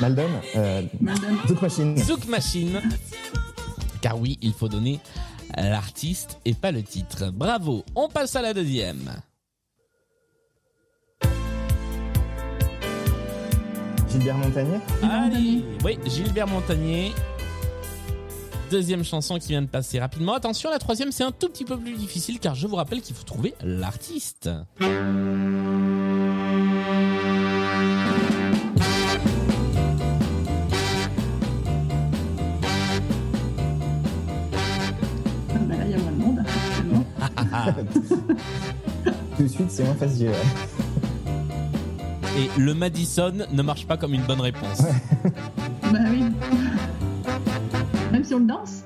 Maldon, 0.00 0.28
euh, 0.56 0.82
Zouk 1.48 1.62
Machine. 1.62 1.96
Zouk 1.96 2.26
Machine. 2.26 2.82
Car 4.00 4.18
oui, 4.18 4.38
il 4.42 4.52
faut 4.52 4.68
donner 4.68 5.00
l'artiste 5.56 6.38
et 6.44 6.54
pas 6.54 6.70
le 6.70 6.82
titre. 6.82 7.30
Bravo, 7.30 7.84
on 7.94 8.08
passe 8.08 8.36
à 8.36 8.42
la 8.42 8.52
deuxième. 8.54 9.10
Gilbert 14.16 14.38
Montagnier. 14.38 14.80
Allez, 15.02 15.62
oui, 15.84 15.98
Gilbert 16.06 16.46
Montagnier. 16.48 17.12
Deuxième 18.70 19.04
chanson 19.04 19.38
qui 19.38 19.48
vient 19.48 19.60
de 19.60 19.66
passer 19.66 20.00
rapidement. 20.00 20.32
Attention, 20.32 20.70
la 20.70 20.78
troisième, 20.78 21.12
c'est 21.12 21.22
un 21.22 21.32
tout 21.32 21.48
petit 21.50 21.66
peu 21.66 21.76
plus 21.78 21.92
difficile 21.92 22.40
car 22.40 22.54
je 22.54 22.66
vous 22.66 22.76
rappelle 22.76 23.02
qu'il 23.02 23.14
faut 23.14 23.24
trouver 23.24 23.54
l'artiste. 23.62 24.48
Ah, 35.54 35.58
bah 35.60 35.76
là, 35.76 35.84
il 35.84 35.90
y 35.90 35.94
a 35.94 35.98
moins 35.98 36.12
de 36.12 36.16
monde, 36.18 36.42
forcément. 36.46 37.04
Tout 39.36 39.42
de 39.42 39.48
suite, 39.48 39.70
c'est 39.70 39.84
moins 39.84 39.94
facile. 39.94 40.28
ouais. 40.28 40.85
Et 42.36 42.50
le 42.60 42.74
Madison 42.74 43.32
ne 43.50 43.62
marche 43.62 43.86
pas 43.86 43.96
comme 43.96 44.14
une 44.14 44.22
bonne 44.22 44.40
réponse. 44.40 44.82
Bah 45.92 46.00
oui. 46.10 46.24
Même 48.10 48.24
si 48.24 48.34
on 48.34 48.40
le 48.40 48.46
danse. 48.46 48.82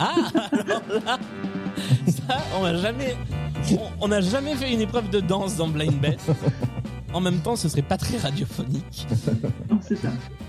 Ah, 0.00 0.14
alors 0.52 0.82
là, 1.06 1.18
ça, 2.08 2.38
on 2.58 2.64
n'a 2.64 2.76
jamais, 2.76 3.14
on- 4.00 4.08
n'a 4.08 4.20
jamais 4.20 4.54
fait 4.56 4.72
une 4.74 4.80
épreuve 4.80 5.08
de 5.08 5.20
danse 5.20 5.56
dans 5.56 5.68
Blind 5.68 5.94
Best. 6.00 6.32
En 7.14 7.20
même 7.20 7.38
temps, 7.38 7.54
ce 7.54 7.68
serait 7.68 7.82
pas 7.82 7.96
très 7.96 8.18
radiophonique. 8.18 9.06
Non, 9.70 9.78
c'est 9.80 9.94
ça. 9.96 10.08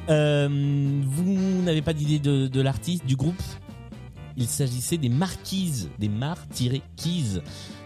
Euh, 0.09 0.47
vous 1.05 1.61
n'avez 1.63 1.83
pas 1.83 1.93
d'idée 1.93 2.17
de, 2.19 2.47
de 2.47 2.61
l'artiste, 2.61 3.05
du 3.05 3.15
groupe? 3.15 3.41
Il 4.35 4.47
s'agissait 4.47 4.97
des 4.97 5.09
Marquises, 5.09 5.89
des 5.99 6.09
Mar-Keys, 6.09 7.41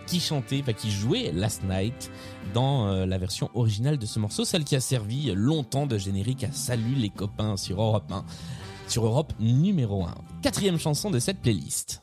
qui 0.07 0.19
chantaient, 0.21 0.61
enfin 0.61 0.73
qui 0.73 0.89
jouaient 0.89 1.31
Last 1.33 1.61
Night 1.63 2.09
dans 2.53 2.87
euh, 2.87 3.05
la 3.05 3.17
version 3.17 3.51
originale 3.53 3.97
de 3.97 4.05
ce 4.05 4.19
morceau, 4.19 4.45
celle 4.45 4.63
qui 4.63 4.75
a 4.75 4.79
servi 4.79 5.31
longtemps 5.35 5.85
de 5.85 5.97
générique 5.97 6.45
à 6.45 6.51
Salut 6.51 6.95
les 6.95 7.09
copains 7.09 7.57
sur 7.57 7.81
Europe 7.81 8.11
1, 8.11 8.25
sur 8.87 9.05
Europe 9.05 9.33
numéro 9.39 10.05
1. 10.05 10.15
Quatrième 10.41 10.79
chanson 10.79 11.11
de 11.11 11.19
cette 11.19 11.41
playlist. 11.41 12.01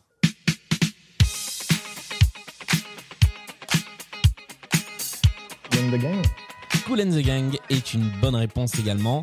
Young 5.73 5.91
the 5.91 6.01
Gang. 6.01 6.23
Cool 6.87 7.01
and 7.01 7.11
the 7.11 7.25
Gang 7.25 7.57
est 7.71 7.95
une 7.95 8.11
bonne 8.21 8.37
réponse 8.37 8.79
également. 8.79 9.23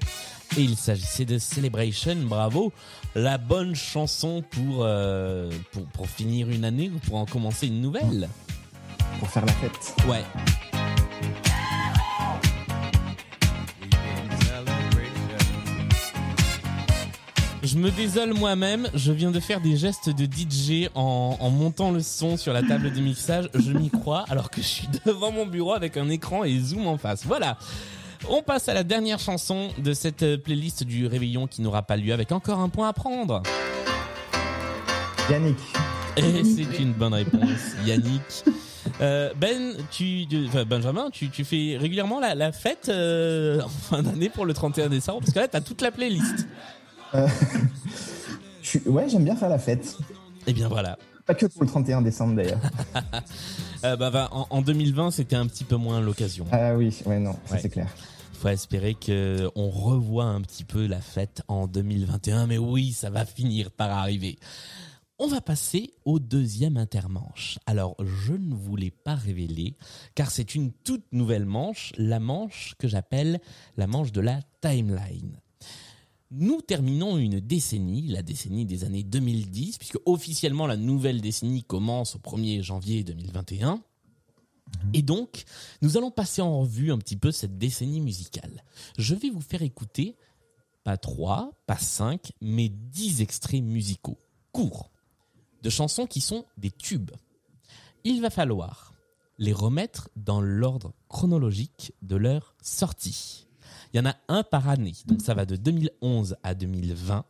Et 0.58 0.62
il 0.62 0.76
s'agissait 0.76 1.24
de 1.24 1.38
Celebration, 1.38 2.16
bravo. 2.24 2.74
La 3.16 3.38
bonne 3.38 3.76
chanson 3.76 4.44
pour, 4.50 4.80
euh, 4.82 5.50
pour, 5.72 5.84
pour 5.86 6.10
finir 6.10 6.50
une 6.50 6.66
année 6.66 6.92
ou 6.94 6.98
pour 7.00 7.18
en 7.18 7.26
commencer 7.26 7.68
une 7.68 7.80
nouvelle. 7.80 8.28
Pour 9.20 9.30
faire 9.30 9.46
la 9.46 9.54
fête. 9.54 9.96
Ouais. 10.08 10.24
Je 17.64 17.78
me 17.78 17.92
désole 17.92 18.34
moi-même, 18.34 18.90
je 18.96 19.12
viens 19.12 19.30
de 19.30 19.40
faire 19.40 19.62
des 19.62 19.78
gestes 19.78 20.10
de 20.10 20.26
DJ 20.26 20.90
en, 20.96 21.38
en 21.40 21.50
montant 21.52 21.92
le 21.92 22.02
son 22.02 22.36
sur 22.36 22.54
la 22.54 22.64
table 22.64 22.92
de 22.92 23.00
mixage. 23.00 23.50
Je 23.54 23.72
m'y 23.72 23.92
crois 23.92 24.26
alors 24.30 24.50
que 24.50 24.62
je 24.62 24.68
suis 24.68 24.88
devant 25.06 25.32
mon 25.32 25.46
bureau 25.46 25.74
avec 25.74 25.96
un 25.96 26.10
écran 26.10 26.44
et 26.44 26.58
zoom 26.60 26.88
en 26.88 26.98
face. 26.98 27.24
Voilà. 27.26 27.58
On 28.30 28.42
passe 28.42 28.68
à 28.68 28.74
la 28.74 28.84
dernière 28.84 29.20
chanson 29.20 29.70
de 29.78 29.94
cette 29.94 30.38
playlist 30.38 30.84
du 30.84 31.06
réveillon 31.06 31.46
qui 31.48 31.62
n'aura 31.62 31.84
pas 31.84 31.98
lieu 31.98 32.14
avec 32.14 32.32
encore 32.32 32.60
un 32.60 32.70
point 32.70 32.88
à 32.88 32.94
prendre. 32.94 33.44
Yannick. 35.30 35.58
Et 36.18 36.44
c'est 36.44 36.80
une 36.80 36.94
bonne 36.94 37.14
réponse, 37.14 37.76
Yannick. 37.86 38.44
Euh, 39.00 39.32
ben, 39.40 39.76
tu, 39.92 40.26
enfin, 40.48 40.66
Benjamin, 40.66 41.10
tu, 41.12 41.30
tu 41.30 41.44
fais 41.46 41.78
régulièrement 41.80 42.20
la, 42.20 42.36
la 42.36 42.52
fête 42.52 42.90
euh, 42.90 43.62
en 43.62 43.70
fin 43.70 44.02
d'année 44.04 44.30
pour 44.30 44.46
le 44.46 44.54
31 44.54 44.90
décembre? 44.90 45.20
Parce 45.22 45.32
que 45.32 45.40
là, 45.40 45.48
t'as 45.48 45.62
toute 45.62 45.82
la 45.82 45.92
playlist. 45.92 46.48
Euh, 47.16 47.28
je 48.62 48.68
suis- 48.70 48.80
Ouais, 48.88 49.08
j'aime 49.10 49.24
bien 49.24 49.36
faire 49.36 49.50
la 49.50 49.60
fête. 49.60 49.98
Et 50.48 50.54
bien 50.54 50.68
voilà. 50.68 50.98
Pas 51.26 51.36
que 51.36 51.46
pour 51.46 51.62
le 51.64 51.68
31 51.68 52.02
décembre 52.02 52.36
d'ailleurs. 52.36 52.60
Euh, 53.84 53.96
bah, 53.96 54.12
bah, 54.12 54.30
en, 54.32 54.46
en 54.52 54.62
2020, 54.62 55.10
c'était 55.10 55.36
un 55.36 55.48
petit 55.48 55.64
peu 55.64 55.76
moins 55.76 56.02
l'occasion. 56.02 56.46
Ah 56.52 56.76
oui, 56.76 56.96
ouais, 57.08 57.18
non, 57.18 57.34
ça 57.48 57.56
Ouais. 57.56 57.60
c'est 57.64 57.70
clair. 57.70 57.88
Faut 58.40 58.48
espérer 58.50 58.94
que 58.94 59.50
on 59.56 59.72
revoit 59.72 60.26
un 60.26 60.40
petit 60.42 60.64
peu 60.64 60.86
la 60.86 61.02
fête 61.02 61.42
en 61.48 61.66
2021, 61.66 62.46
mais 62.46 62.60
oui, 62.60 62.92
ça 62.92 63.10
va 63.10 63.26
finir 63.26 63.72
par 63.72 63.90
arriver. 63.90 64.38
On 65.24 65.28
va 65.28 65.40
passer 65.40 65.94
au 66.04 66.18
deuxième 66.18 66.78
intermanche. 66.78 67.60
Alors, 67.68 67.96
je 68.04 68.34
ne 68.34 68.56
vous 68.56 68.76
l'ai 68.76 68.90
pas 68.90 69.14
révélé, 69.14 69.78
car 70.16 70.32
c'est 70.32 70.56
une 70.56 70.72
toute 70.72 71.06
nouvelle 71.12 71.46
manche, 71.46 71.94
la 71.96 72.20
manche 72.20 72.74
que 72.80 72.88
j'appelle 72.88 73.40
la 73.78 73.86
manche 73.86 74.12
de 74.12 74.20
la 74.20 74.40
timeline. 74.62 75.40
Nous 76.32 76.64
terminons 76.64 77.20
une 77.20 77.40
décennie, 77.40 78.08
la 78.08 78.24
décennie 78.24 78.66
des 78.66 78.84
années 78.84 79.04
2010, 79.04 79.78
puisque 79.78 80.00
officiellement 80.08 80.66
la 80.66 80.76
nouvelle 80.76 81.22
décennie 81.22 81.62
commence 81.62 82.16
au 82.16 82.20
1er 82.20 82.64
janvier 82.64 83.04
2021. 83.04 83.80
Et 84.96 85.04
donc, 85.04 85.44
nous 85.84 85.98
allons 85.98 86.10
passer 86.10 86.42
en 86.42 86.62
revue 86.62 86.92
un 86.92 86.98
petit 86.98 87.16
peu 87.16 87.32
cette 87.32 87.60
décennie 87.60 88.02
musicale. 88.02 88.64
Je 88.98 89.14
vais 89.14 89.30
vous 89.30 89.42
faire 89.42 89.62
écouter 89.62 90.18
pas 90.84 90.98
trois, 90.98 91.52
pas 91.68 91.78
cinq, 91.78 92.32
mais 92.42 92.70
dix 92.70 93.22
extraits 93.22 93.62
musicaux, 93.62 94.18
courts, 94.52 94.91
de 95.62 95.70
chansons 95.70 96.08
qui 96.08 96.22
sont 96.22 96.46
des 96.58 96.72
tubes. 96.72 97.12
Il 98.04 98.22
va 98.22 98.30
falloir 98.30 98.94
les 99.38 99.54
remettre 99.54 100.10
dans 100.16 100.42
l'ordre 100.42 100.94
chronologique 101.10 101.94
de 102.02 102.16
leur 102.16 102.56
sortie. 102.62 103.48
Il 103.94 103.98
y 103.98 104.00
en 104.00 104.10
a 104.10 104.16
un 104.28 104.44
par 104.44 104.70
année, 104.70 104.94
donc 105.08 105.22
ça 105.22 105.34
va 105.34 105.46
de 105.46 105.56
2011 105.56 106.38
à 106.44 106.56
2020. 106.56 107.26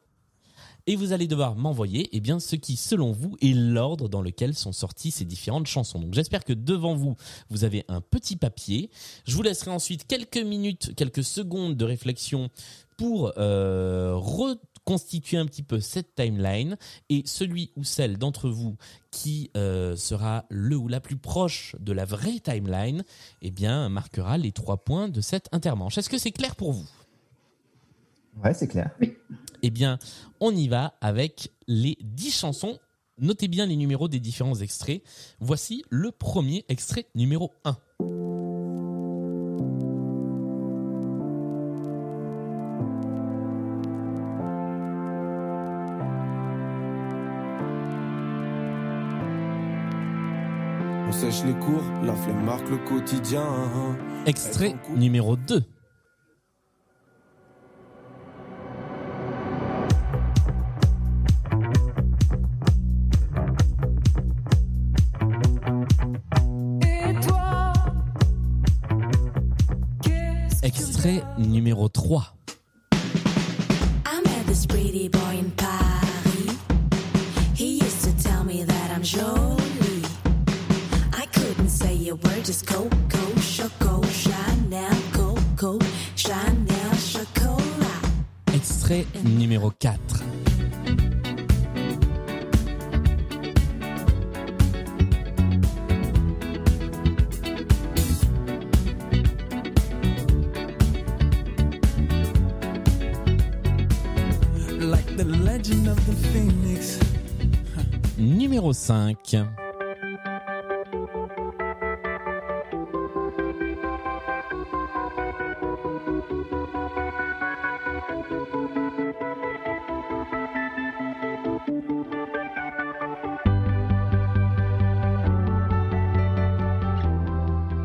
Et 0.88 0.96
vous 0.96 1.14
allez 1.14 1.28
devoir 1.28 1.56
m'envoyer 1.56 2.10
eh 2.12 2.20
bien, 2.20 2.40
ce 2.40 2.56
qui, 2.56 2.76
selon 2.76 3.12
vous, 3.12 3.38
est 3.42 3.54
l'ordre 3.54 4.10
dans 4.10 4.22
lequel 4.22 4.56
sont 4.56 4.72
sorties 4.72 5.12
ces 5.12 5.26
différentes 5.26 5.68
chansons. 5.68 6.00
Donc 6.00 6.14
j'espère 6.14 6.44
que 6.44 6.54
devant 6.54 6.96
vous, 6.96 7.16
vous 7.50 7.64
avez 7.64 7.86
un 7.88 8.02
petit 8.02 8.36
papier. 8.36 8.90
Je 9.26 9.36
vous 9.36 9.44
laisserai 9.44 9.72
ensuite 9.72 10.08
quelques 10.08 10.38
minutes, 10.38 10.96
quelques 10.96 11.24
secondes 11.24 11.78
de 11.78 11.86
réflexion 11.86 12.50
pour 12.98 13.34
euh, 13.38 14.16
reconstituer 14.92 15.38
un 15.38 15.46
petit 15.46 15.64
peu 15.64 15.80
cette 15.80 16.16
timeline. 16.16 16.78
Et 17.10 17.24
celui 17.26 17.72
ou 17.76 17.84
celle 17.84 18.18
d'entre 18.18 18.50
vous 18.50 18.76
qui 19.10 19.50
euh, 19.56 19.96
sera 19.96 20.46
le 20.50 20.76
ou 20.76 20.88
la 20.88 21.00
plus 21.00 21.18
proche 21.18 21.76
de 21.80 21.92
la 21.94 22.06
vraie 22.06 22.40
timeline, 22.40 23.04
eh 23.42 23.52
bien, 23.52 23.90
marquera 23.90 24.38
les 24.38 24.52
trois 24.52 24.78
points 24.78 25.10
de 25.10 25.22
cette 25.22 25.48
intermanche. 25.52 25.98
Est-ce 25.98 26.10
que 26.10 26.18
c'est 26.18 26.32
clair 26.32 26.56
pour 26.56 26.74
vous? 26.74 26.88
Ouais, 28.44 28.54
c'est 28.54 28.68
clair. 28.68 28.92
eh 29.64 29.70
bien, 29.70 30.00
on 30.40 30.56
y 30.56 30.68
va 30.68 30.94
avec 31.02 31.52
les 31.68 31.98
10 32.02 32.32
chansons. 32.32 32.80
Notez 33.18 33.48
bien 33.48 33.66
les 33.66 33.76
numéros 33.76 34.08
des 34.08 34.20
différents 34.20 34.56
extraits. 34.56 35.04
Voici 35.40 35.84
le 35.90 36.12
premier 36.12 36.66
extrait 36.70 37.06
numéro 37.14 37.52
1. 37.66 37.78
Sèche 51.42 51.48
les 51.48 51.60
cours, 51.60 51.84
la 52.04 52.14
flemme 52.14 52.44
marque 52.46 52.70
le 52.70 52.78
quotidien. 52.78 53.44
Extrait 54.26 54.76
numéro 54.96 55.36
2. 55.36 55.64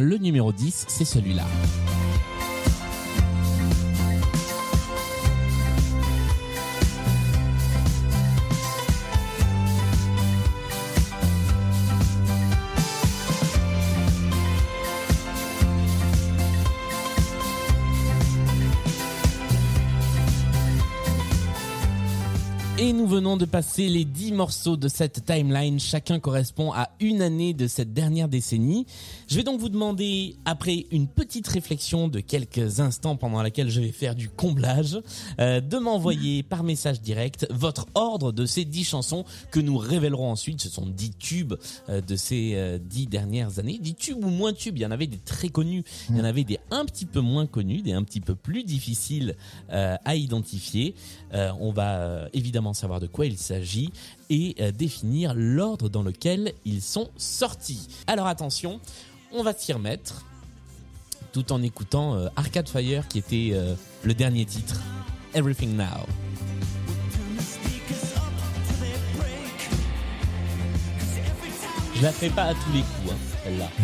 le 0.00 0.18
numéro 0.18 0.52
10, 0.52 0.86
c'est 0.88 1.04
celui-là. 1.04 1.44
De 23.38 23.46
passer 23.46 23.88
les 23.88 24.04
10 24.04 24.30
morceaux 24.30 24.76
de 24.76 24.86
cette 24.86 25.24
timeline. 25.24 25.80
Chacun 25.80 26.20
correspond 26.20 26.72
à 26.72 26.90
une 27.00 27.20
année 27.20 27.52
de 27.52 27.66
cette 27.66 27.92
dernière 27.92 28.28
décennie. 28.28 28.86
Je 29.26 29.34
vais 29.34 29.42
donc 29.42 29.58
vous 29.58 29.68
demander, 29.68 30.36
après 30.44 30.86
une 30.92 31.08
petite 31.08 31.48
réflexion 31.48 32.06
de 32.06 32.20
quelques 32.20 32.78
instants 32.78 33.16
pendant 33.16 33.42
laquelle 33.42 33.70
je 33.70 33.80
vais 33.80 33.90
faire 33.90 34.14
du 34.14 34.28
comblage, 34.28 35.00
euh, 35.40 35.60
de 35.60 35.78
m'envoyer 35.78 36.44
par 36.44 36.62
message 36.62 37.00
direct 37.00 37.48
votre 37.50 37.86
ordre 37.96 38.30
de 38.30 38.46
ces 38.46 38.64
10 38.64 38.84
chansons 38.84 39.24
que 39.50 39.58
nous 39.58 39.78
révélerons 39.78 40.30
ensuite. 40.30 40.60
Ce 40.60 40.68
sont 40.68 40.86
10 40.86 41.10
tubes 41.16 41.54
euh, 41.88 42.00
de 42.00 42.14
ces 42.14 42.52
euh, 42.54 42.78
10 42.78 43.06
dernières 43.08 43.58
années. 43.58 43.78
10 43.80 43.94
tubes 43.94 44.24
ou 44.24 44.30
moins 44.30 44.52
tubes. 44.52 44.78
Il 44.78 44.82
y 44.82 44.86
en 44.86 44.92
avait 44.92 45.08
des 45.08 45.18
très 45.18 45.48
connus. 45.48 45.82
Il 46.08 46.16
y 46.16 46.20
en 46.20 46.24
avait 46.24 46.44
des 46.44 46.60
un 46.70 46.84
petit 46.84 47.06
peu 47.06 47.20
moins 47.20 47.46
connus, 47.46 47.82
des 47.82 47.94
un 47.94 48.04
petit 48.04 48.20
peu 48.20 48.36
plus 48.36 48.62
difficiles 48.62 49.34
euh, 49.72 49.96
à 50.04 50.14
identifier. 50.14 50.94
On 51.32 51.72
va 51.72 52.28
évidemment 52.32 52.74
savoir 52.74 53.00
de 53.00 53.08
quoi 53.08 53.23
il 53.26 53.38
s'agit 53.38 53.92
et 54.30 54.54
euh, 54.60 54.72
définir 54.72 55.34
l'ordre 55.34 55.88
dans 55.88 56.02
lequel 56.02 56.54
ils 56.64 56.82
sont 56.82 57.10
sortis. 57.16 57.88
Alors 58.06 58.26
attention, 58.26 58.80
on 59.32 59.42
va 59.42 59.52
s'y 59.52 59.72
remettre 59.72 60.24
tout 61.32 61.52
en 61.52 61.62
écoutant 61.62 62.14
euh, 62.14 62.28
Arcade 62.36 62.68
Fire 62.68 63.08
qui 63.08 63.18
était 63.18 63.50
euh, 63.52 63.74
le 64.02 64.14
dernier 64.14 64.44
titre, 64.44 64.80
Everything 65.34 65.76
Now. 65.76 66.06
Je 71.96 72.02
la 72.02 72.12
ferai 72.12 72.30
pas 72.30 72.44
à 72.44 72.54
tous 72.54 72.72
les 72.72 72.80
coups, 72.80 73.12
hein, 73.12 73.16
celle-là. 73.44 73.68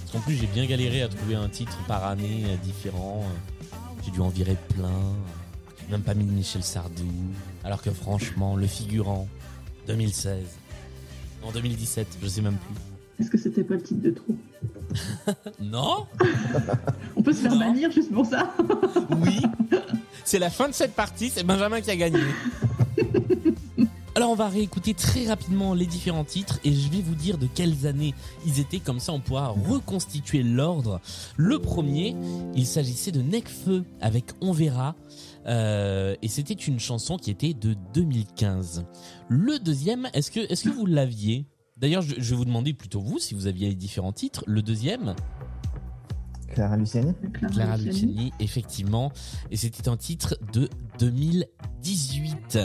Parce 0.00 0.12
qu'en 0.12 0.20
plus, 0.20 0.36
j'ai 0.36 0.46
bien 0.46 0.66
galéré 0.66 1.02
à 1.02 1.08
trouver 1.08 1.34
un 1.34 1.48
titre 1.48 1.78
par 1.88 2.04
année 2.04 2.44
différent. 2.62 3.24
J'ai 4.04 4.10
dû 4.12 4.20
en 4.20 4.28
virer 4.28 4.56
plein. 4.74 5.16
Même 5.90 6.02
pas 6.02 6.14
mis 6.14 6.24
de 6.24 6.32
Michel 6.32 6.62
Sardou. 6.62 7.04
Alors 7.64 7.82
que 7.82 7.90
franchement, 7.90 8.56
le 8.56 8.66
figurant, 8.66 9.28
2016. 9.86 10.38
En 11.42 11.52
2017, 11.52 12.18
je 12.22 12.26
sais 12.28 12.40
même 12.40 12.56
plus. 12.56 12.74
Est-ce 13.18 13.30
que 13.30 13.38
c'était 13.38 13.64
pas 13.64 13.74
le 13.74 13.82
titre 13.82 14.02
de 14.02 14.10
trop 14.10 14.36
Non 15.60 16.06
On 17.14 17.22
peut 17.22 17.32
se 17.32 17.40
faire 17.40 17.56
bannir 17.56 17.90
juste 17.90 18.12
pour 18.12 18.26
ça 18.26 18.52
Oui. 19.22 19.40
C'est 20.24 20.38
la 20.38 20.50
fin 20.50 20.68
de 20.68 20.74
cette 20.74 20.94
partie, 20.94 21.30
c'est 21.30 21.44
Benjamin 21.44 21.80
qui 21.80 21.90
a 21.90 21.96
gagné. 21.96 22.20
Alors 24.16 24.30
on 24.30 24.34
va 24.34 24.48
réécouter 24.48 24.94
très 24.94 25.26
rapidement 25.26 25.74
les 25.74 25.84
différents 25.84 26.24
titres 26.24 26.58
et 26.64 26.72
je 26.72 26.90
vais 26.90 27.02
vous 27.02 27.14
dire 27.14 27.36
de 27.36 27.46
quelles 27.46 27.86
années 27.86 28.14
ils 28.46 28.60
étaient, 28.60 28.78
comme 28.80 28.98
ça 28.98 29.12
on 29.12 29.20
pourra 29.20 29.48
reconstituer 29.48 30.42
l'ordre. 30.42 31.02
Le 31.36 31.58
premier, 31.58 32.16
il 32.54 32.66
s'agissait 32.66 33.12
de 33.12 33.20
Necfeu 33.20 33.84
avec 34.00 34.24
On 34.40 34.52
verra. 34.52 34.94
Euh, 35.44 36.16
et 36.22 36.28
c'était 36.28 36.54
une 36.54 36.80
chanson 36.80 37.18
qui 37.18 37.30
était 37.30 37.52
de 37.52 37.76
2015. 37.92 38.86
Le 39.28 39.58
deuxième, 39.58 40.08
est-ce 40.14 40.30
que, 40.30 40.40
est-ce 40.50 40.64
que 40.64 40.70
vous 40.70 40.86
l'aviez? 40.86 41.44
D'ailleurs, 41.76 42.00
je, 42.00 42.14
je 42.16 42.30
vais 42.30 42.36
vous 42.36 42.46
demander 42.46 42.72
plutôt 42.72 43.02
vous 43.02 43.18
si 43.18 43.34
vous 43.34 43.46
aviez 43.46 43.68
les 43.68 43.74
différents 43.74 44.14
titres. 44.14 44.44
Le 44.46 44.62
deuxième, 44.62 45.14
Clara 46.56 46.78
Luciani 46.78 47.12
Clara 47.52 47.76
Luciani, 47.76 48.32
effectivement. 48.40 49.12
Et 49.50 49.58
c'était 49.58 49.88
un 49.90 49.98
titre 49.98 50.38
de 50.54 50.70
2018. 50.98 52.58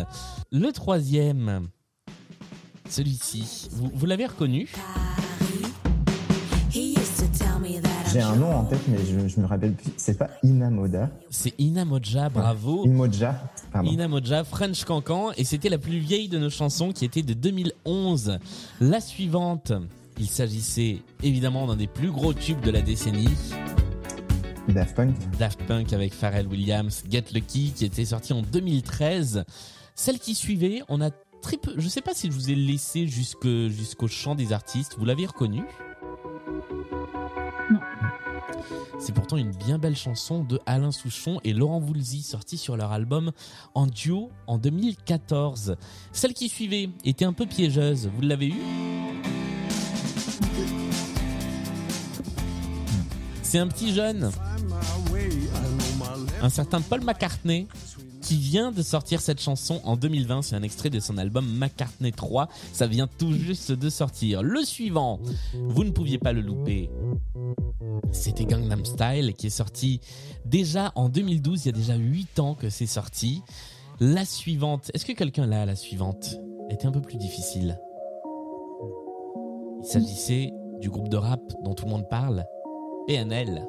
Le 0.52 0.72
troisième, 0.72 1.68
celui-ci. 2.90 3.70
Vous, 3.72 3.92
vous 3.94 4.06
l'avez 4.06 4.26
reconnu? 4.26 4.70
J'ai 8.12 8.22
un 8.22 8.36
nom 8.36 8.54
en 8.54 8.64
tête, 8.66 8.82
mais 8.88 8.98
je, 9.00 9.28
je 9.28 9.40
me 9.40 9.46
rappelle 9.46 9.74
plus. 9.74 9.92
C'est 9.98 10.18
pas 10.18 10.30
Inamoda. 10.44 11.10
C'est 11.30 11.54
Inamoja, 11.60 12.30
bravo. 12.30 12.84
Inamoja, 12.86 13.36
pardon. 13.72 13.90
Inamoja, 13.90 14.44
French 14.44 14.84
Cancan, 14.84 15.32
et 15.38 15.44
c'était 15.44 15.70
la 15.70 15.78
plus 15.78 16.00
vieille 16.00 16.28
de 16.28 16.38
nos 16.38 16.50
chansons 16.50 16.92
qui 16.92 17.06
était 17.06 17.24
de 17.24 17.34
2011. 17.34 18.40
La 18.82 19.00
suivante, 19.00 19.72
il 20.20 20.28
s'agissait 20.28 21.00
évidemment 21.24 21.68
d'un 21.68 21.78
des 21.78 21.88
plus 21.88 22.12
gros 22.12 22.34
tubes 22.34 22.62
de 22.62 22.72
la 22.72 22.82
décennie. 22.82 23.30
Daft 24.70 24.96
Punk. 24.96 25.16
Daft 25.38 25.64
Punk 25.64 25.94
avec 25.94 26.14
Pharrell 26.14 26.48
Williams, 26.48 27.04
Get 27.10 27.26
Lucky, 27.34 27.74
qui 27.76 27.86
était 27.86 28.06
sorti 28.06 28.34
en 28.34 28.42
2013. 28.42 29.44
Celle 29.96 30.20
qui 30.20 30.36
suivait, 30.36 30.82
on 30.88 31.02
a 31.02 31.10
très 31.42 31.58
peu, 31.58 31.74
je 31.78 31.88
sais 31.88 32.02
pas 32.02 32.14
si 32.14 32.28
je 32.28 32.34
vous 32.34 32.52
ai 32.52 32.56
laissé 32.56 33.08
jusque, 33.08 33.48
jusqu'au 33.48 34.08
chant 34.08 34.36
des 34.36 34.54
artistes, 34.54 34.96
vous 34.98 35.06
l'avez 35.06 35.26
reconnu? 35.26 35.64
C'est 39.00 39.14
pourtant 39.14 39.38
une 39.38 39.52
bien 39.52 39.80
belle 39.80 39.96
chanson 39.96 40.44
de 40.44 40.60
Alain 40.68 40.92
Souchon 40.92 41.40
et 41.44 41.54
Laurent 41.54 41.80
Voulzy 41.80 42.22
sortie 42.22 42.58
sur 42.58 42.78
leur 42.78 42.92
album 42.92 43.32
en 43.74 43.88
duo 43.88 44.30
en 44.46 44.60
2014. 44.60 45.76
Celle 46.12 46.34
qui 46.34 46.50
suivait 46.50 46.90
était 47.04 47.26
un 47.26 47.34
peu 47.34 47.48
piégeuse, 47.48 48.10
vous 48.16 48.22
l'avez 48.22 48.50
eu? 48.50 49.41
C'est 53.52 53.60
un 53.60 53.68
petit 53.68 53.94
jeune, 53.94 54.32
un 56.42 56.48
certain 56.48 56.80
Paul 56.80 57.04
McCartney, 57.04 57.68
qui 58.22 58.38
vient 58.38 58.72
de 58.72 58.82
sortir 58.82 59.20
cette 59.20 59.42
chanson 59.42 59.82
en 59.84 59.98
2020. 59.98 60.42
C'est 60.42 60.56
un 60.56 60.64
extrait 60.64 60.90
de 60.90 61.02
son 61.02 61.18
album 61.18 61.46
McCartney 61.58 62.14
3. 62.14 62.48
Ça 62.72 62.88
vient 62.88 63.08
tout 63.08 63.34
juste 63.34 63.74
de 63.74 63.90
sortir. 63.90 64.42
Le 64.42 64.64
suivant, 64.64 65.20
vous 65.54 65.84
ne 65.84 65.92
pouviez 65.92 66.18
pas 66.18 66.32
le 66.32 66.40
louper. 66.40 66.90
C'était 68.14 68.46
Gangnam 68.46 68.86
Style 68.86 69.34
qui 69.38 69.48
est 69.48 69.50
sorti 69.50 70.00
déjà 70.46 70.94
en 70.96 71.10
2012. 71.10 71.66
Il 71.66 71.66
y 71.66 71.70
a 71.70 71.74
déjà 71.74 71.96
8 71.98 72.40
ans 72.40 72.56
que 72.56 72.70
c'est 72.70 72.86
sorti. 72.86 73.42
La 74.00 74.24
suivante, 74.24 74.92
est-ce 74.94 75.04
que 75.04 75.12
quelqu'un 75.12 75.46
l'a 75.46 75.66
la 75.66 75.76
suivante? 75.76 76.38
Était 76.70 76.86
un 76.86 76.94
peu 76.94 77.02
plus 77.02 77.18
difficile. 77.18 77.78
Il 79.84 79.88
s'agissait 79.90 80.54
du 80.80 80.90
groupe 80.90 81.10
de 81.10 81.18
rap 81.18 81.42
dont 81.66 81.74
tout 81.74 81.84
le 81.84 81.92
monde 81.92 82.08
parle, 82.10 82.46
PNL 83.08 83.66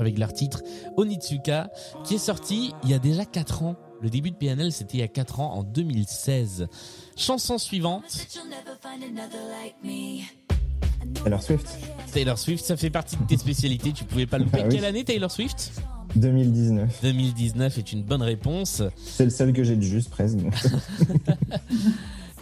avec 0.00 0.18
leur 0.18 0.32
titre 0.32 0.62
Onitsuka, 0.96 1.70
qui 2.04 2.14
est 2.14 2.18
sorti 2.18 2.72
il 2.84 2.90
y 2.90 2.94
a 2.94 2.98
déjà 2.98 3.24
4 3.24 3.62
ans. 3.62 3.76
Le 4.00 4.08
début 4.08 4.30
de 4.30 4.36
PNL, 4.36 4.72
c'était 4.72 4.98
il 4.98 5.00
y 5.00 5.04
a 5.04 5.08
4 5.08 5.40
ans, 5.40 5.52
en 5.52 5.62
2016. 5.62 6.68
Chanson 7.16 7.58
suivante. 7.58 8.26
Taylor 11.22 11.42
Swift. 11.42 11.78
Taylor 12.12 12.38
Swift, 12.38 12.64
ça 12.64 12.76
fait 12.76 12.90
partie 12.90 13.16
de 13.16 13.24
tes 13.24 13.36
spécialités, 13.36 13.92
tu 13.92 14.04
pouvais 14.04 14.26
pas 14.26 14.38
le 14.38 14.44
louper. 14.44 14.60
Ah 14.62 14.66
oui. 14.68 14.74
Quelle 14.74 14.84
année 14.86 15.04
Taylor 15.04 15.30
Swift? 15.30 15.72
2019. 16.16 17.00
2019 17.02 17.78
est 17.78 17.92
une 17.92 18.02
bonne 18.02 18.22
réponse. 18.22 18.82
C'est 18.96 19.24
le 19.24 19.30
seul 19.30 19.52
que 19.52 19.62
j'ai 19.62 19.76
de 19.76 19.82
juste 19.82 20.10
presque. 20.10 20.38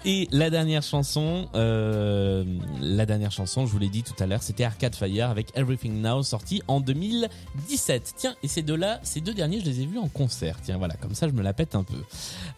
Et 0.05 0.29
la 0.31 0.49
dernière 0.49 0.83
chanson, 0.83 1.49
euh, 1.55 2.45
la 2.81 3.05
dernière 3.05 3.33
chanson, 3.33 3.67
je 3.67 3.73
vous 3.73 3.79
l'ai 3.79 3.89
dit 3.89 4.03
tout 4.03 4.15
à 4.23 4.27
l'heure, 4.27 4.43
c'était 4.43 4.65
Arcade 4.65 4.95
Fire 4.95 5.29
avec 5.29 5.49
Everything 5.57 6.01
Now, 6.01 6.23
sorti 6.23 6.63
en 6.69 6.81
2017. 6.81 8.15
Tiens, 8.17 8.37
et 8.43 8.49
ces 8.49 8.63
deux-là, 8.63 9.01
ces 9.03 9.21
deux 9.21 9.35
derniers, 9.35 9.61
je 9.61 9.65
les 9.65 9.81
ai 9.81 9.87
vus 9.87 9.99
en 9.99 10.09
concert. 10.09 10.57
Tiens, 10.63 10.79
voilà, 10.79 10.95
comme 10.95 11.15
ça, 11.15 11.27
je 11.29 11.33
me 11.33 11.43
la 11.43 11.53
pète 11.53 11.75
un 11.75 11.83
peu. 11.83 12.03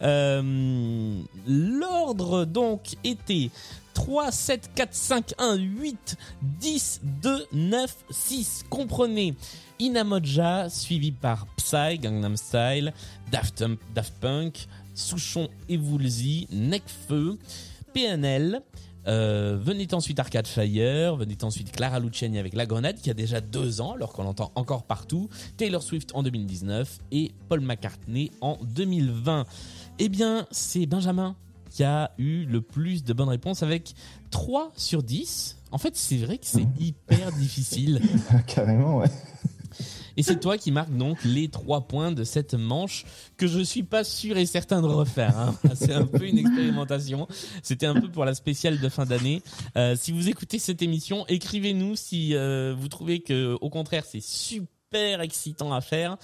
Euh, 0.03 1.19
L'ordre 1.47 2.45
donc 2.45 2.95
était 3.03 3.49
3, 3.95 4.31
7, 4.31 4.71
4, 4.75 4.93
5, 4.93 5.33
1, 5.37 5.55
8, 5.55 6.17
10, 6.41 7.01
2, 7.21 7.47
9, 7.53 7.95
6. 8.09 8.65
Comprenez. 8.69 9.35
Inamoja, 9.79 10.69
suivi 10.69 11.11
par 11.11 11.47
Psy, 11.57 11.97
Gangnam 11.97 12.37
Style, 12.37 12.93
Daft, 13.31 13.63
Daft 13.95 14.13
Punk, 14.21 14.67
Souchon 14.93 15.49
et 15.69 15.77
Woolsey, 15.77 16.47
Necfeu, 16.51 17.37
PNL, 17.93 18.61
euh, 19.07 19.57
venait 19.59 19.93
ensuite 19.93 20.19
Arcade 20.19 20.45
Fire, 20.45 21.15
venait 21.15 21.43
ensuite 21.43 21.71
Clara 21.71 21.99
Luciani 21.99 22.37
avec 22.37 22.53
La 22.53 22.67
Grenade 22.67 22.97
qui 22.97 23.09
a 23.09 23.15
déjà 23.15 23.41
deux 23.41 23.81
ans 23.81 23.93
alors 23.93 24.13
qu'on 24.13 24.23
l'entend 24.23 24.51
encore 24.55 24.83
partout, 24.83 25.29
Taylor 25.57 25.81
Swift 25.81 26.11
en 26.13 26.21
2019 26.21 26.99
et 27.11 27.31
Paul 27.49 27.61
McCartney 27.61 28.31
en 28.41 28.57
2020. 28.63 29.45
Eh 29.99 30.09
bien, 30.09 30.45
c'est 30.51 30.85
Benjamin 30.85 31.35
qui 31.71 31.83
a 31.83 32.11
eu 32.17 32.45
le 32.45 32.61
plus 32.61 33.03
de 33.03 33.13
bonnes 33.13 33.29
réponses 33.29 33.63
avec 33.63 33.95
3 34.29 34.71
sur 34.75 35.01
10. 35.01 35.57
En 35.71 35.77
fait, 35.77 35.95
c'est 35.95 36.17
vrai 36.17 36.37
que 36.37 36.45
c'est 36.45 36.67
hyper 36.79 37.31
difficile. 37.31 38.01
Carrément, 38.47 38.97
ouais. 38.97 39.09
Et 40.17 40.23
c'est 40.23 40.39
toi 40.39 40.57
qui 40.57 40.71
marque 40.71 40.95
donc 40.95 41.23
les 41.23 41.47
trois 41.49 41.81
points 41.81 42.11
de 42.11 42.23
cette 42.23 42.53
manche 42.53 43.05
que 43.37 43.47
je 43.47 43.59
suis 43.59 43.83
pas 43.83 44.03
sûr 44.03 44.37
et 44.37 44.45
certain 44.45 44.81
de 44.81 44.87
refaire. 44.87 45.37
hein. 45.37 45.55
C'est 45.75 45.93
un 45.93 46.05
peu 46.05 46.25
une 46.27 46.37
expérimentation. 46.37 47.27
C'était 47.63 47.85
un 47.85 47.99
peu 47.99 48.09
pour 48.09 48.25
la 48.25 48.33
spéciale 48.33 48.79
de 48.79 48.89
fin 48.89 49.05
d'année. 49.05 49.41
Euh, 49.77 49.95
si 49.95 50.11
vous 50.11 50.29
écoutez 50.29 50.59
cette 50.59 50.81
émission, 50.81 51.25
écrivez-nous 51.27 51.95
si 51.95 52.35
euh, 52.35 52.75
vous 52.77 52.87
trouvez 52.87 53.19
que 53.21 53.57
au 53.61 53.69
contraire 53.69 54.03
c'est 54.05 54.21
super 54.21 55.21
excitant 55.21 55.73
à 55.73 55.81
faire, 55.81 56.17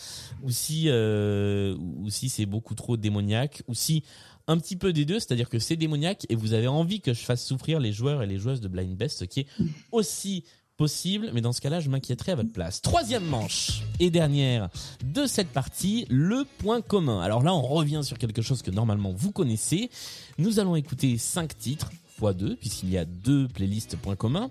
ou 0.44 0.52
si 0.52 0.86
euh, 0.88 1.76
ou 1.78 2.10
si 2.10 2.30
c'est 2.30 2.46
beaucoup 2.46 2.76
trop 2.76 2.98
démoniaque, 2.98 3.64
ou 3.68 3.74
si 3.74 4.04
un 4.48 4.58
petit 4.58 4.76
peu 4.76 4.94
des 4.94 5.06
deux, 5.06 5.20
c'est-à-dire 5.20 5.50
que 5.50 5.60
c'est 5.60 5.76
démoniaque 5.76 6.26
et 6.30 6.36
vous 6.36 6.54
avez 6.54 6.68
envie 6.68 7.02
que 7.02 7.14
je 7.14 7.22
fasse 7.22 7.46
souffrir 7.46 7.80
les 7.80 7.92
joueurs 7.92 8.24
et 8.24 8.28
les 8.28 8.38
joueuses 8.38 8.62
de 8.62 8.68
Blind 8.68 8.96
Best, 8.96 9.20
ce 9.20 9.26
qui 9.26 9.42
est 9.42 9.48
aussi 9.92 10.44
possible, 10.78 11.32
mais 11.34 11.42
dans 11.42 11.52
ce 11.52 11.62
cas-là, 11.62 11.80
je 11.80 11.90
m'inquiéterai 11.90 12.34
à 12.34 12.36
votre 12.36 12.52
place. 12.52 12.82
Troisième 12.82 13.26
manche 13.26 13.82
et 14.00 14.10
dernière 14.10 14.70
de 15.04 15.26
cette 15.26 15.50
partie, 15.50 16.06
le 16.10 16.46
point 16.60 16.82
commun. 16.82 17.20
Alors 17.20 17.44
là, 17.44 17.54
on 17.54 17.62
revient 17.62 18.02
sur 18.04 18.18
quelque 18.18 18.42
chose 18.42 18.62
que 18.62 18.72
normalement 18.72 19.12
vous 19.12 19.32
connaissez. 19.32 19.90
Nous 20.38 20.60
allons 20.60 20.76
écouter 20.76 21.18
cinq 21.18 21.58
titres 21.58 21.90
fois 22.18 22.34
deux, 22.34 22.56
puisqu'il 22.56 22.90
y 22.90 22.98
a 22.98 23.06
deux 23.06 23.48
playlists 23.48 23.96
points 23.98 24.16
communs. 24.16 24.50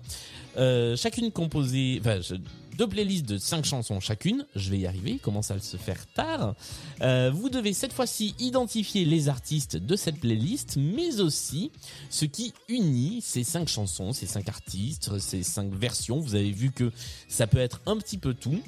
Euh, 0.57 0.95
chacune 0.95 1.31
composée, 1.31 2.01
deux 2.77 2.87
playlists 2.87 3.25
de 3.25 3.37
cinq 3.37 3.65
chansons 3.65 3.99
chacune. 3.99 4.45
Je 4.55 4.69
vais 4.69 4.79
y 4.79 4.87
arriver, 4.87 5.11
il 5.13 5.19
commence 5.19 5.51
à 5.51 5.59
se 5.59 5.77
faire 5.77 6.05
tard. 6.13 6.55
Euh, 7.01 7.31
vous 7.33 7.49
devez 7.49 7.73
cette 7.73 7.93
fois-ci 7.93 8.35
identifier 8.39 9.03
les 9.03 9.29
artistes 9.29 9.77
de 9.77 9.95
cette 9.95 10.19
playlist, 10.19 10.77
mais 10.77 11.19
aussi 11.19 11.71
ce 12.09 12.25
qui 12.25 12.53
unit 12.69 13.21
ces 13.21 13.43
cinq 13.43 13.67
chansons, 13.67 14.13
ces 14.13 14.27
cinq 14.27 14.47
artistes, 14.47 15.17
ces 15.19 15.43
cinq 15.43 15.73
versions. 15.73 16.19
Vous 16.19 16.35
avez 16.35 16.51
vu 16.51 16.71
que 16.71 16.91
ça 17.27 17.47
peut 17.47 17.57
être 17.57 17.81
un 17.85 17.97
petit 17.97 18.17
peu 18.17 18.33
tout. 18.33 18.61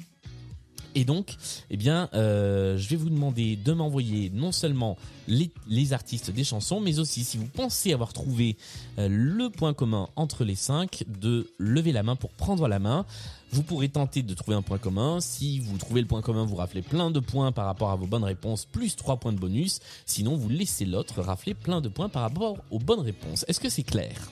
Et 0.94 1.04
donc, 1.04 1.36
eh 1.70 1.76
bien, 1.76 2.08
euh, 2.14 2.76
je 2.76 2.88
vais 2.88 2.96
vous 2.96 3.10
demander 3.10 3.56
de 3.56 3.72
m'envoyer 3.72 4.30
non 4.30 4.50
seulement 4.50 4.96
les, 5.28 5.50
les 5.68 5.92
artistes 5.92 6.30
des 6.30 6.42
chansons, 6.42 6.80
mais 6.80 6.98
aussi 6.98 7.22
si 7.22 7.38
vous 7.38 7.46
pensez 7.46 7.92
avoir 7.92 8.12
trouvé 8.12 8.56
euh, 8.98 9.08
le 9.08 9.50
point 9.50 9.72
commun 9.72 10.08
entre 10.16 10.44
les 10.44 10.56
cinq, 10.56 11.04
de 11.06 11.48
lever 11.58 11.92
la 11.92 12.02
main 12.02 12.16
pour 12.16 12.30
prendre 12.30 12.66
la 12.66 12.78
main. 12.78 13.06
Vous 13.52 13.62
pourrez 13.62 13.88
tenter 13.88 14.22
de 14.22 14.34
trouver 14.34 14.56
un 14.56 14.62
point 14.62 14.78
commun. 14.78 15.20
Si 15.20 15.60
vous 15.60 15.76
trouvez 15.76 16.00
le 16.00 16.06
point 16.06 16.22
commun, 16.22 16.44
vous 16.44 16.56
raflez 16.56 16.82
plein 16.82 17.10
de 17.10 17.20
points 17.20 17.52
par 17.52 17.66
rapport 17.66 17.90
à 17.90 17.96
vos 17.96 18.06
bonnes 18.06 18.24
réponses, 18.24 18.64
plus 18.64 18.96
3 18.96 19.16
points 19.18 19.32
de 19.32 19.38
bonus. 19.38 19.80
Sinon, 20.06 20.36
vous 20.36 20.48
laissez 20.48 20.84
l'autre 20.84 21.20
rafler 21.20 21.54
plein 21.54 21.80
de 21.80 21.88
points 21.88 22.08
par 22.08 22.22
rapport 22.22 22.58
aux 22.70 22.78
bonnes 22.78 23.00
réponses. 23.00 23.44
Est-ce 23.48 23.60
que 23.60 23.68
c'est 23.68 23.82
clair? 23.82 24.30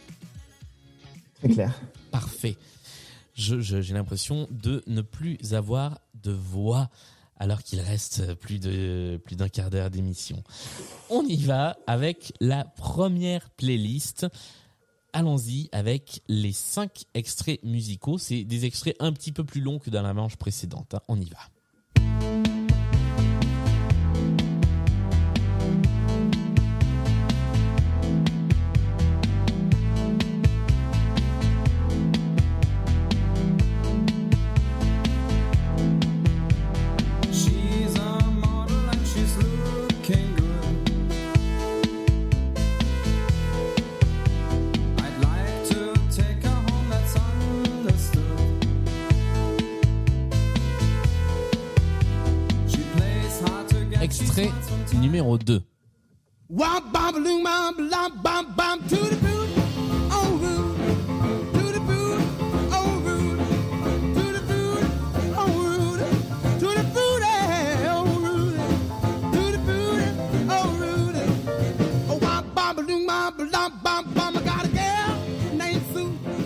Très 1.41 1.49
clair. 1.49 1.81
Parfait. 2.11 2.57
J'ai 3.39 3.95
l'impression 3.95 4.49
de 4.51 4.83
ne 4.89 5.01
plus 5.01 5.39
avoir 5.53 6.01
de 6.23 6.33
voix 6.33 6.91
alors 7.37 7.63
qu'il 7.63 7.81
reste 7.81 8.35
plus 8.35 8.59
de 8.59 9.21
plus 9.25 9.37
d'un 9.37 9.49
quart 9.49 9.71
d'heure 9.71 9.91
d'émission. 9.91 10.43
On 11.09 11.23
y 11.23 11.37
va 11.37 11.77
avec 11.87 12.33
la 12.41 12.65
première 12.65 13.49
playlist. 13.51 14.27
Allons-y 15.13 15.69
avec 15.71 16.21
les 16.29 16.53
cinq 16.53 17.05
extraits 17.15 17.63
musicaux. 17.63 18.19
C'est 18.19 18.43
des 18.43 18.65
extraits 18.65 18.97
un 18.99 19.13
petit 19.13 19.31
peu 19.31 19.45
plus 19.45 19.61
longs 19.61 19.79
que 19.79 19.91
dans 19.91 20.03
la 20.03 20.15
manche 20.15 20.37
précédente. 20.37 20.95
hein. 20.95 21.01
On 21.07 21.21
y 21.21 21.31
va. 21.31 22.38
numéro 55.29 55.39
2. 55.39 55.63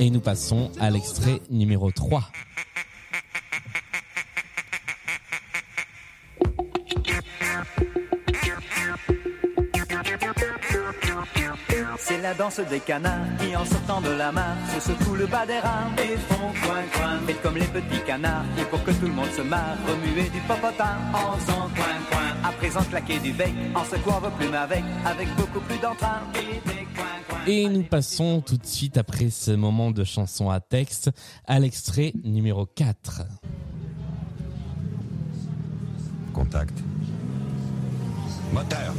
Et 0.00 0.10
nous 0.10 0.20
passons 0.20 0.70
à 0.80 0.90
l'extrait 0.90 1.40
numéro 1.48 1.92
3. 1.92 2.24
C'est 11.98 12.20
la 12.20 12.34
danse 12.34 12.60
des 12.68 12.80
canards 12.80 13.26
qui 13.38 13.54
en 13.56 13.64
sortant 13.64 14.00
de 14.00 14.10
la 14.10 14.32
mare 14.32 14.56
se 14.74 14.80
secouent 14.80 15.14
le 15.14 15.26
bas 15.26 15.46
des 15.46 15.58
rames 15.58 15.94
et 15.98 16.16
font 16.16 16.52
coin 16.64 16.82
coin. 16.92 17.18
Faites 17.26 17.42
comme 17.42 17.56
les 17.56 17.66
petits 17.66 18.02
canards 18.06 18.44
et 18.58 18.64
pour 18.64 18.82
que 18.82 18.90
tout 18.90 19.06
le 19.06 19.12
monde 19.12 19.30
se 19.36 19.42
marre, 19.42 19.76
remuez 19.86 20.28
du 20.28 20.40
popotin 20.40 20.98
en 21.14 21.36
faisant 21.38 21.68
coin 21.74 21.98
coin. 22.10 22.48
À 22.48 22.52
présent 22.52 22.82
claquer 22.82 23.18
du 23.20 23.32
bec 23.32 23.52
en 23.74 23.84
secouant 23.84 24.20
vos 24.20 24.30
plumes 24.30 24.54
avec, 24.54 24.82
avec 25.04 25.28
beaucoup 25.36 25.60
plus 25.60 25.78
d'entrain. 25.78 26.22
Et 26.34 26.60
des 26.68 26.86
coin 26.94 27.04
coin. 27.28 27.38
Et 27.46 27.68
nous 27.68 27.84
passons 27.84 28.40
tout 28.40 28.56
de 28.56 28.66
suite 28.66 28.96
après 28.96 29.30
ce 29.30 29.52
moment 29.52 29.90
de 29.90 30.04
chanson 30.04 30.50
à 30.50 30.60
texte 30.60 31.10
à 31.46 31.58
l'extrait 31.58 32.12
numéro 32.24 32.66
4. 32.66 33.22
Contact. 36.32 36.78
Moteur. 38.52 38.94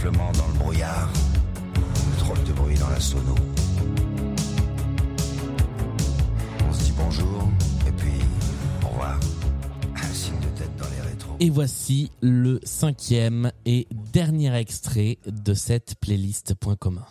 Des 0.00 0.06
ronflements 0.08 0.32
dans 0.32 0.46
le 0.46 0.58
brouillard, 0.58 1.10
drôle 2.18 2.42
de 2.44 2.52
bruit 2.52 2.76
dans 2.78 2.88
la 2.88 3.00
sono. 3.00 3.34
On 6.68 6.72
se 6.72 6.84
dit 6.84 6.92
bonjour 6.96 7.48
et 7.86 7.92
puis 7.92 8.12
au 8.84 8.88
revoir. 8.88 9.18
Un 9.96 10.12
signe 10.12 10.40
de 10.40 10.58
tête 10.58 10.74
dans 10.78 10.88
les 10.94 11.00
rétros. 11.00 11.36
Et 11.40 11.50
voici 11.50 12.10
le 12.22 12.60
cinquième 12.62 13.52
et 13.66 13.86
dernier 14.12 14.54
extrait 14.56 15.18
de 15.26 15.54
cette 15.54 15.96
playlist 16.00 16.54
Point 16.54 16.76
commun. 16.76 17.06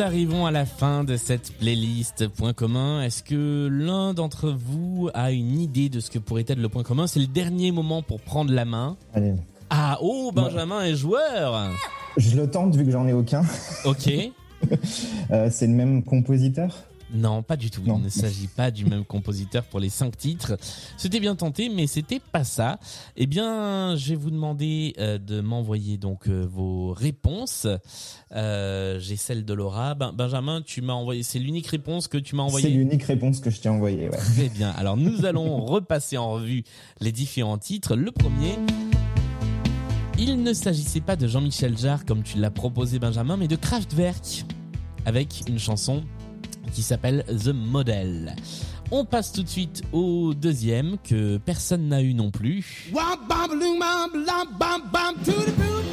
Nous 0.00 0.06
arrivons 0.06 0.46
à 0.46 0.50
la 0.50 0.64
fin 0.64 1.04
de 1.04 1.18
cette 1.18 1.52
playlist 1.58 2.26
Point 2.28 2.54
commun. 2.54 3.02
Est-ce 3.02 3.22
que 3.22 3.68
l'un 3.70 4.14
d'entre 4.14 4.48
vous 4.50 5.10
a 5.12 5.30
une 5.30 5.60
idée 5.60 5.90
de 5.90 6.00
ce 6.00 6.10
que 6.10 6.18
pourrait 6.18 6.44
être 6.48 6.58
le 6.58 6.68
point 6.70 6.82
commun? 6.82 7.06
C'est 7.06 7.20
le 7.20 7.26
dernier 7.26 7.70
moment 7.70 8.00
pour 8.00 8.18
prendre 8.20 8.50
la 8.50 8.64
main. 8.64 8.96
Allez. 9.12 9.34
Ah, 9.68 9.98
oh, 10.00 10.32
Benjamin 10.34 10.80
est 10.84 10.94
joueur 10.94 11.70
Je 12.16 12.34
le 12.34 12.50
tente 12.50 12.74
vu 12.76 12.86
que 12.86 12.90
j'en 12.90 13.06
ai 13.06 13.12
aucun. 13.12 13.42
Ok. 13.84 14.10
Euh, 15.30 15.48
c'est 15.50 15.66
le 15.66 15.72
même 15.72 16.02
compositeur? 16.02 16.76
Non, 17.12 17.42
pas 17.42 17.56
du 17.56 17.70
tout. 17.70 17.82
Non. 17.84 17.98
Il 17.98 18.04
ne 18.04 18.08
s'agit 18.08 18.46
pas 18.46 18.70
du 18.70 18.84
même 18.84 19.04
compositeur 19.04 19.64
pour 19.64 19.80
les 19.80 19.88
cinq 19.88 20.16
titres. 20.16 20.56
C'était 20.96 21.18
bien 21.20 21.34
tenté, 21.34 21.68
mais 21.68 21.86
c'était 21.86 22.20
pas 22.20 22.44
ça. 22.44 22.78
Eh 23.16 23.26
bien, 23.26 23.96
je 23.96 24.10
vais 24.10 24.14
vous 24.14 24.30
demander 24.30 24.94
euh, 24.98 25.18
de 25.18 25.40
m'envoyer 25.40 25.96
donc 25.98 26.28
euh, 26.28 26.46
vos 26.48 26.92
réponses. 26.92 27.66
Euh, 28.32 28.98
J'ai 29.00 29.16
celle 29.16 29.44
de 29.44 29.52
Laura. 29.54 29.94
Ben- 29.94 30.12
Benjamin, 30.12 30.62
tu 30.62 30.82
m'as 30.82 30.92
envoyé. 30.92 31.22
C'est 31.24 31.38
l'unique 31.40 31.66
réponse 31.66 32.06
que 32.06 32.18
tu 32.18 32.36
m'as 32.36 32.42
C'est 32.44 32.46
envoyée. 32.48 32.70
l'unique 32.70 33.02
réponse 33.02 33.40
que 33.40 33.50
je 33.50 33.60
t'ai 33.60 33.68
envoyée. 33.68 34.08
Ouais. 34.08 34.16
Très 34.16 34.48
bien. 34.48 34.70
Alors 34.70 34.96
nous 34.96 35.24
allons 35.24 35.64
repasser 35.64 36.16
en 36.16 36.30
revue 36.32 36.62
les 37.00 37.12
différents 37.12 37.58
titres. 37.58 37.96
Le 37.96 38.12
premier. 38.12 38.54
Il 40.18 40.42
ne 40.42 40.52
s'agissait 40.52 41.00
pas 41.00 41.16
de 41.16 41.26
Jean-Michel 41.26 41.76
Jarre 41.78 42.04
comme 42.04 42.22
tu 42.22 42.38
l'as 42.38 42.50
proposé 42.50 42.98
Benjamin, 42.98 43.36
mais 43.36 43.48
de 43.48 43.56
Kraftwerk 43.56 44.44
avec 45.06 45.42
une 45.48 45.58
chanson 45.58 46.02
qui 46.70 46.82
s'appelle 46.82 47.24
The 47.26 47.48
Model. 47.48 48.34
On 48.90 49.04
passe 49.04 49.32
tout 49.32 49.42
de 49.42 49.48
suite 49.48 49.82
au 49.92 50.34
deuxième 50.34 50.96
que 50.98 51.36
personne 51.38 51.88
n'a 51.88 52.02
eu 52.02 52.14
non 52.14 52.30
plus. 52.30 52.90
To 52.92 52.96
the 52.96 53.56
to 55.24 55.32
the. 55.32 55.90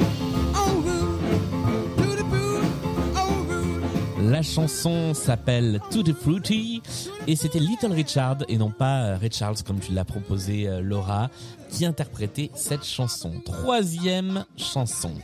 La 4.30 4.42
chanson 4.42 5.14
s'appelle 5.14 5.80
Tutti 5.90 6.12
Fruity 6.12 6.82
et 7.26 7.34
c'était 7.34 7.60
Little 7.60 7.92
Richard 7.92 8.38
et 8.48 8.58
non 8.58 8.70
pas 8.70 9.16
Ray 9.16 9.30
Charles 9.32 9.62
comme 9.64 9.80
tu 9.80 9.92
l'as 9.92 10.04
proposé 10.04 10.68
euh, 10.68 10.82
Laura 10.82 11.30
qui 11.70 11.86
interprétait 11.86 12.50
cette 12.54 12.84
chanson. 12.84 13.32
Troisième 13.44 14.44
chanson. 14.56 15.14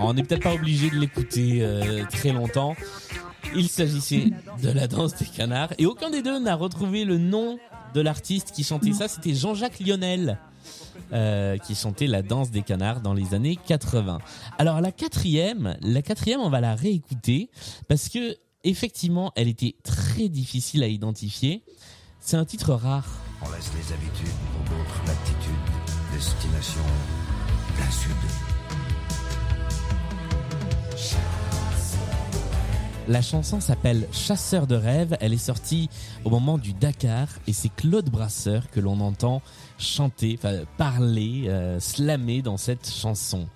On 0.00 0.14
n'est 0.14 0.22
peut-être 0.22 0.42
pas 0.42 0.54
obligé 0.54 0.90
de 0.90 0.96
l'écouter 0.96 1.58
euh, 1.62 2.04
très 2.10 2.32
longtemps. 2.32 2.74
Il 3.54 3.68
s'agissait 3.68 4.30
de 4.62 4.70
la 4.70 4.86
danse 4.86 5.14
des 5.14 5.26
canards 5.26 5.72
et 5.78 5.86
aucun 5.86 6.10
des 6.10 6.22
deux 6.22 6.38
n'a 6.38 6.54
retrouvé 6.54 7.04
le 7.04 7.18
nom 7.18 7.58
de 7.94 8.00
l'artiste 8.00 8.52
qui 8.52 8.64
chantait 8.64 8.92
ça. 8.92 9.08
C'était 9.08 9.34
Jean-Jacques 9.34 9.80
Lionel 9.80 10.38
euh, 11.12 11.56
qui 11.58 11.74
chantait 11.74 12.06
la 12.06 12.22
danse 12.22 12.50
des 12.50 12.62
canards 12.62 13.00
dans 13.00 13.14
les 13.14 13.34
années 13.34 13.58
80. 13.66 14.18
Alors 14.58 14.80
la 14.80 14.92
quatrième, 14.92 15.76
la 15.80 16.02
quatrième, 16.02 16.40
on 16.40 16.50
va 16.50 16.60
la 16.60 16.74
réécouter 16.74 17.50
parce 17.88 18.08
que 18.08 18.36
effectivement, 18.64 19.32
elle 19.36 19.48
était 19.48 19.74
très 19.82 20.28
difficile 20.28 20.82
à 20.82 20.88
identifier. 20.88 21.62
C'est 22.20 22.36
un 22.36 22.44
titre 22.44 22.74
rare. 22.74 23.08
On 23.42 23.50
laisse 23.50 23.70
les 23.74 23.92
habitudes 23.92 24.36
pour 24.52 24.76
d'autres 24.76 25.02
latitudes. 25.06 25.54
Destination. 26.12 26.84
La 33.08 33.22
chanson 33.22 33.60
s'appelle 33.60 34.06
Chasseur 34.12 34.68
de 34.68 34.76
rêves. 34.76 35.16
Elle 35.20 35.32
est 35.32 35.38
sortie 35.38 35.88
au 36.24 36.30
moment 36.30 36.58
du 36.58 36.72
Dakar 36.72 37.26
et 37.48 37.52
c'est 37.52 37.68
Claude 37.68 38.08
Brasseur 38.08 38.70
que 38.70 38.78
l'on 38.78 39.00
entend 39.00 39.42
chanter, 39.78 40.38
parler, 40.78 41.46
euh, 41.48 41.80
slammer 41.80 42.40
dans 42.40 42.56
cette 42.56 42.88
chanson. 42.88 43.48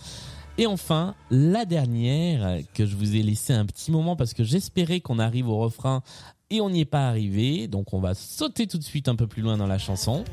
Et 0.58 0.66
enfin, 0.66 1.14
la 1.30 1.64
dernière 1.64 2.58
que 2.74 2.84
je 2.84 2.96
vous 2.96 3.14
ai 3.14 3.22
laissé 3.22 3.52
un 3.52 3.64
petit 3.66 3.92
moment 3.92 4.16
parce 4.16 4.34
que 4.34 4.42
j'espérais 4.42 5.00
qu'on 5.00 5.20
arrive 5.20 5.48
au 5.48 5.58
refrain 5.58 6.02
et 6.50 6.60
on 6.60 6.70
n'y 6.70 6.80
est 6.80 6.84
pas 6.84 7.08
arrivé. 7.08 7.68
Donc 7.68 7.92
on 7.92 8.00
va 8.00 8.14
sauter 8.14 8.66
tout 8.66 8.78
de 8.78 8.84
suite 8.84 9.08
un 9.08 9.16
peu 9.16 9.26
plus 9.26 9.42
loin 9.42 9.56
dans 9.56 9.68
la 9.68 9.78
chanson. 9.78 10.24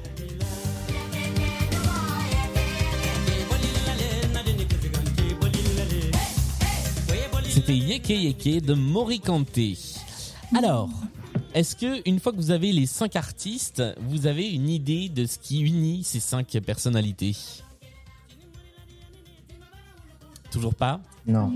C'était 7.62 7.78
Yeke 7.78 8.10
Yeke 8.10 8.66
de 8.66 8.74
Morikante. 8.74 9.60
Alors, 10.58 10.90
est-ce 11.54 11.76
que 11.76 12.10
une 12.10 12.20
fois 12.20 12.32
que 12.32 12.38
vous 12.38 12.50
avez 12.50 12.72
les 12.72 12.88
cinq 12.88 13.16
artistes, 13.16 13.84
vous 14.00 14.26
avez 14.26 14.50
une 14.50 14.68
idée 14.68 15.10
de 15.10 15.28
ce 15.28 15.38
qui 15.38 15.62
unit 15.62 16.04
ces 16.04 16.20
cinq 16.20 16.48
personnalités? 16.66 17.36
Toujours 20.52 20.74
pas? 20.74 21.02
Non. 21.28 21.54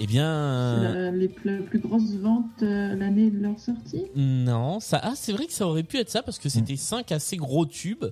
Eh 0.00 0.06
bien, 0.06 0.80
la- 0.80 1.10
les 1.10 1.28
plus, 1.28 1.60
plus 1.60 1.78
grosses 1.78 2.14
ventes 2.14 2.62
euh, 2.62 2.94
l'année 2.96 3.30
de 3.30 3.38
leur 3.38 3.58
sortie? 3.60 4.04
Non, 4.16 4.80
ça, 4.80 4.98
ah, 5.02 5.12
c'est 5.14 5.32
vrai 5.32 5.44
que 5.44 5.52
ça 5.52 5.66
aurait 5.66 5.82
pu 5.82 5.98
être 5.98 6.08
ça 6.08 6.22
parce 6.22 6.38
que 6.38 6.48
c'était 6.48 6.76
cinq 6.76 7.12
assez 7.12 7.36
gros 7.36 7.66
tubes. 7.66 8.06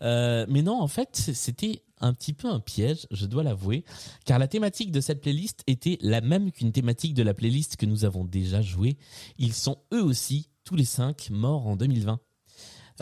Euh, 0.00 0.46
mais 0.48 0.62
non, 0.62 0.80
en 0.80 0.88
fait, 0.88 1.10
c'était 1.34 1.82
un 2.00 2.12
petit 2.12 2.32
peu 2.32 2.48
un 2.48 2.60
piège, 2.60 3.06
je 3.10 3.26
dois 3.26 3.42
l'avouer, 3.42 3.84
car 4.24 4.38
la 4.38 4.48
thématique 4.48 4.92
de 4.92 5.00
cette 5.00 5.20
playlist 5.20 5.62
était 5.66 5.98
la 6.00 6.20
même 6.20 6.52
qu'une 6.52 6.72
thématique 6.72 7.14
de 7.14 7.22
la 7.22 7.34
playlist 7.34 7.76
que 7.76 7.86
nous 7.86 8.04
avons 8.04 8.24
déjà 8.24 8.62
jouée. 8.62 8.96
Ils 9.38 9.54
sont 9.54 9.78
eux 9.92 10.02
aussi, 10.02 10.50
tous 10.64 10.76
les 10.76 10.84
cinq, 10.84 11.30
morts 11.30 11.66
en 11.66 11.76
2020. 11.76 12.20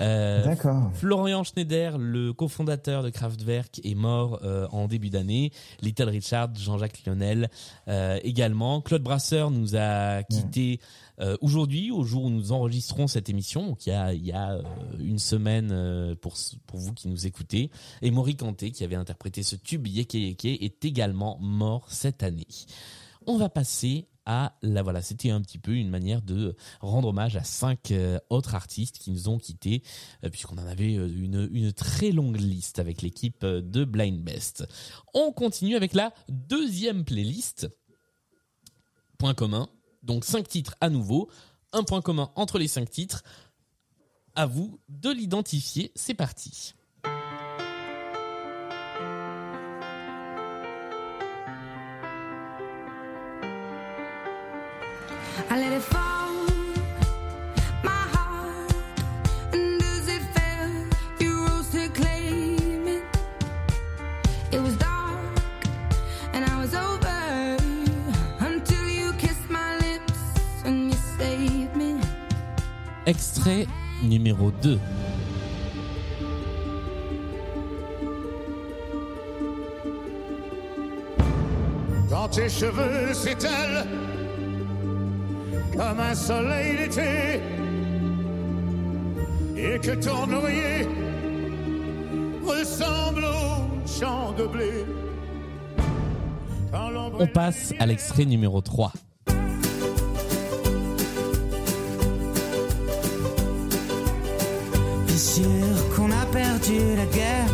Euh, 0.01 0.45
D'accord. 0.45 0.91
Florian 0.95 1.45
Schneider, 1.45 1.99
le 1.99 2.33
cofondateur 2.33 3.03
de 3.03 3.11
Kraftwerk, 3.11 3.81
est 3.85 3.95
mort 3.95 4.41
euh, 4.43 4.67
en 4.73 4.89
début 4.89 5.11
d'année. 5.11 5.53
Little 5.83 6.09
Richard, 6.09 6.55
Jean-Jacques 6.55 7.03
Lionel 7.07 7.49
euh, 7.89 8.19
également. 8.25 8.81
Claude 8.81 9.03
Brasseur 9.03 9.51
nous 9.51 9.77
a 9.77 10.23
quitté 10.25 10.81
euh, 11.21 11.37
aujourd'hui, 11.41 11.91
au 11.91 12.03
jour 12.03 12.25
où 12.25 12.31
nous 12.31 12.51
enregistrons 12.51 13.07
cette 13.07 13.29
émission, 13.29 13.67
donc 13.67 13.87
il 13.87 13.91
y 13.91 13.93
a, 13.93 14.13
il 14.13 14.25
y 14.25 14.33
a 14.33 14.55
euh, 14.55 14.63
une 14.99 15.21
semaine 15.21 15.71
euh, 15.71 16.15
pour, 16.17 16.35
pour 16.67 16.81
vous 16.81 16.93
qui 16.93 17.09
nous 17.09 17.27
écoutez. 17.27 17.71
Et 18.03 18.11
Maury 18.11 18.37
Kanté, 18.37 18.73
qui 18.73 18.83
avait 18.83 18.97
interprété 18.97 19.43
ce 19.43 19.55
tube 19.55 19.87
Yeke 19.87 20.15
Yeke, 20.15 20.45
est 20.45 20.85
également 20.85 21.39
mort 21.41 21.87
cette 21.89 22.23
année. 22.25 22.49
On 23.27 23.39
va 23.39 23.49
passer 23.49 24.09
à 24.27 24.57
la 24.63 24.83
voilà, 24.83 25.03
c'était 25.03 25.31
un 25.31 25.41
petit 25.41 25.59
peu 25.59 25.73
une 25.73 25.91
manière 25.91 26.23
de 26.23 26.57
rendre 26.81 27.09
hommage 27.09 27.37
à 27.37 27.45
cinq 27.45 27.91
euh, 27.91 28.19
autres 28.31 28.55
artistes 28.55 28.99
qui 28.99 29.11
nous 29.11 29.29
ont 29.29 29.39
quittés, 29.39 29.83
euh, 30.25 30.31
puisqu'on 30.31 30.59
en 30.59 30.67
avait 30.67 30.97
euh, 30.97 31.09
une, 31.09 31.73
très 31.73 32.11
longue 32.11 32.39
liste 32.39 32.79
avec 32.79 33.03
l'équipe 33.03 33.45
de 33.45 33.85
Blind 33.85 34.23
Best. 34.23 34.67
On 35.13 35.33
continue 35.33 35.77
avec 35.77 35.95
la 35.95 36.13
deuxième 36.29 37.05
playlist. 37.05 37.69
Point 39.19 39.35
commun. 39.35 39.69
Donc 40.03 40.25
cinq 40.25 40.49
titres 40.49 40.77
à 40.81 40.91
nouveau. 40.91 41.31
Un 41.73 41.83
point 41.83 42.01
commun 42.01 42.31
entre 42.37 42.59
les 42.59 42.69
cinq 42.69 42.91
titres. 42.91 43.25
À 44.35 44.47
vous 44.47 44.81
de 44.89 45.11
l'identifier. 45.11 45.93
C'est 45.95 46.15
parti. 46.15 46.75
Extrait 73.07 73.67
numéro 74.03 74.51
2. 74.63 74.79
Quand 82.09 82.29
tes 82.29 82.49
cheveux 82.49 83.13
s'étalent 83.13 83.87
comme 85.77 86.01
un 86.01 86.15
soleil 86.15 86.79
d'été 86.79 87.41
et 89.57 89.79
que 89.79 89.95
ton 89.97 90.33
oreiller 90.33 90.89
ressemble 92.43 93.25
au 93.25 93.87
champ 93.87 94.33
de 94.33 94.47
blé. 94.47 94.87
On 97.19 97.27
passe 97.27 97.75
à 97.79 97.87
l'extrait 97.87 98.25
numéro 98.25 98.63
3. 98.63 98.93
Bien 105.15 105.23
sûr 105.23 105.95
qu'on 105.95 106.11
a 106.11 106.27
perdu 106.33 106.97
la 106.97 107.07
guerre, 107.07 107.47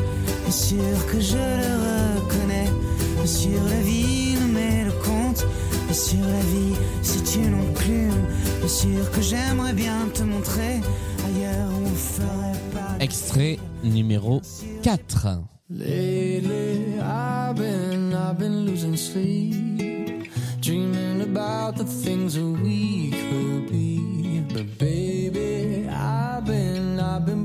bien 0.45 0.51
sûr 0.51 1.07
que 1.13 1.21
je 1.21 1.37
le 1.37 2.17
reconnais. 2.17 2.71
Bien 3.17 3.27
sûr 3.27 3.63
la 3.69 3.81
vie 3.83 4.35
nous 4.41 4.51
met 4.51 4.85
le 4.87 4.93
compte, 4.93 5.45
bien 5.85 5.95
sûr 5.95 6.21
la 6.21 6.41
vie 6.41 6.75
c'est 7.03 7.37
une 7.37 7.55
enclume. 7.57 8.25
Bien 8.61 8.67
sûr 8.67 9.11
que 9.11 9.21
j'aimerais 9.21 9.75
bien 9.75 10.09
te 10.15 10.23
montrer 10.23 10.81
ailleurs 11.27 11.69
où 11.69 11.85
on 11.85 11.95
ferait 11.95 12.61
pas. 12.73 13.05
Extrait 13.05 13.59
numéro 13.85 14.41
4. 14.83 15.27
Lately, 15.69 16.99
I've 16.99 17.57
been, 17.57 18.15
I've 18.15 18.39
been 18.39 18.65
losing 18.65 18.97
sleep, 18.97 20.31
dreaming 20.63 21.21
about 21.21 21.77
the 21.77 21.85
things 21.85 22.37
that 22.37 22.43
we 22.43 23.11
could 23.11 23.71
be. 23.71 24.01
But 24.49 24.79
baby, 24.79 25.50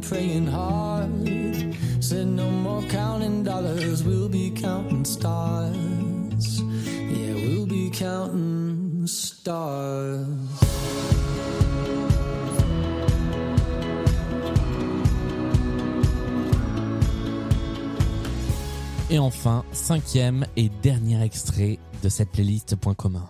praying 0.08 0.48
hard. 0.48 1.10
Said 2.00 2.28
no 2.28 2.50
more 2.50 2.84
counting 2.84 3.44
dollars, 3.44 4.04
we'll 4.04 4.30
be 4.30 4.52
counting 4.52 5.06
stars. 5.06 6.62
Yeah, 6.62 7.34
we'll 7.34 7.66
be 7.66 7.90
counting 7.90 9.08
stars. 9.08 10.28
Et 19.10 19.20
enfin, 19.20 19.64
cinquième 19.72 20.46
et 20.58 20.70
dernier 20.82 21.24
extrait 21.24 21.80
de 22.04 22.10
cette 22.10 22.32
playlist 22.32 22.76
Point 22.76 22.96
commun. 22.96 23.28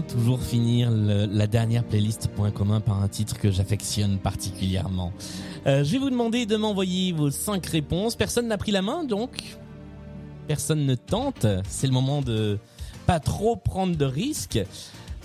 Toujours 0.00 0.40
finir 0.40 0.90
la 0.90 1.46
dernière 1.46 1.84
playlist 1.84 2.28
Point 2.28 2.50
commun 2.52 2.80
par 2.80 3.02
un 3.02 3.08
titre 3.08 3.38
que 3.38 3.50
j'affectionne 3.50 4.18
particulièrement. 4.18 5.12
Euh, 5.66 5.82
je 5.84 5.92
vais 5.92 5.98
vous 5.98 6.10
demander 6.10 6.46
de 6.46 6.56
m'envoyer 6.56 7.12
vos 7.12 7.30
cinq 7.30 7.66
réponses. 7.66 8.14
Personne 8.14 8.46
n'a 8.46 8.56
pris 8.56 8.70
la 8.70 8.82
main, 8.82 9.04
donc 9.04 9.42
personne 10.46 10.86
ne 10.86 10.94
tente. 10.94 11.46
C'est 11.68 11.86
le 11.86 11.92
moment 11.92 12.22
de 12.22 12.58
pas 13.06 13.20
trop 13.20 13.56
prendre 13.56 13.96
de 13.96 14.04
risques. 14.04 14.60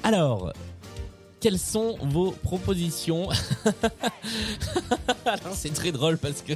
Alors, 0.04 0.52
quelles 1.40 1.60
sont 1.60 1.98
vos 2.02 2.32
propositions 2.32 3.30
c'est 5.54 5.74
très 5.74 5.92
drôle 5.92 6.18
parce 6.18 6.42
que 6.42 6.54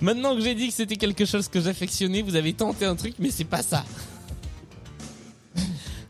maintenant 0.00 0.36
que 0.36 0.42
j'ai 0.42 0.54
dit 0.54 0.68
que 0.68 0.74
c'était 0.74 0.96
quelque 0.96 1.24
chose 1.24 1.48
que 1.48 1.60
j'affectionnais, 1.60 2.22
vous 2.22 2.36
avez 2.36 2.52
tenté 2.52 2.84
un 2.84 2.94
truc, 2.94 3.14
mais 3.18 3.30
c'est 3.30 3.44
pas 3.44 3.62
ça. 3.62 3.84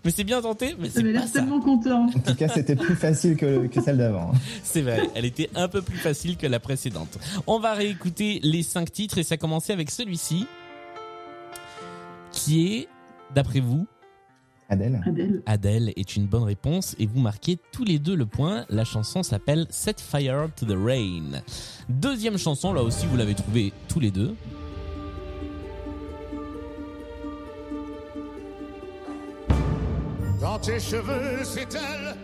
Mais 0.06 0.12
c'est 0.12 0.24
bien 0.24 0.40
tenté, 0.40 0.76
mais 0.78 0.86
Ça 0.88 0.94
c'est 0.94 1.02
pas 1.02 1.08
l'air 1.08 1.26
ça. 1.26 1.40
tellement 1.40 1.60
content. 1.60 2.06
En 2.06 2.20
tout 2.20 2.34
cas, 2.36 2.46
c'était 2.48 2.76
plus 2.76 2.94
facile 2.94 3.36
que, 3.36 3.66
que 3.66 3.80
celle 3.82 3.98
d'avant. 3.98 4.30
C'est 4.62 4.80
vrai, 4.82 5.10
elle 5.16 5.24
était 5.24 5.50
un 5.56 5.66
peu 5.66 5.82
plus 5.82 5.98
facile 5.98 6.36
que 6.36 6.46
la 6.46 6.60
précédente. 6.60 7.18
On 7.48 7.58
va 7.58 7.74
réécouter 7.74 8.38
les 8.44 8.62
cinq 8.62 8.92
titres 8.92 9.18
et 9.18 9.24
ça 9.24 9.36
commençait 9.36 9.72
avec 9.72 9.90
celui-ci, 9.90 10.46
qui 12.30 12.66
est, 12.76 12.88
d'après 13.34 13.58
vous, 13.60 13.86
Adèle. 14.68 15.00
Adèle. 15.06 15.42
Adèle 15.46 15.92
est 15.96 16.16
une 16.16 16.26
bonne 16.26 16.42
réponse 16.44 16.94
et 16.98 17.06
vous 17.06 17.20
marquez 17.20 17.56
tous 17.72 17.84
les 17.84 17.98
deux 18.00 18.14
le 18.16 18.26
point. 18.26 18.64
La 18.68 18.84
chanson 18.84 19.22
s'appelle 19.22 19.66
Set 19.70 20.00
Fire 20.00 20.48
to 20.56 20.66
the 20.66 20.76
Rain. 20.76 21.42
Deuxième 21.88 22.36
chanson, 22.36 22.72
là 22.72 22.82
aussi 22.82 23.06
vous 23.06 23.16
l'avez 23.16 23.34
trouvée 23.34 23.72
tous 23.88 24.00
les 24.00 24.10
deux. 24.10 24.34
Quand 30.46 30.60
tes 30.60 30.78
cheveux 30.78 31.42
s'étalent 31.42 32.14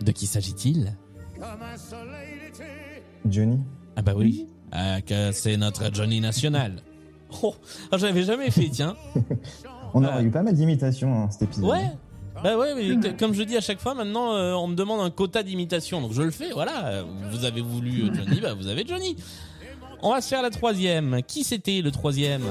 De 0.00 0.10
qui 0.10 0.26
s'agit-il 0.26 0.96
comme 1.36 1.62
un 1.62 1.76
soleil 1.76 2.40
d'été. 2.44 2.64
Johnny. 3.24 3.60
Ah 3.94 4.02
bah 4.02 4.14
oui, 4.16 4.48
Ah, 4.72 5.00
que 5.00 5.30
c'est 5.30 5.56
notre 5.56 5.94
Johnny 5.94 6.20
National. 6.20 6.82
Oh, 7.42 7.54
ah, 7.92 7.98
j'avais 7.98 8.22
jamais 8.24 8.50
fait, 8.50 8.68
tiens. 8.72 8.96
On 9.94 10.02
aurait 10.02 10.24
eu 10.24 10.30
pas 10.30 10.42
mal 10.42 10.54
d'imitations 10.54 11.10
dans 11.10 11.30
cet 11.30 11.42
épisode. 11.42 11.66
Ouais. 11.66 11.90
Bah 12.42 12.56
ouais, 12.56 12.74
mais 12.74 13.14
comme 13.16 13.34
je 13.34 13.42
dis 13.42 13.56
à 13.56 13.60
chaque 13.60 13.80
fois, 13.80 13.94
maintenant 13.94 14.32
euh, 14.32 14.54
on 14.54 14.66
me 14.66 14.74
demande 14.74 15.00
un 15.00 15.10
quota 15.10 15.42
d'imitation, 15.42 16.00
donc 16.00 16.12
je 16.14 16.22
le 16.22 16.30
fais. 16.30 16.50
Voilà, 16.52 17.04
vous 17.30 17.44
avez 17.44 17.60
voulu 17.60 18.04
euh, 18.04 18.14
Johnny, 18.14 18.40
bah 18.40 18.54
vous 18.54 18.66
avez 18.66 18.86
Johnny. 18.86 19.14
On 20.02 20.12
va 20.12 20.20
se 20.22 20.28
faire 20.28 20.42
la 20.42 20.50
troisième. 20.50 21.20
Qui 21.26 21.44
c'était 21.44 21.82
le 21.82 21.90
troisième? 21.90 22.42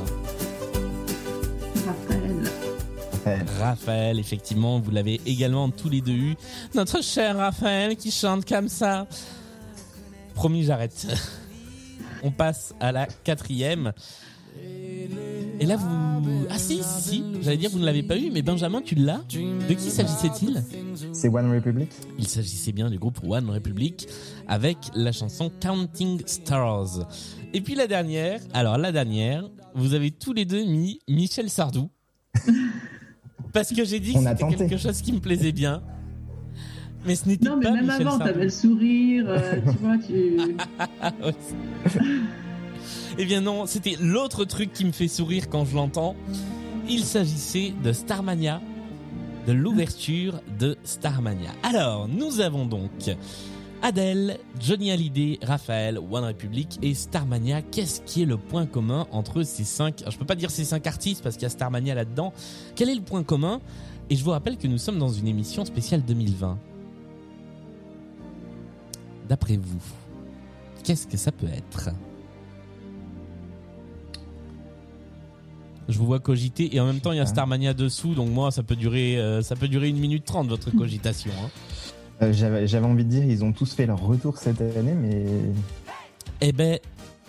Raphaël. 3.60 4.20
Effectivement, 4.20 4.80
vous 4.80 4.92
l'avez 4.92 5.22
également 5.26 5.70
tous 5.70 5.90
les 5.90 6.02
deux 6.02 6.14
eu. 6.14 6.36
Notre 6.76 7.04
cher 7.04 7.38
Raphaël 7.38 7.96
qui 7.96 8.12
chante 8.12 8.48
comme 8.48 8.70
ça. 8.70 9.08
Promis, 10.34 10.64
j'arrête. 10.64 11.08
On 12.24 12.32
passe 12.32 12.74
à 12.80 12.92
la 12.92 13.06
quatrième. 13.06 13.94
Et 15.60 15.66
là, 15.66 15.76
vous... 15.76 16.46
Ah 16.50 16.58
si, 16.58 16.82
si. 16.84 17.24
J'allais 17.42 17.58
dire, 17.58 17.70
vous 17.70 17.80
ne 17.80 17.86
l'avez 17.86 18.04
pas 18.04 18.18
eu, 18.18 18.30
mais 18.32 18.42
Benjamin, 18.42 18.82
tu 18.82 18.96
l'as. 18.96 19.22
De 19.30 19.74
qui 19.74 19.90
s'agissait-il? 19.90 20.64
C'est 21.14 21.30
One 21.30 21.52
Republic 21.52 21.90
Il 22.18 22.28
s'agissait 22.28 22.72
bien 22.72 22.90
du 22.90 23.00
groupe 23.00 23.20
One 23.28 23.50
Republic 23.50 24.08
avec 24.48 24.78
la 24.94 25.12
chanson 25.12 25.52
Counting 25.60 26.22
Stars. 26.26 27.08
Et 27.54 27.62
puis 27.62 27.76
la 27.76 27.88
dernière, 27.88 28.40
alors 28.54 28.78
la 28.78 28.92
dernière, 28.92 29.50
vous 29.74 29.94
avez 29.94 30.12
tous 30.12 30.34
les 30.34 30.46
deux 30.46 30.64
mis 30.64 31.00
Michel 31.08 31.50
Sardou. 31.50 31.90
Parce 33.58 33.74
que 33.74 33.84
j'ai 33.86 34.00
dit 34.00 34.14
que 34.14 34.20
c'était 34.20 34.56
quelque 34.56 34.78
chose 34.78 35.02
qui 35.02 35.12
me 35.12 35.20
plaisait 35.20 35.52
bien. 35.52 35.82
Mais 37.08 37.16
ce 37.16 37.28
n'était 37.28 37.50
Non, 37.50 37.58
mais 37.58 37.66
pas 37.66 37.72
même 37.72 37.86
Michel 37.86 38.08
avant, 38.08 38.20
t'avais 38.20 38.44
le 38.44 38.50
sourire, 38.50 39.26
euh, 39.28 39.60
tu 39.62 39.78
vois, 39.78 39.98
tu. 39.98 40.38
Eh 43.20 43.26
bien 43.26 43.42
non, 43.42 43.66
c'était 43.66 43.96
l'autre 44.00 44.46
truc 44.46 44.72
qui 44.74 44.86
me 44.86 44.92
fait 44.92 45.08
sourire 45.08 45.50
quand 45.50 45.66
je 45.66 45.76
l'entends. 45.76 46.16
Il 46.88 47.04
s'agissait 47.04 47.74
de 47.84 47.92
Starmania, 47.92 48.62
de 49.48 49.54
l'ouverture 49.54 50.40
de 50.60 50.78
Starmania. 50.84 51.50
Alors, 51.64 52.08
nous 52.08 52.42
avons 52.42 52.68
donc 52.68 52.92
Adèle, 53.84 54.40
Johnny 54.60 54.92
Hallyday, 54.92 55.40
Raphaël, 55.44 55.98
One 56.00 56.24
Republic 56.26 56.80
et 56.82 56.94
Starmania. 56.94 57.62
Qu'est-ce 57.62 58.02
qui 58.02 58.24
est 58.24 58.26
le 58.26 58.38
point 58.38 58.66
commun 58.66 59.08
entre 59.12 59.44
ces 59.44 59.64
cinq 59.64 60.04
Je 60.10 60.18
peux 60.18 60.26
pas 60.26 60.36
dire 60.36 60.50
ces 60.50 60.66
cinq 60.66 60.88
artistes 60.88 61.22
parce 61.24 61.36
qu'il 61.36 61.44
y 61.44 61.46
a 61.46 61.50
Starmania 61.50 61.94
là-dedans. 61.94 62.34
Quel 62.76 62.90
est 62.90 62.96
le 62.96 63.02
point 63.02 63.24
commun? 63.24 63.62
Et 64.10 64.16
je 64.16 64.24
vous 64.24 64.32
rappelle 64.32 64.58
que 64.58 64.68
nous 64.68 64.78
sommes 64.78 64.98
dans 64.98 65.10
une 65.12 65.28
émission 65.28 65.64
spéciale 65.64 66.02
2020. 66.04 66.58
D'après 69.30 69.58
vous, 69.58 69.82
qu'est-ce 70.84 71.06
que 71.06 71.18
ça 71.18 71.32
peut 71.32 71.48
être? 71.48 71.90
Je 75.90 75.98
vous 75.98 76.06
vois 76.06 76.20
cogiter 76.20 76.76
et 76.76 76.80
en 76.82 76.86
même 76.86 77.00
temps 77.00 77.12
il 77.14 77.18
y 77.18 77.22
a 77.22 77.26
Starmania 77.26 77.74
dessous 77.74 78.14
donc 78.14 78.30
moi 78.30 78.52
ça 78.52 78.62
peut 78.62 78.76
durer 78.76 79.18
euh, 79.18 79.42
ça 79.42 79.56
peut 79.56 79.70
durer 79.70 79.88
une 79.88 79.98
minute 80.00 80.26
trente 80.26 80.48
votre 80.50 80.70
cogitation. 80.72 81.32
hein. 81.42 81.50
Euh, 82.22 82.34
J'avais 82.34 82.86
envie 82.86 83.06
de 83.06 83.10
dire, 83.10 83.24
ils 83.24 83.44
ont 83.44 83.52
tous 83.54 83.74
fait 83.74 83.86
leur 83.86 84.02
retour 84.02 84.38
cette 84.38 84.62
année, 84.62 84.94
mais 84.94 85.26
Eh 86.42 86.52
ben 86.52 86.80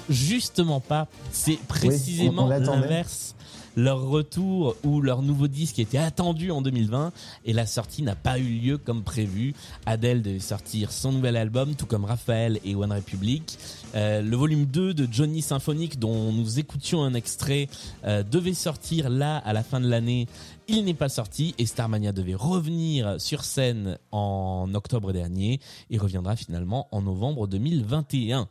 justement 0.09 0.81
pas. 0.81 1.09
C'est 1.31 1.59
précisément 1.59 2.49
l'inverse. 2.49 3.35
Leur 3.77 4.09
retour 4.09 4.75
ou 4.83 5.01
leur 5.01 5.23
nouveau 5.23 5.47
disque 5.47 5.79
était 5.79 5.99
attendu 5.99 6.51
en 6.51 6.63
2020 6.63 7.13
et 7.45 7.53
la 7.53 7.65
sortie 7.65 8.03
n'a 8.03 8.17
pas 8.17 8.37
eu 8.41 8.43
lieu 8.59 8.77
comme 8.77 9.05
prévu. 9.05 9.55
Adele 9.87 10.21
devait 10.21 10.41
sortir 10.41 10.91
son 10.91 11.13
nouvel 11.13 11.37
album, 11.37 11.77
tout 11.77 11.87
comme 11.87 12.05
Raphaël 12.05 12.59
et 12.65 12.75
One 12.75 12.91
Republic. 12.93 13.57
Euh, 13.95 14.21
le 14.21 14.37
volume 14.37 14.65
2 14.65 14.95
de 14.95 15.07
Johnny 15.09 15.43
Symphonique, 15.43 16.01
dont 16.01 16.33
nous 16.33 16.59
écoutions 16.59 17.05
un 17.05 17.15
extrait, 17.15 17.69
euh, 18.05 18.25
devait 18.25 18.55
sortir 18.55 19.11
là 19.11 19.37
à 19.37 19.53
la 19.53 19.63
fin 19.63 19.79
de 19.79 19.89
l'année. 19.89 20.27
Il 20.71 20.85
n'est 20.85 20.93
pas 20.93 21.09
sorti 21.09 21.55
et 21.57 21.65
Starmania 21.65 22.13
devait 22.13 22.35
revenir 22.35 23.19
sur 23.19 23.43
scène 23.43 23.99
en 24.13 24.71
octobre 24.75 25.15
dernier 25.15 25.61
et 25.89 25.97
reviendra 25.97 26.37
finalement 26.37 26.89
en 26.93 27.01
novembre 27.01 27.47
2021. 27.47 28.47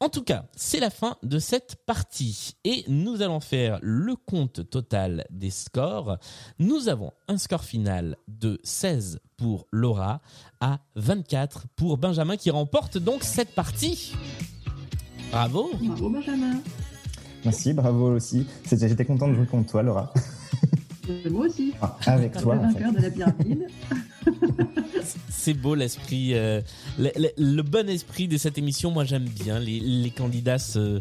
En 0.00 0.08
tout 0.08 0.22
cas, 0.22 0.46
c'est 0.56 0.80
la 0.80 0.88
fin 0.88 1.16
de 1.22 1.38
cette 1.38 1.76
partie 1.84 2.56
et 2.64 2.82
nous 2.88 3.20
allons 3.20 3.40
faire 3.40 3.78
le 3.82 4.16
compte 4.16 4.70
total 4.70 5.26
des 5.28 5.50
scores. 5.50 6.16
Nous 6.58 6.88
avons 6.88 7.12
un 7.28 7.36
score 7.36 7.62
final 7.64 8.16
de 8.26 8.58
16 8.64 9.20
pour 9.36 9.66
Laura 9.70 10.22
à 10.60 10.78
24 10.96 11.66
pour 11.76 11.98
Benjamin 11.98 12.38
qui 12.38 12.50
remporte 12.50 12.96
donc 12.96 13.22
cette 13.22 13.54
partie. 13.54 14.14
Bravo. 15.30 15.70
Bravo, 15.82 16.08
Benjamin. 16.08 16.58
merci, 17.44 17.74
bravo 17.74 18.14
aussi. 18.14 18.46
J'étais 18.64 19.04
content 19.04 19.28
de 19.28 19.34
jouer 19.34 19.46
contre 19.46 19.72
toi, 19.72 19.82
Laura. 19.82 20.14
Moi 21.30 21.46
aussi. 21.46 21.72
Ah, 21.80 21.96
avec 22.06 22.32
toi, 22.36 22.54
le 22.54 22.60
en 22.60 22.68
fait. 22.72 22.78
vainqueur 22.80 22.92
de 22.92 22.98
la 23.00 23.10
pyramide. 23.10 23.66
C'est 25.30 25.54
beau 25.54 25.74
l'esprit, 25.74 26.34
euh, 26.34 26.60
le, 26.98 27.10
le- 27.16 27.30
le 27.36 27.62
bon 27.62 27.88
esprit 27.88 28.28
de 28.28 28.36
cette 28.36 28.58
émission. 28.58 28.90
Moi 28.90 29.04
j'aime 29.04 29.24
bien. 29.28 29.58
Les, 29.58 29.80
les 29.80 30.10
candidats 30.10 30.58
se- 30.58 31.00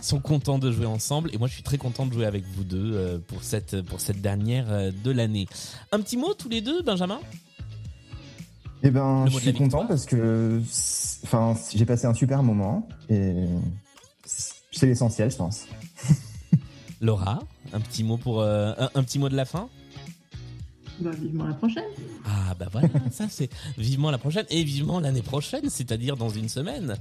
sont 0.00 0.20
contents 0.20 0.58
de 0.58 0.70
jouer 0.70 0.86
ensemble 0.86 1.30
et 1.34 1.38
moi 1.38 1.48
je 1.48 1.54
suis 1.54 1.62
très 1.62 1.76
content 1.78 2.06
de 2.06 2.12
jouer 2.12 2.24
avec 2.26 2.44
vous 2.56 2.64
deux 2.64 2.92
euh, 2.94 3.18
pour 3.18 3.42
cette 3.42 3.82
pour 3.82 4.00
cette 4.00 4.20
dernière 4.22 4.70
euh, 4.70 4.90
de 5.04 5.10
l'année. 5.10 5.46
Un 5.92 6.00
petit 6.00 6.16
mot 6.16 6.32
tous 6.34 6.48
les 6.48 6.60
deux, 6.60 6.82
Benjamin? 6.82 7.18
Eh 8.82 8.90
ben, 8.90 9.26
je 9.30 9.38
suis 9.38 9.52
content 9.52 9.86
parce 9.86 10.06
que, 10.06 10.58
enfin, 11.24 11.54
j'ai 11.74 11.84
passé 11.84 12.06
un 12.06 12.14
super 12.14 12.42
moment 12.42 12.88
et 13.10 13.34
c'est 14.24 14.86
l'essentiel, 14.86 15.30
je 15.30 15.36
pense. 15.36 15.66
Laura, 17.00 17.40
un 17.72 17.80
petit 17.80 18.04
mot 18.04 18.16
pour 18.16 18.40
euh, 18.40 18.72
un, 18.78 18.90
un 18.94 19.02
petit 19.02 19.18
mot 19.18 19.28
de 19.28 19.36
la 19.36 19.44
fin? 19.44 19.68
Bah, 21.00 21.10
vivement 21.18 21.46
la 21.46 21.54
prochaine. 21.54 21.84
Ah 22.26 22.54
bah 22.58 22.66
voilà, 22.70 22.88
ça 23.10 23.26
c'est 23.30 23.48
vivement 23.78 24.10
la 24.10 24.18
prochaine 24.18 24.44
et 24.50 24.62
vivement 24.64 25.00
l'année 25.00 25.22
prochaine, 25.22 25.70
c'est-à-dire 25.70 26.16
dans 26.16 26.28
une 26.28 26.48
semaine. 26.48 26.96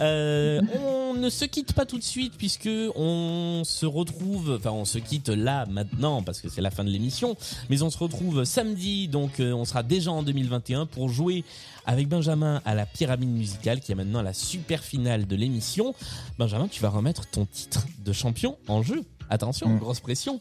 Euh, 0.00 0.60
on 0.84 1.14
ne 1.14 1.30
se 1.30 1.46
quitte 1.46 1.72
pas 1.72 1.86
tout 1.86 1.98
de 1.98 2.02
suite 2.02 2.34
puisque 2.36 2.68
on 2.94 3.62
se 3.64 3.86
retrouve, 3.86 4.56
enfin 4.58 4.70
on 4.70 4.84
se 4.84 4.98
quitte 4.98 5.28
là 5.28 5.64
maintenant 5.66 6.22
parce 6.22 6.40
que 6.40 6.48
c'est 6.50 6.60
la 6.60 6.70
fin 6.70 6.84
de 6.84 6.90
l'émission, 6.90 7.36
mais 7.70 7.82
on 7.82 7.88
se 7.90 7.98
retrouve 7.98 8.44
samedi, 8.44 9.08
donc 9.08 9.40
euh, 9.40 9.52
on 9.52 9.64
sera 9.64 9.82
déjà 9.82 10.12
en 10.12 10.22
2021 10.22 10.84
pour 10.86 11.08
jouer 11.08 11.44
avec 11.86 12.08
Benjamin 12.08 12.60
à 12.64 12.74
la 12.74 12.86
pyramide 12.86 13.30
musicale 13.30 13.80
qui 13.80 13.92
est 13.92 13.94
maintenant 13.94 14.22
la 14.22 14.34
super 14.34 14.84
finale 14.84 15.26
de 15.26 15.36
l'émission. 15.36 15.94
Benjamin, 16.38 16.68
tu 16.68 16.82
vas 16.82 16.90
remettre 16.90 17.26
ton 17.26 17.46
titre 17.46 17.86
de 18.04 18.12
champion 18.12 18.56
en 18.68 18.82
jeu. 18.82 19.02
Attention, 19.32 19.66
Mm. 19.70 19.78
grosse 19.78 20.00
pression. 20.00 20.40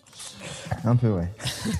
Un 0.83 0.97
peu, 0.97 1.11
ouais. 1.11 1.31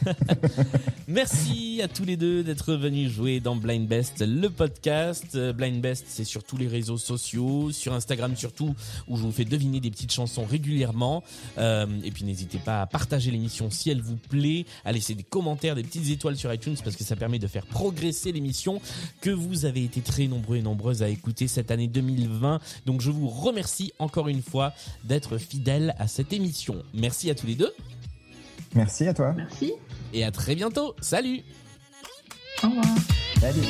Merci 1.09 1.81
à 1.83 1.89
tous 1.89 2.05
les 2.05 2.15
deux 2.15 2.41
d'être 2.41 2.73
venus 2.73 3.11
jouer 3.11 3.41
dans 3.41 3.57
Blind 3.57 3.85
Best, 3.85 4.23
le 4.25 4.49
podcast. 4.49 5.25
Euh, 5.35 5.51
Blind 5.51 5.81
Best, 5.81 6.05
c'est 6.07 6.23
sur 6.23 6.41
tous 6.45 6.55
les 6.55 6.69
réseaux 6.69 6.97
sociaux, 6.97 7.69
sur 7.71 7.91
Instagram 7.93 8.37
surtout, 8.37 8.73
où 9.09 9.17
je 9.17 9.23
vous 9.23 9.31
fais 9.33 9.43
deviner 9.43 9.81
des 9.81 9.91
petites 9.91 10.13
chansons 10.13 10.45
régulièrement. 10.45 11.21
Euh, 11.57 11.85
et 12.05 12.11
puis 12.11 12.23
n'hésitez 12.23 12.59
pas 12.59 12.81
à 12.83 12.85
partager 12.87 13.29
l'émission 13.29 13.69
si 13.69 13.89
elle 13.89 14.01
vous 14.01 14.15
plaît, 14.15 14.65
à 14.85 14.93
laisser 14.93 15.13
des 15.13 15.23
commentaires, 15.23 15.75
des 15.75 15.83
petites 15.83 16.09
étoiles 16.11 16.37
sur 16.37 16.53
iTunes, 16.53 16.77
parce 16.81 16.95
que 16.95 17.03
ça 17.03 17.17
permet 17.17 17.39
de 17.39 17.47
faire 17.47 17.65
progresser 17.65 18.31
l'émission 18.31 18.79
que 19.19 19.31
vous 19.31 19.65
avez 19.65 19.83
été 19.83 19.99
très 19.99 20.27
nombreux 20.27 20.55
et 20.55 20.61
nombreuses 20.61 21.03
à 21.03 21.09
écouter 21.09 21.49
cette 21.49 21.71
année 21.71 21.87
2020. 21.89 22.61
Donc 22.85 23.01
je 23.01 23.11
vous 23.11 23.27
remercie 23.27 23.91
encore 23.99 24.29
une 24.29 24.41
fois 24.41 24.71
d'être 25.03 25.37
fidèles 25.37 25.93
à 25.99 26.07
cette 26.07 26.31
émission. 26.31 26.81
Merci 27.01 27.31
à 27.31 27.35
tous 27.35 27.47
les 27.47 27.55
deux. 27.55 27.73
Merci 28.75 29.07
à 29.07 29.13
toi. 29.13 29.33
Merci. 29.35 29.73
Et 30.13 30.23
à 30.23 30.29
très 30.31 30.53
bientôt. 30.53 30.95
Salut 31.01 31.41
Au 32.63 32.67
revoir. 32.67 32.85
Salut. 33.39 33.61